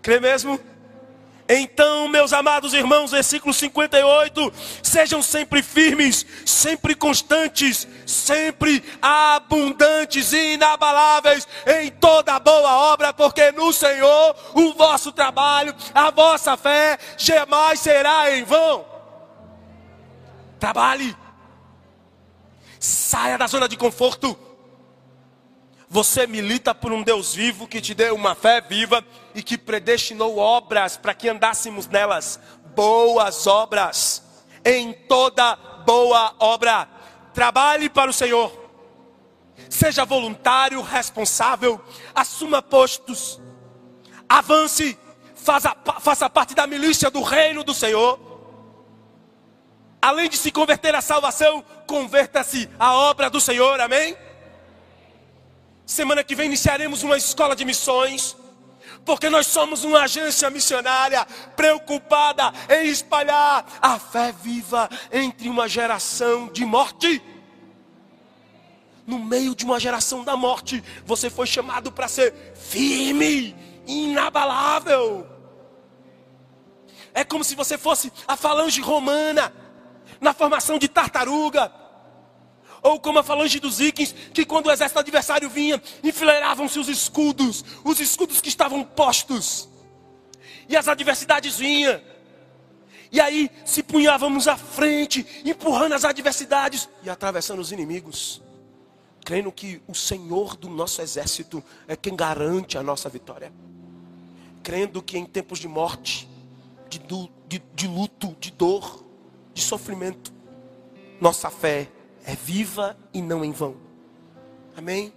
Crê 0.00 0.20
mesmo? 0.20 0.60
Então, 1.54 2.08
meus 2.08 2.32
amados 2.32 2.72
irmãos, 2.72 3.10
versículo 3.10 3.52
58, 3.52 4.50
sejam 4.82 5.22
sempre 5.22 5.62
firmes, 5.62 6.24
sempre 6.46 6.94
constantes, 6.94 7.86
sempre 8.06 8.82
abundantes 9.02 10.32
e 10.32 10.54
inabaláveis 10.54 11.46
em 11.66 11.90
toda 11.90 12.40
boa 12.40 12.92
obra, 12.92 13.12
porque 13.12 13.52
no 13.52 13.70
Senhor 13.70 14.34
o 14.54 14.72
vosso 14.72 15.12
trabalho, 15.12 15.74
a 15.92 16.10
vossa 16.10 16.56
fé 16.56 16.98
jamais 17.18 17.80
será 17.80 18.34
em 18.34 18.44
vão. 18.44 18.86
Trabalhe. 20.58 21.14
Saia 22.80 23.36
da 23.36 23.46
zona 23.46 23.68
de 23.68 23.76
conforto. 23.76 24.51
Você 25.92 26.26
milita 26.26 26.74
por 26.74 26.90
um 26.90 27.02
Deus 27.02 27.34
vivo 27.34 27.68
que 27.68 27.78
te 27.78 27.92
deu 27.92 28.14
uma 28.14 28.34
fé 28.34 28.62
viva 28.62 29.04
e 29.34 29.42
que 29.42 29.58
predestinou 29.58 30.38
obras 30.38 30.96
para 30.96 31.12
que 31.12 31.28
andássemos 31.28 31.86
nelas. 31.86 32.40
Boas 32.74 33.46
obras. 33.46 34.22
Em 34.64 34.94
toda 34.94 35.54
boa 35.84 36.34
obra. 36.38 36.88
Trabalhe 37.34 37.90
para 37.90 38.10
o 38.10 38.14
Senhor. 38.14 38.50
Seja 39.68 40.06
voluntário, 40.06 40.80
responsável. 40.80 41.78
Assuma 42.14 42.62
postos. 42.62 43.38
Avance. 44.26 44.98
Faça, 45.36 45.76
faça 46.00 46.30
parte 46.30 46.54
da 46.54 46.66
milícia 46.66 47.10
do 47.10 47.20
reino 47.20 47.62
do 47.62 47.74
Senhor 47.74 48.18
além 50.00 50.28
de 50.28 50.36
se 50.36 50.50
converter 50.50 50.96
à 50.96 51.00
salvação, 51.00 51.64
converta-se 51.86 52.68
à 52.76 52.92
obra 52.92 53.30
do 53.30 53.40
Senhor, 53.40 53.80
amém? 53.80 54.16
Semana 55.92 56.24
que 56.24 56.34
vem 56.34 56.46
iniciaremos 56.46 57.02
uma 57.02 57.18
escola 57.18 57.54
de 57.54 57.66
missões, 57.66 58.34
porque 59.04 59.28
nós 59.28 59.46
somos 59.46 59.84
uma 59.84 60.04
agência 60.04 60.48
missionária 60.48 61.22
preocupada 61.54 62.50
em 62.70 62.86
espalhar 62.88 63.66
a 63.78 63.98
fé 63.98 64.32
viva 64.32 64.88
entre 65.12 65.50
uma 65.50 65.68
geração 65.68 66.48
de 66.48 66.64
morte. 66.64 67.22
No 69.06 69.18
meio 69.18 69.54
de 69.54 69.66
uma 69.66 69.78
geração 69.78 70.24
da 70.24 70.34
morte, 70.34 70.82
você 71.04 71.28
foi 71.28 71.46
chamado 71.46 71.92
para 71.92 72.08
ser 72.08 72.32
firme, 72.54 73.54
inabalável. 73.86 75.26
É 77.12 77.22
como 77.22 77.44
se 77.44 77.54
você 77.54 77.76
fosse 77.76 78.10
a 78.26 78.34
falange 78.34 78.80
romana 78.80 79.52
na 80.22 80.32
formação 80.32 80.78
de 80.78 80.88
tartaruga. 80.88 81.81
Ou 82.82 82.98
como 82.98 83.20
a 83.20 83.22
falange 83.22 83.60
dos 83.60 83.78
vikings, 83.78 84.12
que 84.34 84.44
quando 84.44 84.66
o 84.66 84.72
exército 84.72 84.98
adversário 84.98 85.48
vinha, 85.48 85.80
enfileiravam-se 86.02 86.78
os 86.80 86.88
escudos, 86.88 87.64
os 87.84 88.00
escudos 88.00 88.40
que 88.40 88.48
estavam 88.48 88.82
postos. 88.82 89.68
E 90.68 90.76
as 90.76 90.88
adversidades 90.88 91.58
vinham. 91.58 92.00
E 93.12 93.20
aí 93.20 93.50
se 93.64 93.82
punhávamos 93.82 94.48
à 94.48 94.56
frente, 94.56 95.24
empurrando 95.44 95.92
as 95.92 96.04
adversidades 96.04 96.88
e 97.04 97.10
atravessando 97.10 97.60
os 97.60 97.70
inimigos. 97.70 98.42
Crendo 99.24 99.52
que 99.52 99.80
o 99.86 99.94
Senhor 99.94 100.56
do 100.56 100.68
nosso 100.68 101.00
exército 101.00 101.62
é 101.86 101.94
quem 101.94 102.16
garante 102.16 102.76
a 102.76 102.82
nossa 102.82 103.08
vitória. 103.08 103.52
Crendo 104.62 105.00
que 105.00 105.16
em 105.16 105.24
tempos 105.24 105.60
de 105.60 105.68
morte, 105.68 106.28
de, 106.88 106.98
de, 107.46 107.62
de 107.74 107.86
luto, 107.86 108.36
de 108.40 108.50
dor, 108.50 109.04
de 109.54 109.62
sofrimento, 109.62 110.32
nossa 111.20 111.48
fé 111.48 111.88
é 112.24 112.34
viva 112.34 112.96
e 113.12 113.20
não 113.20 113.44
em 113.44 113.52
vão. 113.52 113.76
Amém? 114.76 115.12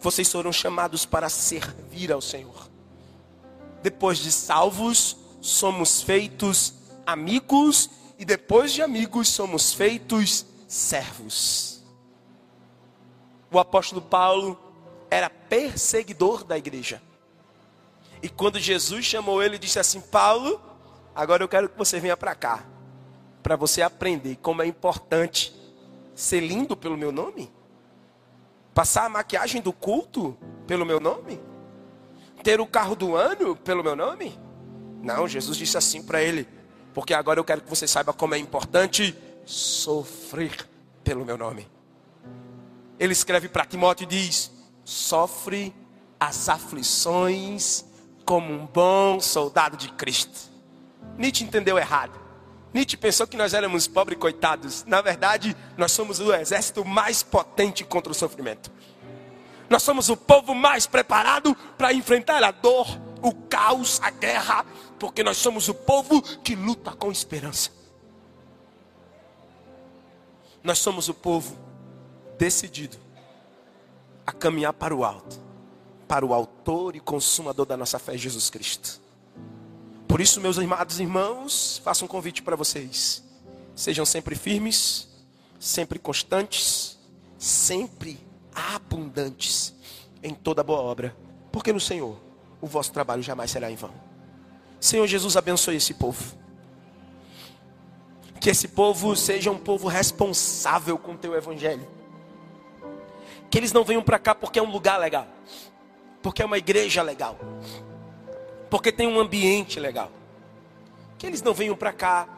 Vocês 0.00 0.30
foram 0.30 0.52
chamados 0.52 1.06
para 1.06 1.28
servir 1.28 2.12
ao 2.12 2.20
Senhor. 2.20 2.68
Depois 3.82 4.18
de 4.18 4.30
salvos, 4.32 5.16
somos 5.40 6.02
feitos 6.02 6.74
amigos, 7.06 7.90
e 8.18 8.24
depois 8.24 8.72
de 8.72 8.82
amigos, 8.82 9.28
somos 9.28 9.72
feitos 9.72 10.46
servos. 10.68 11.82
O 13.50 13.58
apóstolo 13.58 14.02
Paulo 14.02 14.58
era 15.10 15.28
perseguidor 15.28 16.44
da 16.44 16.56
igreja. 16.56 17.00
E 18.22 18.28
quando 18.28 18.58
Jesus 18.58 19.04
chamou 19.04 19.42
ele, 19.42 19.58
disse 19.58 19.78
assim: 19.78 20.00
Paulo, 20.00 20.60
agora 21.14 21.42
eu 21.42 21.48
quero 21.48 21.68
que 21.68 21.78
você 21.78 22.00
venha 22.00 22.16
para 22.16 22.34
cá 22.34 22.64
para 23.44 23.56
você 23.56 23.82
aprender 23.82 24.36
como 24.36 24.62
é 24.62 24.66
importante 24.66 25.54
ser 26.14 26.40
lindo 26.40 26.76
pelo 26.76 26.96
meu 26.96 27.10
nome? 27.10 27.50
Passar 28.72 29.06
a 29.06 29.08
maquiagem 29.08 29.60
do 29.60 29.72
culto 29.72 30.36
pelo 30.66 30.84
meu 30.84 31.00
nome? 31.00 31.40
Ter 32.42 32.60
o 32.60 32.66
carro 32.66 32.94
do 32.94 33.14
ano 33.14 33.56
pelo 33.56 33.82
meu 33.82 33.96
nome? 33.96 34.38
Não, 35.02 35.28
Jesus 35.28 35.56
disse 35.56 35.76
assim 35.76 36.02
para 36.02 36.22
ele, 36.22 36.48
porque 36.92 37.14
agora 37.14 37.38
eu 37.38 37.44
quero 37.44 37.60
que 37.60 37.68
você 37.68 37.86
saiba 37.86 38.12
como 38.12 38.34
é 38.34 38.38
importante 38.38 39.16
sofrer 39.44 40.68
pelo 41.02 41.24
meu 41.24 41.36
nome. 41.36 41.68
Ele 42.98 43.12
escreve 43.12 43.48
para 43.48 43.66
Timóteo 43.66 44.04
e 44.04 44.06
diz: 44.06 44.50
sofre 44.84 45.74
as 46.18 46.48
aflições 46.48 47.84
como 48.24 48.52
um 48.52 48.66
bom 48.66 49.20
soldado 49.20 49.76
de 49.76 49.90
Cristo. 49.92 50.50
Nietzsche 51.18 51.44
entendeu 51.44 51.78
errado. 51.78 52.18
Nietzsche 52.74 52.96
pensou 52.96 53.24
que 53.24 53.36
nós 53.36 53.54
éramos 53.54 53.86
pobres 53.86 54.18
coitados. 54.18 54.84
Na 54.84 55.00
verdade, 55.00 55.56
nós 55.76 55.92
somos 55.92 56.18
o 56.18 56.34
exército 56.34 56.84
mais 56.84 57.22
potente 57.22 57.84
contra 57.84 58.10
o 58.10 58.14
sofrimento. 58.14 58.68
Nós 59.70 59.84
somos 59.84 60.08
o 60.08 60.16
povo 60.16 60.56
mais 60.56 60.84
preparado 60.84 61.54
para 61.78 61.92
enfrentar 61.92 62.42
a 62.42 62.50
dor, 62.50 62.86
o 63.22 63.32
caos, 63.32 64.00
a 64.02 64.10
guerra, 64.10 64.66
porque 64.98 65.22
nós 65.22 65.36
somos 65.36 65.68
o 65.68 65.74
povo 65.74 66.20
que 66.20 66.56
luta 66.56 66.90
com 66.90 67.12
esperança. 67.12 67.70
Nós 70.60 70.80
somos 70.80 71.08
o 71.08 71.14
povo 71.14 71.56
decidido 72.36 72.96
a 74.26 74.32
caminhar 74.32 74.72
para 74.72 74.94
o 74.94 75.04
alto, 75.04 75.40
para 76.08 76.26
o 76.26 76.34
autor 76.34 76.96
e 76.96 77.00
consumador 77.00 77.66
da 77.66 77.76
nossa 77.76 78.00
fé, 78.00 78.18
Jesus 78.18 78.50
Cristo. 78.50 79.03
Por 80.14 80.20
isso, 80.20 80.40
meus 80.40 80.60
amados 80.60 81.00
irmãos, 81.00 81.80
faço 81.82 82.04
um 82.04 82.06
convite 82.06 82.40
para 82.40 82.54
vocês. 82.54 83.20
Sejam 83.74 84.06
sempre 84.06 84.36
firmes, 84.36 85.08
sempre 85.58 85.98
constantes, 85.98 86.96
sempre 87.36 88.20
abundantes 88.54 89.74
em 90.22 90.32
toda 90.32 90.62
boa 90.62 90.78
obra, 90.78 91.16
porque 91.50 91.72
no 91.72 91.80
Senhor 91.80 92.16
o 92.60 92.66
vosso 92.68 92.92
trabalho 92.92 93.24
jamais 93.24 93.50
será 93.50 93.68
em 93.72 93.74
vão. 93.74 93.90
Senhor 94.78 95.04
Jesus, 95.08 95.36
abençoe 95.36 95.74
esse 95.74 95.94
povo. 95.94 96.22
Que 98.40 98.50
esse 98.50 98.68
povo 98.68 99.16
seja 99.16 99.50
um 99.50 99.58
povo 99.58 99.88
responsável 99.88 100.96
com 100.96 101.14
o 101.14 101.18
teu 101.18 101.34
evangelho. 101.34 101.88
Que 103.50 103.58
eles 103.58 103.72
não 103.72 103.82
venham 103.82 104.00
para 104.00 104.20
cá 104.20 104.32
porque 104.32 104.60
é 104.60 104.62
um 104.62 104.70
lugar 104.70 104.96
legal, 105.00 105.26
porque 106.22 106.40
é 106.40 106.46
uma 106.46 106.58
igreja 106.58 107.02
legal, 107.02 107.36
porque 108.70 108.90
tem 108.90 109.06
um 109.06 109.18
ambiente 109.18 109.78
legal. 109.78 110.10
Que 111.18 111.26
eles 111.26 111.42
não 111.42 111.54
venham 111.54 111.76
para 111.76 111.92
cá 111.92 112.28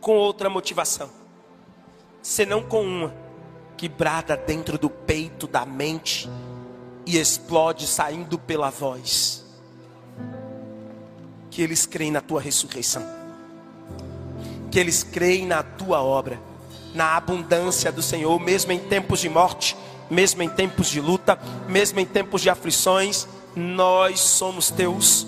com 0.00 0.16
outra 0.16 0.48
motivação, 0.48 1.10
senão 2.22 2.62
com 2.62 2.82
uma 2.82 3.14
que 3.76 3.88
brada 3.88 4.36
dentro 4.36 4.76
do 4.76 4.90
peito 4.90 5.46
da 5.46 5.64
mente 5.64 6.28
e 7.06 7.16
explode 7.16 7.86
saindo 7.86 8.38
pela 8.38 8.70
voz. 8.70 9.44
Que 11.50 11.62
eles 11.62 11.86
creem 11.86 12.10
na 12.10 12.20
tua 12.20 12.40
ressurreição, 12.40 13.02
que 14.70 14.78
eles 14.78 15.02
creem 15.02 15.46
na 15.46 15.62
tua 15.62 16.02
obra, 16.02 16.40
na 16.94 17.16
abundância 17.16 17.90
do 17.90 18.02
Senhor, 18.02 18.38
mesmo 18.40 18.72
em 18.72 18.78
tempos 18.78 19.20
de 19.20 19.28
morte, 19.28 19.76
mesmo 20.10 20.42
em 20.42 20.48
tempos 20.48 20.88
de 20.88 21.00
luta, 21.00 21.38
mesmo 21.68 22.00
em 22.00 22.06
tempos 22.06 22.40
de 22.40 22.50
aflições, 22.50 23.26
nós 23.54 24.20
somos 24.20 24.70
teus, 24.70 25.26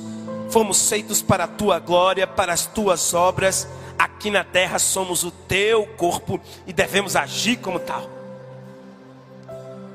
fomos 0.50 0.88
feitos 0.88 1.22
para 1.22 1.44
a 1.44 1.48
tua 1.48 1.78
glória, 1.78 2.26
para 2.26 2.52
as 2.52 2.66
tuas 2.66 3.14
obras. 3.14 3.68
Aqui 3.98 4.30
na 4.30 4.44
terra 4.44 4.78
somos 4.78 5.24
o 5.24 5.30
teu 5.30 5.86
corpo 5.96 6.40
e 6.66 6.72
devemos 6.72 7.16
agir 7.16 7.56
como 7.56 7.78
tal. 7.78 8.08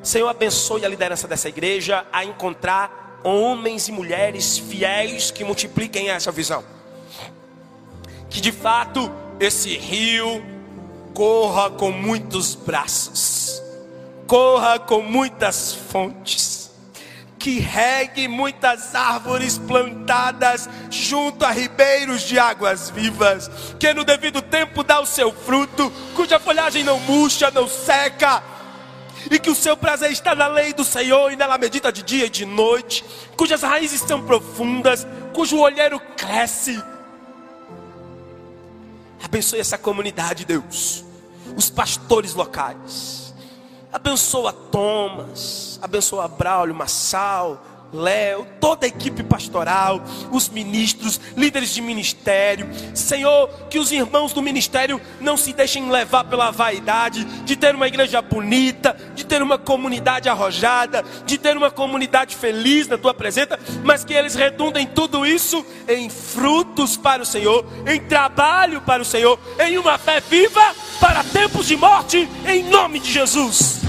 Senhor, 0.04 0.28
abençoe 0.28 0.86
a 0.86 0.90
liderança 0.90 1.28
dessa 1.28 1.50
igreja 1.50 2.06
a 2.14 2.24
encontrar 2.24 3.20
homens 3.24 3.88
e 3.88 3.92
mulheres 3.92 4.58
fiéis 4.58 5.32
que 5.32 5.44
multipliquem 5.44 6.10
essa 6.10 6.32
visão. 6.32 6.64
Que 8.30 8.40
de 8.40 8.52
fato 8.52 9.12
esse 9.40 9.76
rio 9.78 10.44
corra 11.14 11.72
com 11.72 11.92
muitos 11.92 12.54
braços 12.54 13.66
corra 14.28 14.80
com 14.80 15.02
muitas 15.02 15.74
fontes, 15.74 16.65
que 17.46 17.60
regue 17.60 18.28
muitas 18.28 18.96
árvores 18.96 19.60
plantadas 19.60 20.68
junto 20.90 21.46
a 21.46 21.52
ribeiros 21.52 22.24
de 22.24 22.40
águas 22.40 22.90
vivas, 22.90 23.52
que 23.80 23.94
no 23.94 24.04
devido 24.04 24.42
tempo 24.42 24.82
dá 24.82 25.00
o 25.00 25.06
seu 25.06 25.32
fruto, 25.32 25.94
cuja 26.16 26.40
folhagem 26.40 26.84
não 26.84 27.00
murcha, 27.02 27.52
não 27.52 27.68
seca, 27.68 28.42
e 29.30 29.38
que 29.38 29.52
o 29.52 29.54
seu 29.54 29.78
prazer 29.78 30.12
está 30.12 30.34
na 30.34 30.48
lei 30.48 30.74
do 30.74 30.84
Senhor 30.84 31.32
e 31.32 31.36
nela 31.36 31.60
medita 31.60 31.92
de 31.92 32.02
dia 32.02 32.26
e 32.26 32.32
de 32.32 32.48
noite, 32.48 33.06
cujas 33.38 33.62
raízes 33.62 34.02
são 34.02 34.26
profundas, 34.26 35.06
cujo 35.32 35.60
olheiro 35.60 36.00
cresce. 36.18 36.84
Abençoe 39.24 39.60
essa 39.60 39.78
comunidade, 39.78 40.46
Deus, 40.46 41.06
os 41.56 41.70
pastores 41.70 42.34
locais 42.34 43.26
Abençoa 43.96 44.52
Thomas, 44.52 45.75
abençoa 45.82 46.28
Braulio 46.28 46.76
Massal, 46.76 47.62
Léo, 47.96 48.46
toda 48.60 48.86
a 48.86 48.90
equipe 48.90 49.24
pastoral, 49.24 50.02
os 50.32 50.50
ministros, 50.50 51.20
líderes 51.36 51.74
de 51.74 51.82
ministério. 51.82 52.70
Senhor, 52.94 53.48
que 53.70 53.80
os 53.80 53.92
irmãos 53.92 54.34
do 54.34 54.42
ministério 54.42 55.00
não 55.22 55.38
se 55.38 55.54
deixem 55.54 55.90
levar 55.90 56.26
pela 56.26 56.52
vaidade 56.52 57.24
de 57.24 57.56
ter 57.56 57.74
uma 57.74 57.88
igreja 57.88 58.22
bonita, 58.22 58.98
de 59.16 59.26
ter 59.26 59.42
uma 59.42 59.58
comunidade 59.58 60.28
arrojada, 60.28 61.04
de 61.26 61.38
ter 61.38 61.56
uma 61.56 61.72
comunidade 61.72 62.36
feliz 62.36 62.88
na 62.88 62.98
tua 62.98 63.14
presença, 63.14 63.58
mas 63.84 64.04
que 64.04 64.14
eles 64.14 64.36
redundem 64.36 64.86
tudo 64.86 65.26
isso 65.26 65.66
em 65.88 66.10
frutos 66.10 66.98
para 66.98 67.24
o 67.24 67.26
Senhor, 67.26 67.66
em 67.88 68.02
trabalho 68.02 68.82
para 68.82 69.02
o 69.02 69.06
Senhor, 69.06 69.40
em 69.60 69.78
uma 69.78 69.98
fé 69.98 70.20
viva 70.20 70.76
para 71.00 71.24
tempos 71.24 71.68
de 71.68 71.78
morte, 71.78 72.28
em 72.46 72.64
nome 72.64 73.00
de 73.00 73.12
Jesus. 73.12 73.85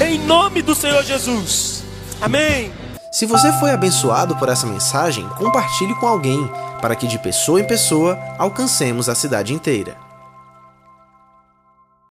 Em 0.00 0.18
nome 0.18 0.62
do 0.62 0.74
Senhor 0.74 1.02
Jesus. 1.04 1.84
Amém. 2.20 2.72
Se 3.10 3.26
você 3.26 3.52
foi 3.52 3.70
abençoado 3.70 4.36
por 4.36 4.48
essa 4.48 4.66
mensagem, 4.66 5.28
compartilhe 5.36 5.94
com 5.96 6.06
alguém, 6.06 6.50
para 6.80 6.96
que 6.96 7.06
de 7.06 7.18
pessoa 7.18 7.60
em 7.60 7.66
pessoa 7.66 8.18
alcancemos 8.38 9.08
a 9.08 9.14
cidade 9.14 9.52
inteira. 9.52 10.01